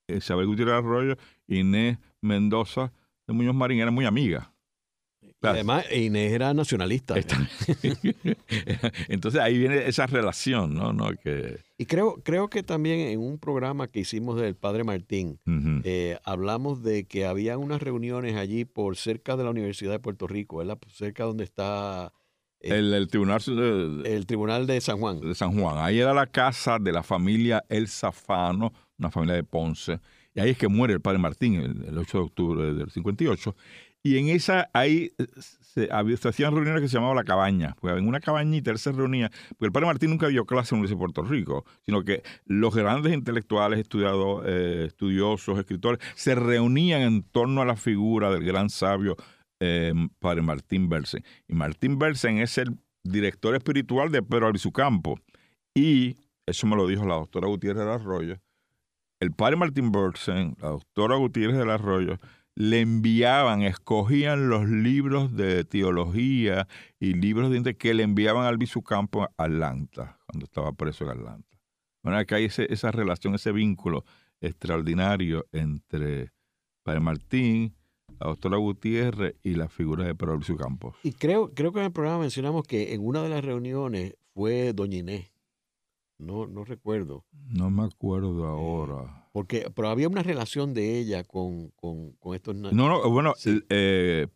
Isabel 0.08 0.48
Gutiérrez 0.48 0.76
Arroyo, 0.76 1.16
Inés 1.48 2.00
Mendoza 2.22 2.92
de 3.28 3.34
Muñoz 3.34 3.56
Marín, 3.56 3.80
eran 3.80 3.94
muy 3.94 4.06
amigas. 4.06 4.50
Además, 5.52 5.86
Inés 5.92 6.34
era 6.34 6.54
nacionalista. 6.54 7.16
Entonces 9.08 9.42
ahí 9.42 9.58
viene 9.58 9.88
esa 9.88 10.06
relación, 10.08 10.74
¿no? 10.74 10.94
¿no? 10.94 11.12
Que... 11.16 11.60
Y 11.78 11.86
creo, 11.86 12.22
creo 12.24 12.50
que 12.50 12.64
también 12.64 13.00
en 13.00 13.20
un 13.20 13.38
programa 13.38 13.88
que 13.88 14.00
hicimos 14.02 14.40
del 14.40 14.56
Padre 14.56 14.84
Martín, 14.84 15.40
eh, 15.84 16.18
hablamos 16.24 16.84
de 16.84 17.06
que 17.06 17.26
había 17.26 17.58
unas 17.58 17.82
reuniones 17.82 18.36
allí 18.36 18.66
por 18.66 18.98
cerca 18.98 19.36
de 19.36 19.44
la 19.44 19.50
Universidad 19.50 19.92
de 19.92 20.00
Puerto 20.00 20.28
Rico, 20.28 20.58
¿verdad? 20.58 20.78
Cerca 20.92 21.24
donde 21.24 21.44
está... 21.44 22.14
Eh, 22.62 22.80
el, 22.80 23.08
tribunal 23.10 23.42
de, 23.46 24.16
el 24.16 24.26
tribunal 24.26 24.66
de 24.66 24.82
San 24.82 25.00
Juan. 25.00 25.20
De 25.20 25.36
San 25.36 25.60
Juan. 25.60 25.78
Ahí 25.78 26.00
era 26.00 26.14
la 26.14 26.28
casa 26.28 26.80
de 26.80 26.92
la 26.92 27.04
familia 27.04 27.64
El 27.70 27.88
Zafano, 27.88 28.74
una 28.98 29.12
familia 29.12 29.36
de 29.36 29.44
Ponce. 29.44 30.00
Y 30.34 30.40
ahí 30.42 30.50
es 30.50 30.58
que 30.58 30.68
muere 30.68 30.94
el 30.94 31.02
padre 31.02 31.18
Martín 31.18 31.56
el, 31.56 31.86
el 31.86 31.98
8 31.98 32.18
de 32.18 32.24
octubre 32.24 32.74
del 32.74 32.92
58. 32.92 33.56
Y 34.06 34.20
en 34.20 34.28
esa, 34.28 34.70
ahí 34.72 35.14
eh, 35.18 35.26
se, 35.62 35.90
hacían 36.30 36.54
reuniones 36.54 36.84
que 36.84 36.88
se 36.88 36.94
llamaban 36.94 37.16
la 37.16 37.24
cabaña. 37.24 37.76
Pues 37.82 37.98
en 37.98 38.08
una 38.08 38.20
cabañita 38.20 38.70
él 38.70 38.78
se 38.78 38.92
reunía, 38.92 39.32
porque 39.50 39.66
el 39.66 39.72
padre 39.72 39.88
Martín 39.88 40.12
nunca 40.12 40.28
dio 40.28 40.46
clase 40.46 40.76
en 40.76 40.78
la 40.78 40.82
Universidad 40.82 40.98
de 40.98 41.00
Puerto 41.00 41.24
Rico, 41.24 41.66
sino 41.82 42.04
que 42.04 42.22
los 42.46 42.76
grandes 42.76 43.16
intelectuales, 43.16 43.80
estudiados, 43.80 44.44
eh, 44.46 44.84
estudiosos, 44.90 45.58
escritores, 45.58 46.00
se 46.14 46.36
reunían 46.36 47.02
en 47.02 47.24
torno 47.24 47.64
a 47.64 47.66
la 47.66 47.76
figura 47.76 48.30
del 48.30 48.46
gran 48.46 48.70
sabio 48.70 49.16
eh, 49.60 49.92
padre 50.20 50.44
Martín 50.44 50.88
Bersen. 50.88 51.24
Y 51.48 51.56
Martín 51.56 51.98
Bersen 51.98 52.38
es 52.38 52.60
el 52.60 52.78
director 53.04 53.56
espiritual 53.56 54.12
de 54.12 54.22
Pedro 54.22 54.52
Campo. 54.72 55.20
Y 55.74 56.16
eso 56.46 56.68
me 56.68 56.76
lo 56.76 56.86
dijo 56.86 57.06
la 57.06 57.16
doctora 57.16 57.48
Gutiérrez 57.48 57.80
del 57.80 57.90
Arroyo. 57.90 58.38
El 59.20 59.32
padre 59.32 59.56
Martín 59.56 59.92
Bersen, 59.92 60.56
la 60.62 60.70
doctora 60.70 61.16
Gutiérrez 61.16 61.58
del 61.58 61.72
Arroyo, 61.72 62.20
le 62.56 62.82
enviaban, 62.82 63.62
escogían 63.62 64.50
los 64.50 64.68
libros 64.68 65.36
de 65.36 65.66
teología 65.66 66.68
y 67.00 67.14
libros 67.14 67.52
de 67.52 67.76
que 67.76 67.94
le 67.94 68.04
enviaban 68.04 68.46
al 68.46 68.58
Bisucampo 68.58 69.24
a 69.24 69.32
Atlanta, 69.38 70.18
cuando 70.26 70.46
estaba 70.46 70.72
preso 70.72 71.04
en 71.04 71.12
Atlanta. 71.12 71.58
Bueno, 72.02 72.26
que 72.26 72.36
hay 72.36 72.46
esa 72.46 72.92
relación, 72.92 73.36
ese 73.36 73.52
vínculo 73.52 74.06
extraordinario 74.40 75.46
entre 75.52 76.32
Padre 76.84 77.00
Martín, 77.02 77.76
la 78.20 78.28
doctora 78.28 78.58
Gutiérrez 78.58 79.36
y 79.44 79.56
la 79.56 79.68
figura 79.68 80.06
de 80.06 80.16
Pedro 80.16 80.40
Campos. 80.58 80.96
Y 81.04 81.14
creo, 81.14 81.54
creo 81.54 81.74
que 81.74 81.80
en 81.80 81.86
el 81.86 81.92
programa 81.92 82.20
mencionamos 82.20 82.66
que 82.66 82.94
en 82.94 83.06
una 83.06 83.24
de 83.24 83.30
las 83.30 83.44
reuniones 83.44 84.16
fue 84.34 84.72
Doña 84.74 84.98
Inés. 84.98 85.32
No, 86.18 86.48
no 86.48 86.64
recuerdo. 86.64 87.26
No 87.34 87.70
me 87.70 87.84
acuerdo 87.84 88.46
ahora. 88.46 89.25
Porque, 89.36 89.70
pero 89.76 89.90
había 89.90 90.08
una 90.08 90.24
relación 90.24 90.74
de 90.74 90.98
ella 90.98 91.26
con, 91.26 91.72
con, 91.72 92.14
con 92.22 92.36
estos... 92.36 92.56
No, 92.56 92.72
no, 92.72 93.10
bueno, 93.10 93.34
eh, 93.70 94.28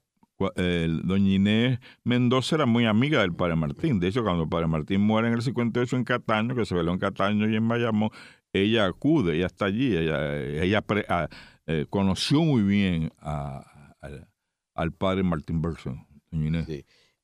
doña 1.06 1.30
Inés 1.36 1.80
Mendoza 2.04 2.58
era 2.58 2.66
muy 2.66 2.86
amiga 2.86 3.22
del 3.22 3.34
padre 3.34 3.56
Martín. 3.56 4.02
De 4.02 4.10
hecho, 4.10 4.24
cuando 4.24 4.44
el 4.44 4.50
padre 4.50 4.68
Martín 4.68 5.00
muere 5.00 5.30
en 5.30 5.36
el 5.36 5.42
58 5.42 5.96
en 5.96 6.04
Cataño, 6.04 6.54
que 6.54 6.66
se 6.66 6.76
veló 6.76 6.92
en 6.92 7.00
Cataño 7.00 7.50
y 7.50 7.56
en 7.56 7.66
Bayamón, 7.66 8.10
ella 8.52 8.88
acude, 8.88 9.38
ella 9.38 9.46
está 9.46 9.68
allí, 9.68 9.96
ella, 9.96 10.38
ella 10.38 10.84
ah, 11.08 11.30
eh, 11.66 11.86
conoció 11.90 12.42
muy 12.44 12.64
bien 12.64 13.10
al 13.22 14.92
padre 14.92 15.24
Martín 15.24 15.62
Bergson, 15.62 16.06
doña 16.30 16.48
Inés. 16.48 16.68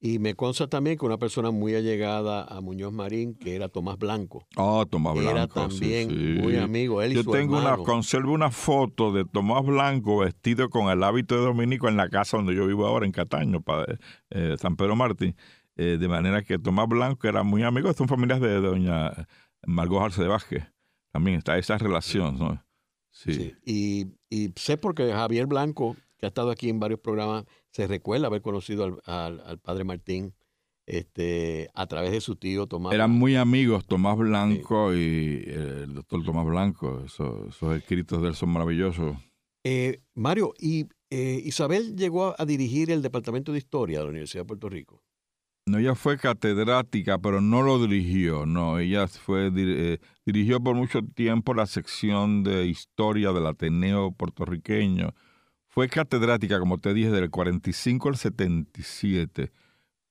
Y 0.06 0.20
me 0.20 0.36
consta 0.36 0.68
también 0.68 1.00
que 1.00 1.06
una 1.08 1.18
persona 1.18 1.50
muy 1.50 1.74
allegada 1.74 2.44
a 2.44 2.62
Muñoz 2.62 2.94
Marín, 2.94 3.34
que 3.34 3.56
era 3.56 3.70
Tomás 3.70 3.98
Blanco. 3.98 4.46
Ah, 4.56 4.86
Tomás 4.88 5.16
Blanco. 5.16 5.32
Era 5.32 5.48
también 5.48 6.42
muy 6.44 6.58
amigo. 6.58 7.02
Él 7.02 7.14
y 7.14 7.16
Yo 7.16 7.24
tengo 7.24 7.58
una, 7.58 7.76
conservo 7.78 8.32
una 8.32 8.52
foto 8.52 9.12
de 9.12 9.26
Tomás 9.26 9.66
Blanco 9.66 10.20
vestido 10.20 10.70
con 10.70 10.92
el 10.92 11.04
hábito 11.04 11.34
de 11.34 11.42
dominico 11.42 11.88
en 11.88 11.98
la 11.98 12.08
casa 12.08 12.38
donde 12.38 12.54
yo 12.54 12.68
vivo 12.68 12.86
ahora, 12.86 13.08
en 13.08 13.14
Cataño, 13.14 13.62
para, 13.62 13.98
eh, 14.30 14.56
San 14.60 14.76
Pedro 14.76 14.96
Martín. 14.96 15.36
Eh, 15.76 15.98
de 16.00 16.08
manera 16.08 16.44
que 16.44 16.60
Tomás 16.60 16.88
Blanco 16.88 17.28
era 17.28 17.42
muy 17.42 17.64
amigo. 17.64 17.92
Son 17.94 18.08
familias 18.08 18.40
de 18.42 18.62
doña 18.62 19.12
Margot 19.66 20.04
Arce 20.04 20.22
de 20.22 20.28
Vázquez. 20.28 20.66
También 21.12 21.40
está 21.40 21.58
esa 21.58 21.80
relación, 21.80 22.38
¿no? 22.38 22.64
Sí. 23.10 23.56
Y, 23.66 24.06
y 24.30 24.54
sé 24.56 24.78
porque 24.78 25.12
Javier 25.12 25.48
Blanco, 25.48 25.96
que 26.20 26.28
ha 26.28 26.30
estado 26.30 26.52
aquí 26.52 26.70
en 26.70 26.80
varios 26.80 27.00
programas, 27.00 27.46
se 27.76 27.88
recuerda 27.88 28.28
haber 28.28 28.42
conocido 28.42 29.02
al, 29.06 29.60
padre 29.62 29.84
Martín 29.84 30.34
este, 30.86 31.70
a 31.74 31.88
través 31.88 32.12
de 32.12 32.22
su 32.22 32.38
tío 32.38 32.68
Tomás. 32.68 32.94
Eran 32.94 33.12
muy 33.12 33.36
amigos 33.36 33.86
Tomás 33.86 34.18
Blanco 34.18 34.94
y 34.94 35.44
el 35.46 35.94
doctor 35.94 36.24
Tomás 36.24 36.46
Blanco. 36.46 37.04
Esos, 37.06 37.62
escritos 37.76 38.22
de 38.22 38.30
él 38.30 38.36
son 38.36 38.52
maravillosos. 38.52 39.18
Eh, 39.66 40.00
Mario, 40.14 40.54
¿y 40.58 40.86
eh, 41.10 41.42
Isabel 41.44 41.98
llegó 41.98 42.34
a, 42.38 42.46
dirigir 42.46 42.92
el 42.92 43.02
Departamento 43.02 43.52
de 43.52 43.58
Historia 43.58 43.98
de 43.98 44.06
la 44.06 44.10
Universidad 44.12 44.44
de 44.44 44.48
Puerto 44.48 44.70
Rico? 44.70 45.04
No, 45.66 45.78
ella 45.78 45.96
fue 45.96 46.18
catedrática, 46.18 47.18
pero 47.18 47.42
no 47.42 47.62
lo 47.62 47.86
dirigió, 47.86 48.46
no. 48.46 48.80
Ella 48.80 49.10
fue 49.10 49.52
eh, 49.54 49.98
dirigió 50.26 50.62
por 50.62 50.76
mucho 50.76 51.02
tiempo 51.02 51.54
la 51.54 51.66
sección 51.66 52.44
de 52.44 52.68
historia 52.68 53.34
del 53.34 53.48
Ateneo 53.48 54.14
puertorriqueño 54.14 55.14
fue 55.76 55.90
catedrática, 55.90 56.58
como 56.58 56.78
te 56.78 56.94
dije, 56.94 57.12
del 57.12 57.30
45 57.30 58.08
al 58.08 58.16
77, 58.16 59.52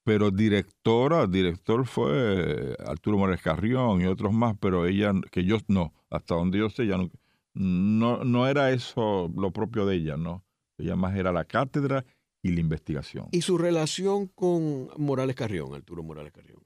pero 0.05 0.31
directora, 0.31 1.27
director 1.27 1.87
fue 1.87 2.77
Arturo 2.87 3.17
Morales 3.17 3.41
Carrión 3.41 4.03
y 4.03 4.05
otros 4.05 4.31
más, 4.35 4.57
pero 4.61 4.85
ella, 4.85 5.13
que 5.33 5.43
yo 5.45 5.57
no, 5.69 5.95
hasta 6.11 6.35
donde 6.35 6.59
yo 6.59 6.69
sé, 6.69 6.87
ya 6.87 6.99
no, 6.99 7.11
no, 7.55 8.25
no 8.25 8.47
era 8.47 8.73
eso 8.73 9.33
lo 9.35 9.53
propio 9.53 9.87
de 9.87 9.97
ella, 9.97 10.19
¿no? 10.19 10.45
Ella 10.77 10.97
más 10.97 11.17
era 11.17 11.33
la 11.33 11.47
cátedra 11.47 12.05
y 12.43 12.51
la 12.51 12.61
investigación. 12.61 13.29
¿Y 13.33 13.41
su 13.41 13.57
relación 13.57 14.27
con 14.27 14.91
Morales 14.99 15.35
Carrión, 15.35 15.75
Arturo 15.75 16.03
Morales 16.03 16.33
Carrión? 16.35 16.63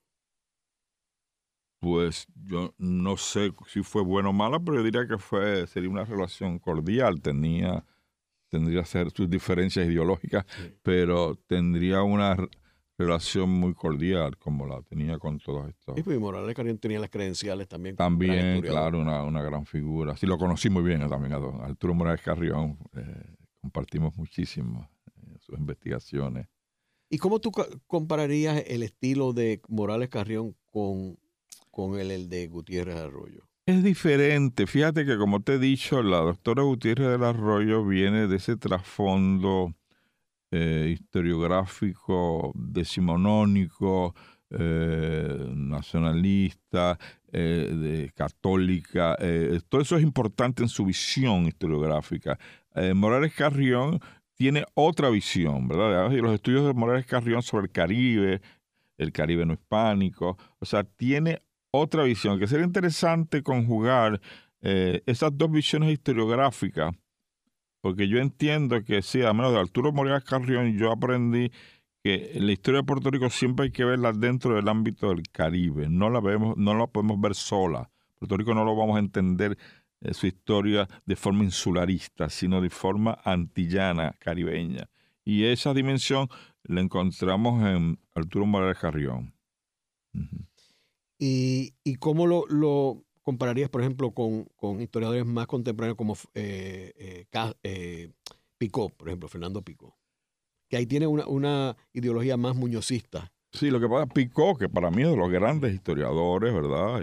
Pues 1.78 2.26
yo 2.34 2.74
no 2.78 3.16
sé 3.16 3.52
si 3.68 3.84
fue 3.84 4.02
buena 4.02 4.30
o 4.30 4.32
mala, 4.32 4.58
pero 4.58 4.78
yo 4.78 4.82
diría 4.82 5.06
que 5.06 5.18
fue, 5.18 5.68
sería 5.68 5.88
una 5.88 6.04
relación 6.04 6.58
cordial. 6.58 7.20
Tenía 7.20 7.84
tendría 8.48 8.80
que 8.80 8.86
ser 8.86 9.10
sus 9.10 9.28
diferencias 9.28 9.86
ideológicas, 9.86 10.44
pero 10.82 11.36
tendría 11.46 12.02
una 12.02 12.36
relación 12.98 13.48
muy 13.48 13.74
cordial 13.74 14.36
como 14.38 14.66
la 14.66 14.82
tenía 14.82 15.18
con 15.18 15.38
todos 15.38 15.68
estos. 15.68 15.96
Y 15.96 16.02
pues 16.02 16.18
Morales 16.18 16.54
Carrión 16.54 16.78
tenía 16.78 16.98
las 16.98 17.10
credenciales 17.10 17.68
también. 17.68 17.96
También, 17.96 18.60
claro, 18.60 19.00
una, 19.00 19.22
una, 19.22 19.42
gran 19.42 19.64
figura. 19.64 20.16
Sí, 20.16 20.26
lo 20.26 20.36
conocí 20.36 20.68
muy 20.68 20.82
bien 20.82 21.08
también 21.08 21.32
a 21.32 21.38
don 21.38 21.60
Arturo 21.62 21.94
Morales 21.94 22.20
Carrión. 22.22 22.76
Eh, 22.96 23.36
compartimos 23.60 24.16
muchísimo 24.16 24.90
eh, 25.16 25.36
sus 25.38 25.56
investigaciones. 25.58 26.48
¿Y 27.08 27.18
cómo 27.18 27.38
tú 27.38 27.52
compararías 27.86 28.64
el 28.66 28.82
estilo 28.82 29.32
de 29.32 29.62
Morales 29.68 30.08
Carrión 30.08 30.54
con, 30.66 31.18
con 31.70 31.98
el 31.98 32.28
de 32.28 32.48
Gutiérrez 32.48 32.96
Arroyo? 32.96 33.47
Es 33.68 33.82
diferente. 33.82 34.66
Fíjate 34.66 35.04
que, 35.04 35.18
como 35.18 35.42
te 35.42 35.56
he 35.56 35.58
dicho, 35.58 36.02
la 36.02 36.20
doctora 36.20 36.62
Gutiérrez 36.62 37.08
del 37.08 37.22
Arroyo 37.22 37.84
viene 37.84 38.26
de 38.26 38.36
ese 38.36 38.56
trasfondo 38.56 39.74
eh, 40.50 40.94
historiográfico 40.94 42.52
decimonónico, 42.54 44.14
eh, 44.48 45.52
nacionalista, 45.54 46.98
eh, 47.30 48.10
católica. 48.14 49.18
todo 49.68 49.82
eso 49.82 49.98
es 49.98 50.02
importante 50.02 50.62
en 50.62 50.70
su 50.70 50.86
visión 50.86 51.44
historiográfica. 51.44 52.38
Morales 52.94 53.34
Carrión 53.34 54.00
tiene 54.32 54.64
otra 54.72 55.10
visión, 55.10 55.68
¿verdad? 55.68 56.10
Y 56.12 56.22
los 56.22 56.32
estudios 56.32 56.64
de 56.64 56.72
Morales 56.72 57.04
Carrión 57.04 57.42
sobre 57.42 57.66
el 57.66 57.72
Caribe, 57.72 58.40
el 58.96 59.12
Caribe 59.12 59.44
no 59.44 59.52
hispánico, 59.52 60.38
o 60.58 60.64
sea, 60.64 60.84
tiene 60.84 61.42
otra 61.70 62.02
visión, 62.04 62.38
que 62.38 62.46
sería 62.46 62.66
interesante 62.66 63.42
conjugar 63.42 64.20
eh, 64.60 65.02
esas 65.06 65.36
dos 65.36 65.50
visiones 65.50 65.92
historiográficas, 65.92 66.94
porque 67.80 68.08
yo 68.08 68.18
entiendo 68.18 68.82
que 68.82 69.02
sí, 69.02 69.22
a 69.22 69.32
menos 69.32 69.52
de 69.52 69.60
Arturo 69.60 69.92
Morales 69.92 70.24
Carrión, 70.24 70.76
yo 70.76 70.90
aprendí 70.90 71.52
que 72.02 72.32
la 72.36 72.52
historia 72.52 72.80
de 72.80 72.86
Puerto 72.86 73.10
Rico 73.10 73.30
siempre 73.30 73.66
hay 73.66 73.72
que 73.72 73.84
verla 73.84 74.12
dentro 74.12 74.54
del 74.54 74.68
ámbito 74.68 75.10
del 75.10 75.22
Caribe, 75.30 75.88
no 75.88 76.10
la, 76.10 76.20
vemos, 76.20 76.56
no 76.56 76.74
la 76.74 76.86
podemos 76.86 77.20
ver 77.20 77.34
sola. 77.34 77.90
Puerto 78.18 78.36
Rico 78.36 78.54
no 78.54 78.64
lo 78.64 78.74
vamos 78.74 78.96
a 78.96 79.00
entender 79.00 79.56
eh, 80.00 80.14
su 80.14 80.26
historia 80.26 80.88
de 81.06 81.16
forma 81.16 81.44
insularista, 81.44 82.28
sino 82.28 82.60
de 82.60 82.70
forma 82.70 83.18
antillana, 83.24 84.14
caribeña. 84.18 84.88
Y 85.24 85.44
esa 85.44 85.74
dimensión 85.74 86.28
la 86.64 86.80
encontramos 86.80 87.62
en 87.64 87.98
Arturo 88.14 88.46
Morales 88.46 88.78
Carrión. 88.78 89.34
¿Y, 91.18 91.74
y 91.82 91.96
cómo 91.96 92.26
lo, 92.26 92.46
lo, 92.46 93.04
compararías, 93.28 93.68
por 93.68 93.82
ejemplo, 93.82 94.12
con, 94.12 94.44
con 94.56 94.80
historiadores 94.80 95.26
más 95.26 95.46
contemporáneos 95.46 95.98
como 95.98 96.16
eh, 96.32 97.26
eh, 97.30 97.54
eh, 97.62 98.10
Picó, 98.56 98.88
por 98.88 99.08
ejemplo, 99.08 99.28
Fernando 99.28 99.60
Picó? 99.60 99.98
Que 100.66 100.78
ahí 100.78 100.86
tiene 100.86 101.06
una, 101.06 101.26
una 101.26 101.76
ideología 101.92 102.38
más 102.38 102.56
muñozista. 102.56 103.30
Sí, 103.52 103.70
lo 103.70 103.80
que 103.80 103.88
pasa, 103.88 104.06
Picó, 104.06 104.56
que 104.56 104.70
para 104.70 104.90
mí 104.90 105.02
es 105.02 105.10
de 105.10 105.16
los 105.18 105.30
grandes 105.30 105.74
historiadores, 105.74 106.54
¿verdad? 106.54 107.02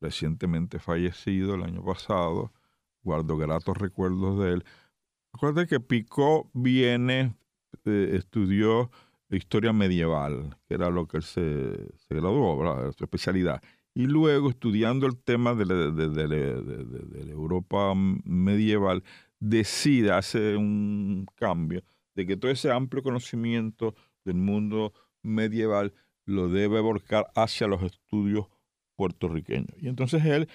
recientemente 0.00 0.80
fallecido 0.80 1.54
el 1.54 1.62
año 1.62 1.84
pasado, 1.84 2.52
guardo 3.02 3.36
gratos 3.36 3.76
recuerdos 3.76 4.40
de 4.40 4.54
él. 4.54 4.64
Acuérdate 5.32 5.68
que 5.68 5.78
Picó 5.78 6.50
viene, 6.54 7.36
estudió 7.84 8.90
historia 9.30 9.72
medieval, 9.72 10.56
que 10.68 10.74
era 10.74 10.90
lo 10.90 11.08
que 11.08 11.18
él 11.18 11.22
se, 11.22 11.88
graduó, 12.08 12.58
¿verdad? 12.58 12.92
su 12.92 13.04
especialidad. 13.04 13.62
Y 13.94 14.06
luego, 14.06 14.50
estudiando 14.50 15.06
el 15.06 15.16
tema 15.16 15.54
de 15.54 15.64
la, 15.64 17.30
Europa 17.30 17.94
medieval, 17.94 19.02
decide, 19.40 20.12
hace 20.12 20.56
un 20.56 21.26
cambio, 21.34 21.82
de 22.14 22.26
que 22.26 22.36
todo 22.36 22.50
ese 22.50 22.70
amplio 22.70 23.02
conocimiento 23.02 23.94
del 24.24 24.36
mundo 24.36 24.92
medieval 25.22 25.92
lo 26.26 26.48
debe 26.48 26.80
volcar 26.80 27.26
hacia 27.34 27.66
los 27.66 27.82
estudios 27.82 28.46
puertorriqueños. 28.96 29.76
Y 29.78 29.88
entonces 29.88 30.24
él 30.24 30.48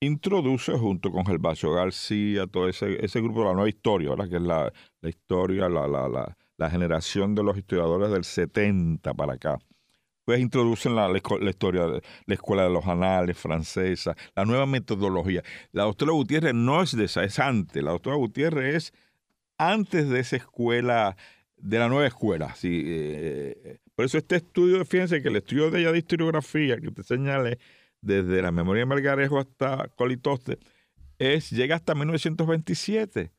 introduce 0.00 0.72
junto 0.72 1.10
con 1.10 1.26
Gervasio 1.26 1.72
García, 1.72 2.46
todo 2.46 2.68
ese, 2.68 3.04
ese 3.04 3.20
grupo 3.20 3.40
de 3.40 3.46
la 3.46 3.52
nueva 3.52 3.68
historia, 3.68 4.10
¿verdad? 4.10 4.28
que 4.28 4.36
es 4.36 4.42
la, 4.42 4.72
la 5.00 5.08
historia, 5.08 5.68
la, 5.68 5.88
la, 5.88 6.08
la, 6.08 6.36
la 6.58 6.68
generación 6.68 7.34
de 7.34 7.42
los 7.42 7.56
historiadores 7.56 8.10
del 8.10 8.24
70 8.24 9.14
para 9.14 9.34
acá. 9.34 9.58
Pues 10.24 10.40
introducen 10.40 10.94
la, 10.94 11.10
escuela 12.26 12.64
de 12.64 12.70
los 12.70 12.86
anales 12.86 13.38
francesa, 13.38 14.14
la 14.36 14.44
nueva 14.44 14.66
metodología. 14.66 15.42
La 15.72 15.84
doctora 15.84 16.12
Gutiérrez 16.12 16.52
no 16.52 16.82
es 16.82 16.94
de 16.94 17.04
esa, 17.04 17.24
es 17.24 17.38
antes. 17.38 17.82
La 17.82 17.92
doctora 17.92 18.16
Gutiérrez 18.16 18.74
es 18.74 18.92
antes 19.56 20.10
de 20.10 20.20
esa 20.20 20.36
escuela, 20.36 21.16
de 21.56 21.78
la 21.78 21.88
nueva 21.88 22.06
escuela. 22.06 22.54
Sí, 22.56 22.82
eh, 22.86 23.78
por 23.94 24.04
eso 24.04 24.18
este 24.18 24.36
estudio, 24.36 24.84
fíjense 24.84 25.22
que 25.22 25.28
el 25.28 25.36
estudio 25.36 25.70
de 25.70 25.80
ella 25.80 25.92
de 25.92 25.98
historiografía, 25.98 26.76
que 26.76 26.90
te 26.90 27.02
señalé, 27.02 27.58
desde 28.02 28.42
la 28.42 28.52
memoria 28.52 28.82
de 28.82 28.86
Margarejo 28.86 29.38
hasta 29.38 29.88
Colitoste, 29.96 30.58
es, 31.18 31.50
llega 31.50 31.76
hasta 31.76 31.94
1927 31.94 33.32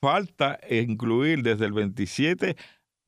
falta 0.00 0.58
incluir 0.70 1.42
desde 1.42 1.66
el 1.66 1.72
27 1.72 2.56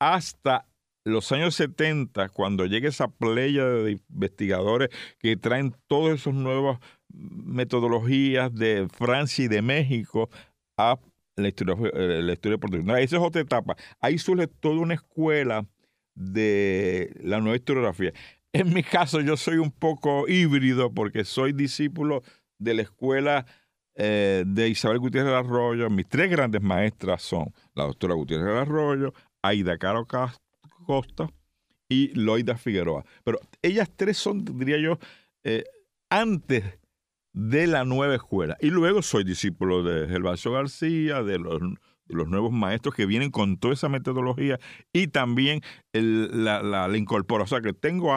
hasta 0.00 0.66
los 1.04 1.32
años 1.32 1.54
70, 1.54 2.28
cuando 2.28 2.66
llegue 2.66 2.88
esa 2.88 3.08
playa 3.08 3.64
de 3.64 3.92
investigadores 4.10 4.90
que 5.18 5.36
traen 5.36 5.74
todas 5.86 6.20
esas 6.20 6.34
nuevas 6.34 6.78
metodologías 7.08 8.54
de 8.54 8.88
Francia 8.92 9.44
y 9.44 9.48
de 9.48 9.62
México 9.62 10.28
a 10.76 10.98
la 11.36 11.48
historia, 11.48 11.76
eh, 11.94 12.20
la 12.22 12.32
historia. 12.32 12.58
Esa 12.98 13.16
es 13.16 13.22
otra 13.22 13.40
etapa. 13.40 13.76
Ahí 14.00 14.18
surge 14.18 14.46
toda 14.46 14.80
una 14.80 14.94
escuela 14.94 15.66
de 16.14 17.14
la 17.22 17.40
nueva 17.40 17.56
historiografía. 17.56 18.12
En 18.52 18.72
mi 18.72 18.82
caso, 18.82 19.20
yo 19.20 19.36
soy 19.36 19.58
un 19.58 19.70
poco 19.70 20.28
híbrido 20.28 20.92
porque 20.92 21.24
soy 21.24 21.52
discípulo 21.52 22.22
de 22.58 22.74
la 22.74 22.82
escuela 22.82 23.46
eh, 24.00 24.44
de 24.46 24.68
Isabel 24.68 25.00
Gutiérrez 25.00 25.34
Arroyo. 25.34 25.90
Mis 25.90 26.08
tres 26.08 26.30
grandes 26.30 26.62
maestras 26.62 27.20
son 27.20 27.52
la 27.74 27.82
doctora 27.82 28.14
Gutiérrez 28.14 28.62
Arroyo, 28.62 29.12
Aida 29.42 29.76
Caro 29.76 30.06
Costa 30.86 31.28
y 31.88 32.14
Loida 32.14 32.56
Figueroa. 32.56 33.04
Pero 33.24 33.40
ellas 33.60 33.90
tres 33.96 34.16
son, 34.16 34.44
diría 34.44 34.78
yo, 34.78 35.00
eh, 35.42 35.64
antes 36.10 36.78
de 37.32 37.66
la 37.66 37.84
nueva 37.84 38.14
escuela. 38.14 38.56
Y 38.60 38.70
luego 38.70 39.02
soy 39.02 39.24
discípulo 39.24 39.82
de 39.82 40.06
Gervasio 40.06 40.52
García, 40.52 41.24
de 41.24 41.40
los, 41.40 41.60
nuevos 42.06 42.52
maestros 42.52 42.94
que 42.94 43.04
vienen 43.04 43.32
con 43.32 43.58
toda 43.58 43.74
esa 43.74 43.88
metodología 43.88 44.60
y 44.92 45.08
también 45.08 45.60
la, 45.92 46.62
la, 46.62 46.96
incorporo. 46.96 47.42
O 47.42 47.46
sea 47.48 47.60
que 47.60 47.72
tengo 47.72 48.14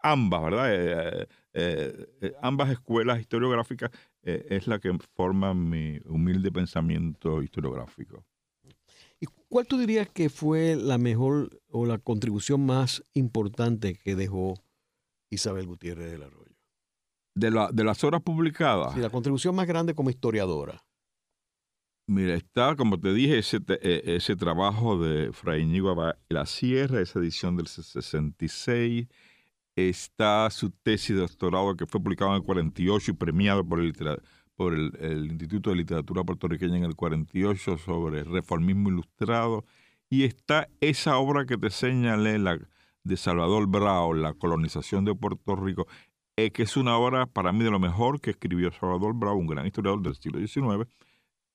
ambas, 0.00 0.42
¿verdad? 0.44 1.26
Eh, 1.54 1.96
ambas 2.40 2.70
escuelas 2.70 3.20
historiográficas 3.20 3.90
es 4.24 4.66
la 4.66 4.78
que 4.78 4.96
forman 5.14 5.68
mi 5.68 5.98
humilde 6.06 6.50
pensamiento 6.50 7.42
historiográfico. 7.42 8.24
¿Y 9.20 9.26
cuál 9.48 9.66
tú 9.66 9.78
dirías 9.78 10.08
que 10.08 10.28
fue 10.28 10.76
la 10.76 10.98
mejor 10.98 11.62
o 11.68 11.86
la 11.86 11.98
contribución 11.98 12.66
más 12.66 13.02
importante 13.14 13.94
que 13.94 14.16
dejó 14.16 14.54
Isabel 15.30 15.66
Gutiérrez 15.66 16.10
del 16.10 16.22
Arroyo? 16.24 16.54
De, 17.34 17.50
la, 17.50 17.70
de 17.72 17.84
las 17.84 18.02
obras 18.04 18.22
publicadas. 18.22 18.94
Sí, 18.94 19.00
la 19.00 19.10
contribución 19.10 19.54
más 19.54 19.66
grande 19.66 19.94
como 19.94 20.10
historiadora. 20.10 20.84
Mira, 22.06 22.34
está, 22.34 22.76
como 22.76 23.00
te 23.00 23.14
dije, 23.14 23.38
ese, 23.38 23.60
e, 23.66 24.02
ese 24.16 24.36
trabajo 24.36 25.02
de 25.02 25.32
Fray 25.32 25.62
Íñigo 25.62 25.96
La 26.28 26.46
Sierra, 26.46 27.00
esa 27.00 27.18
edición 27.18 27.56
del 27.56 27.66
66. 27.66 29.08
Está 29.76 30.48
su 30.50 30.70
tesis 30.70 31.16
de 31.16 31.22
doctorado 31.22 31.76
que 31.76 31.86
fue 31.86 32.00
publicado 32.00 32.30
en 32.30 32.36
el 32.36 32.42
48 32.42 33.10
y 33.10 33.14
premiado 33.14 33.66
por 33.66 33.80
el, 33.80 33.92
por 34.54 34.74
el, 34.74 35.26
Instituto 35.30 35.70
de 35.70 35.76
Literatura 35.76 36.22
Puertorriqueña 36.24 36.76
en 36.76 36.84
el 36.84 36.94
48 36.94 37.78
sobre 37.78 38.24
reformismo 38.24 38.88
ilustrado. 38.90 39.64
Y 40.08 40.24
está 40.24 40.68
esa 40.80 41.18
obra 41.18 41.44
que 41.44 41.58
te 41.58 41.70
señalé, 41.70 42.38
la 42.38 42.58
de 43.04 43.16
Salvador 43.16 43.66
Brao, 43.68 44.14
La 44.14 44.34
colonización 44.34 45.04
de 45.04 45.14
Puerto 45.14 45.56
Rico, 45.56 45.86
eh, 46.36 46.50
que 46.50 46.62
es 46.64 46.76
una 46.76 46.96
obra 46.96 47.26
para 47.26 47.52
mí 47.52 47.64
de 47.64 47.70
lo 47.70 47.78
mejor 47.78 48.20
que 48.20 48.30
escribió 48.30 48.72
Salvador 48.72 49.14
Bravo, 49.14 49.38
un 49.38 49.46
gran 49.46 49.66
historiador 49.66 50.02
del 50.02 50.16
siglo 50.16 50.40
XIX. 50.40 50.88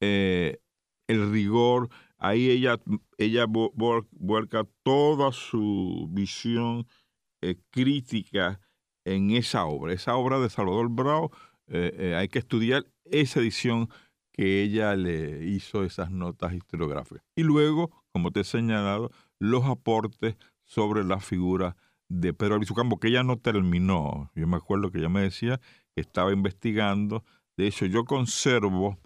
Eh, 0.02 0.60
el 1.08 1.32
rigor, 1.32 1.90
ahí 2.18 2.50
ella, 2.50 2.80
ella 3.18 3.46
vuelca 3.48 4.66
toda 4.84 5.32
su 5.32 6.08
visión 6.12 6.88
eh, 7.42 7.56
crítica 7.70 8.60
en 9.06 9.32
esa 9.32 9.66
obra. 9.66 9.94
Esa 9.94 10.16
obra 10.16 10.40
de 10.40 10.50
Salvador 10.50 10.90
Bravo, 10.90 11.32
hay 11.72 12.28
que 12.30 12.40
estudiar 12.40 12.88
esa 13.06 13.40
edición 13.40 13.90
que 14.32 14.64
ella 14.64 14.96
le 14.96 15.46
hizo 15.46 15.84
esas 15.84 16.12
notas 16.12 16.54
historiográficas. 16.54 17.24
Y 17.36 17.44
luego, 17.44 17.92
como 18.12 18.32
te 18.32 18.40
he 18.40 18.44
señalado, 18.44 19.12
los 19.38 19.66
aportes 19.66 20.36
sobre 20.64 21.04
la 21.04 21.20
figura 21.20 21.76
de 22.10 22.34
Pedro 22.34 22.56
Albizu 22.56 22.74
que 23.00 23.08
ella 23.08 23.24
no 23.24 23.38
terminó. 23.38 24.32
Yo 24.36 24.48
me 24.48 24.58
acuerdo 24.58 24.92
que 24.92 25.00
ella 25.00 25.10
me 25.10 25.22
decía 25.22 25.60
que 25.94 26.02
estaba 26.02 26.32
investigando. 26.32 27.24
De 27.58 27.68
hecho, 27.68 27.86
yo 27.86 28.06
conservo 28.06 28.98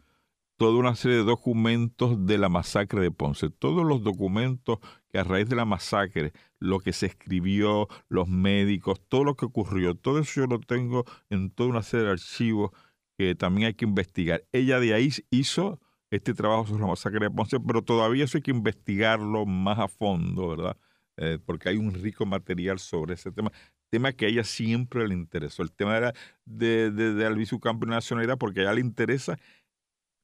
toda 0.64 0.80
una 0.80 0.96
serie 0.96 1.18
de 1.18 1.24
documentos 1.26 2.26
de 2.26 2.38
la 2.38 2.48
masacre 2.48 3.02
de 3.02 3.12
Ponce. 3.12 3.50
Todos 3.50 3.86
los 3.86 4.02
documentos 4.02 4.80
que 5.10 5.20
a 5.20 5.26
raíz 5.26 5.50
de 5.50 5.58
la 5.58 5.66
masacre, 5.66 6.32
lo 6.58 6.80
que 6.80 6.94
se 6.94 7.08
escribió, 7.08 7.90
los 8.08 8.30
médicos, 8.30 9.02
todo 9.10 9.26
lo 9.26 9.36
que 9.36 9.44
ocurrió, 9.44 9.94
todo 9.94 10.20
eso 10.20 10.40
yo 10.40 10.48
lo 10.48 10.62
tengo 10.62 11.04
en 11.30 11.50
toda 11.52 11.68
una 11.68 11.84
serie 11.84 12.06
de 12.06 12.14
archivos 12.14 12.72
que 13.18 13.36
también 13.36 13.68
hay 13.68 13.74
que 13.74 13.84
investigar. 13.84 14.46
Ella 14.54 14.80
de 14.80 14.94
ahí 14.94 15.10
hizo 15.32 15.82
este 16.10 16.34
trabajo 16.34 16.66
sobre 16.66 16.84
la 16.84 16.88
masacre 16.88 17.20
de 17.20 17.30
Ponce, 17.30 17.60
pero 17.60 17.82
todavía 17.82 18.24
eso 18.24 18.38
hay 18.38 18.44
que 18.44 18.52
investigarlo 18.52 19.46
más 19.46 19.80
a 19.80 19.90
fondo, 19.90 20.48
¿verdad? 20.48 20.78
Eh, 21.18 21.40
porque 21.46 21.68
hay 21.68 21.76
un 21.76 21.94
rico 21.94 22.26
material 22.26 22.80
sobre 22.80 23.16
ese 23.16 23.34
tema, 23.34 23.52
tema 23.90 24.14
que 24.14 24.28
a 24.28 24.30
ella 24.30 24.46
siempre 24.46 25.06
le 25.10 25.14
interesó. 25.14 25.62
El 25.62 25.74
tema 25.74 25.98
era 25.98 26.14
de, 26.46 26.90
de, 26.90 27.16
de 27.16 27.26
Albizu 27.26 27.60
Campo 27.60 27.86
y 27.86 27.90
nacionalidad, 27.90 28.38
porque 28.38 28.62
a 28.62 28.64
ella 28.64 28.74
le 28.76 28.82
interesa 28.82 29.38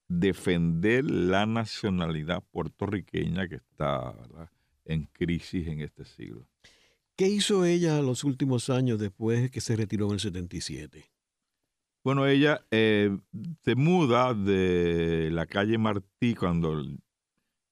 defender 0.10 1.06
la 1.06 1.46
nacionalidad 1.46 2.44
puertorriqueña 2.52 3.48
que 3.48 3.56
está 3.56 4.14
en 4.86 5.06
crisis 5.06 5.68
en 5.68 5.82
este 5.82 6.04
siglo. 6.04 6.48
¿Qué 7.16 7.28
hizo 7.28 7.64
ella 7.64 8.02
los 8.02 8.24
últimos 8.24 8.70
años 8.70 9.00
después 9.00 9.52
que 9.52 9.62
se 9.62 9.76
retiró 9.76 10.08
en 10.08 10.14
el 10.14 10.20
77? 10.20 11.06
Bueno, 12.04 12.26
ella 12.26 12.66
eh, 12.72 13.18
se 13.64 13.76
muda 13.76 14.34
de 14.34 15.30
la 15.32 15.46
calle 15.46 15.78
Martí 15.78 16.34
cuando 16.34 16.82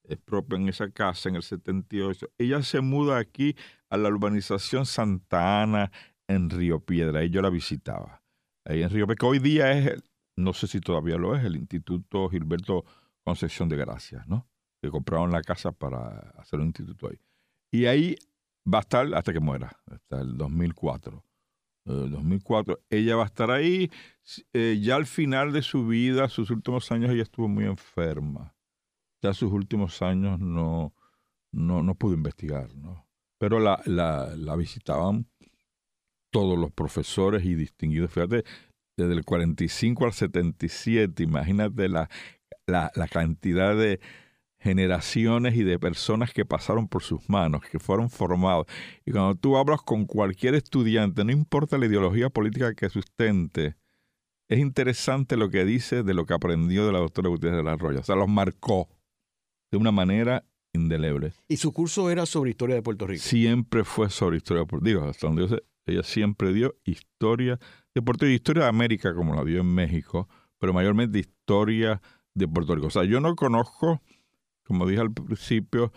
es 0.03 0.17
propia 0.17 0.57
en 0.57 0.69
esa 0.69 0.91
casa 0.91 1.29
en 1.29 1.37
el 1.37 1.43
78. 1.43 2.29
Ella 2.37 2.61
se 2.61 2.81
muda 2.81 3.17
aquí 3.17 3.55
a 3.89 3.97
la 3.97 4.09
urbanización 4.09 4.85
Santa 4.85 5.63
Ana 5.63 5.91
en 6.27 6.49
Río 6.49 6.81
Piedra. 6.81 7.23
Y 7.23 7.29
yo 7.29 7.41
la 7.41 7.49
visitaba. 7.49 8.21
Ahí 8.65 8.83
en 8.83 8.89
Río 8.89 9.07
Piedra, 9.07 9.15
que 9.15 9.25
hoy 9.25 9.39
día 9.39 9.71
es, 9.71 10.03
no 10.37 10.53
sé 10.53 10.67
si 10.67 10.79
todavía 10.79 11.17
lo 11.17 11.35
es, 11.35 11.43
el 11.43 11.55
Instituto 11.55 12.29
Gilberto 12.29 12.85
Concepción 13.23 13.67
de 13.67 13.75
Gracia, 13.75 14.23
¿no? 14.27 14.47
Que 14.81 14.89
compraron 14.89 15.31
la 15.31 15.41
casa 15.41 15.71
para 15.73 16.33
hacer 16.37 16.59
un 16.59 16.67
instituto 16.67 17.09
ahí. 17.09 17.19
Y 17.71 17.85
ahí 17.87 18.15
va 18.71 18.77
a 18.77 18.81
estar 18.81 19.13
hasta 19.13 19.33
que 19.33 19.39
muera, 19.39 19.77
hasta 19.85 20.21
el 20.21 20.37
2004. 20.37 21.23
2004. 21.83 22.73
Eh, 22.89 22.99
ella 22.99 23.15
va 23.15 23.23
a 23.23 23.27
estar 23.27 23.51
ahí. 23.51 23.89
Eh, 24.53 24.79
ya 24.81 24.95
al 24.95 25.05
final 25.05 25.51
de 25.51 25.61
su 25.61 25.87
vida, 25.87 26.29
sus 26.29 26.51
últimos 26.51 26.91
años, 26.91 27.11
ella 27.11 27.23
estuvo 27.23 27.47
muy 27.47 27.65
enferma 27.65 28.53
ya 29.21 29.33
sus 29.33 29.51
últimos 29.51 30.01
años 30.01 30.39
no, 30.39 30.93
no, 31.51 31.83
no 31.83 31.95
pudo 31.95 32.13
investigar, 32.13 32.75
¿no? 32.75 33.07
Pero 33.39 33.59
la, 33.59 33.81
la, 33.85 34.35
la 34.35 34.55
visitaban 34.55 35.27
todos 36.31 36.57
los 36.57 36.71
profesores 36.71 37.45
y 37.45 37.55
distinguidos. 37.55 38.11
Fíjate, 38.11 38.43
desde 38.97 39.13
el 39.13 39.23
45 39.23 40.05
al 40.05 40.13
77, 40.13 41.23
imagínate 41.23 41.87
la, 41.87 42.09
la, 42.65 42.91
la, 42.95 43.07
cantidad 43.07 43.77
de 43.77 43.99
generaciones 44.59 45.55
y 45.55 45.63
de 45.63 45.79
personas 45.79 46.33
que 46.33 46.45
pasaron 46.45 46.87
por 46.87 47.03
sus 47.03 47.29
manos, 47.29 47.61
que 47.61 47.79
fueron 47.79 48.09
formados. 48.09 48.65
Y 49.05 49.11
cuando 49.11 49.35
tú 49.35 49.55
hablas 49.55 49.81
con 49.81 50.05
cualquier 50.05 50.55
estudiante, 50.55 51.23
no 51.23 51.31
importa 51.31 51.77
la 51.77 51.85
ideología 51.85 52.29
política 52.29 52.73
que 52.73 52.89
sustente, 52.89 53.75
es 54.49 54.59
interesante 54.59 55.37
lo 55.37 55.49
que 55.49 55.65
dice 55.65 56.03
de 56.03 56.13
lo 56.13 56.25
que 56.25 56.33
aprendió 56.33 56.85
de 56.85 56.93
la 56.93 56.99
doctora 56.99 57.29
Gutiérrez 57.29 57.57
de 57.57 57.63
la 57.63 57.73
Arroyo. 57.73 57.99
O 57.99 58.03
sea, 58.03 58.15
los 58.15 58.29
marcó 58.29 58.87
de 59.71 59.77
una 59.77 59.91
manera 59.91 60.45
indeleble. 60.73 61.33
¿Y 61.47 61.57
su 61.57 61.73
curso 61.73 62.09
era 62.09 62.25
sobre 62.25 62.51
historia 62.51 62.75
de 62.75 62.81
Puerto 62.81 63.05
Rico? 63.07 63.21
Siempre 63.21 63.83
fue 63.83 64.09
sobre 64.09 64.37
historia 64.37 64.61
de 64.61 64.67
Puerto 64.67 64.85
Rico. 64.85 65.03
Hasta 65.03 65.27
donde 65.27 65.41
yo 65.43 65.47
sé, 65.49 65.63
ella 65.85 66.03
siempre 66.03 66.53
dio 66.53 66.75
historia 66.85 67.59
de 67.97 68.01
Puerto 68.03 68.25
Rico, 68.25 68.35
historia 68.35 68.63
de 68.63 68.69
América 68.69 69.13
como 69.13 69.33
la 69.33 69.43
dio 69.43 69.61
en 69.61 69.73
México, 69.73 70.27
pero 70.59 70.73
mayormente 70.73 71.19
historia 71.19 72.01
de 72.33 72.47
Puerto 72.47 72.75
Rico. 72.75 72.87
O 72.87 72.91
sea, 72.91 73.03
yo 73.03 73.19
no 73.19 73.35
conozco, 73.35 74.01
como 74.63 74.87
dije 74.87 75.01
al 75.01 75.13
principio, 75.13 75.91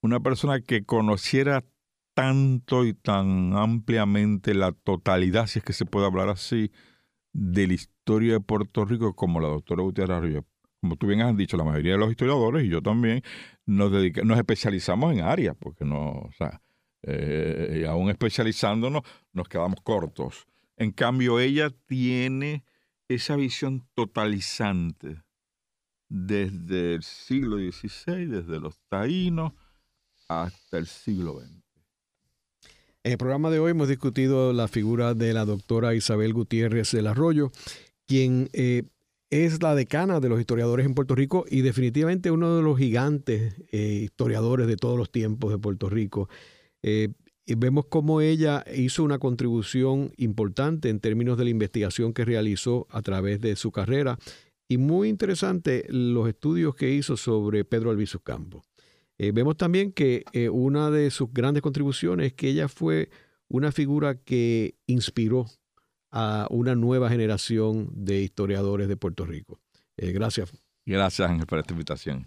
una 0.00 0.20
persona 0.20 0.60
que 0.60 0.84
conociera 0.84 1.64
tanto 2.14 2.84
y 2.84 2.94
tan 2.94 3.56
ampliamente 3.56 4.54
la 4.54 4.72
totalidad, 4.72 5.46
si 5.46 5.60
es 5.60 5.64
que 5.64 5.72
se 5.72 5.86
puede 5.86 6.06
hablar 6.06 6.28
así, 6.28 6.70
de 7.32 7.66
la 7.66 7.74
historia 7.74 8.34
de 8.34 8.40
Puerto 8.40 8.84
Rico 8.84 9.14
como 9.14 9.40
la 9.40 9.48
doctora 9.48 9.82
Gutiérrez 9.82 10.16
Arroyo 10.16 10.44
como 10.80 10.96
tú 10.96 11.06
bien 11.06 11.22
has 11.22 11.36
dicho, 11.36 11.56
la 11.56 11.64
mayoría 11.64 11.92
de 11.92 11.98
los 11.98 12.10
historiadores 12.10 12.64
y 12.64 12.68
yo 12.68 12.82
también 12.82 13.22
nos, 13.66 13.90
nos 13.90 14.38
especializamos 14.38 15.12
en 15.12 15.22
áreas, 15.22 15.56
porque 15.58 15.84
no, 15.84 16.10
o 16.10 16.30
sea, 16.36 16.60
eh, 17.02 17.86
aún 17.88 18.10
especializándonos 18.10 19.02
nos 19.32 19.48
quedamos 19.48 19.80
cortos. 19.82 20.46
En 20.78 20.92
cambio, 20.92 21.40
ella 21.40 21.70
tiene 21.86 22.64
esa 23.08 23.34
visión 23.34 23.84
totalizante 23.94 25.22
desde 26.08 26.94
el 26.94 27.02
siglo 27.02 27.56
XVI, 27.56 28.26
desde 28.26 28.60
los 28.60 28.78
taínos 28.88 29.52
hasta 30.28 30.78
el 30.78 30.86
siglo 30.86 31.40
XX. 31.40 31.50
En 33.02 33.12
el 33.12 33.18
programa 33.18 33.50
de 33.50 33.58
hoy 33.58 33.72
hemos 33.72 33.88
discutido 33.88 34.52
la 34.52 34.68
figura 34.68 35.14
de 35.14 35.32
la 35.32 35.44
doctora 35.44 35.96
Isabel 35.96 36.32
Gutiérrez 36.32 36.92
del 36.92 37.08
Arroyo, 37.08 37.50
quien 38.06 38.48
eh, 38.52 38.84
es 39.30 39.60
la 39.60 39.74
decana 39.74 40.20
de 40.20 40.28
los 40.28 40.38
historiadores 40.38 40.86
en 40.86 40.94
Puerto 40.94 41.16
Rico 41.16 41.44
y 41.48 41.62
definitivamente 41.62 42.30
uno 42.30 42.54
de 42.54 42.62
los 42.62 42.78
gigantes 42.78 43.54
eh, 43.72 44.00
historiadores 44.04 44.68
de 44.68 44.76
todos 44.76 44.96
los 44.96 45.10
tiempos 45.10 45.50
de 45.50 45.58
Puerto 45.58 45.88
Rico. 45.88 46.28
Eh, 46.82 47.08
y 47.48 47.54
vemos 47.54 47.86
cómo 47.88 48.20
ella 48.20 48.62
hizo 48.76 49.02
una 49.02 49.18
contribución 49.18 50.12
importante 50.18 50.90
en 50.90 51.00
términos 51.00 51.38
de 51.38 51.44
la 51.44 51.50
investigación 51.50 52.12
que 52.12 52.26
realizó 52.26 52.86
a 52.90 53.00
través 53.00 53.40
de 53.40 53.56
su 53.56 53.72
carrera 53.72 54.18
y 54.68 54.76
muy 54.76 55.08
interesante 55.08 55.86
los 55.88 56.28
estudios 56.28 56.74
que 56.74 56.90
hizo 56.90 57.16
sobre 57.16 57.64
Pedro 57.64 57.90
Albizu 57.90 58.20
Campo. 58.20 58.62
Eh, 59.16 59.32
vemos 59.32 59.56
también 59.56 59.92
que 59.92 60.24
una 60.52 60.90
de 60.90 61.10
sus 61.10 61.32
grandes 61.32 61.62
contribuciones 61.62 62.26
es 62.26 62.32
que 62.34 62.50
ella 62.50 62.68
fue 62.68 63.08
una 63.48 63.72
figura 63.72 64.16
que 64.16 64.74
inspiró 64.86 65.46
a 66.10 66.46
una 66.50 66.74
nueva 66.74 67.08
generación 67.08 67.88
de 67.94 68.20
historiadores 68.20 68.88
de 68.88 68.96
Puerto 68.98 69.24
Rico. 69.24 69.58
Eh, 69.96 70.12
gracias. 70.12 70.52
Gracias, 70.84 71.30
Ángel, 71.30 71.46
por 71.46 71.58
esta 71.58 71.72
invitación. 71.72 72.26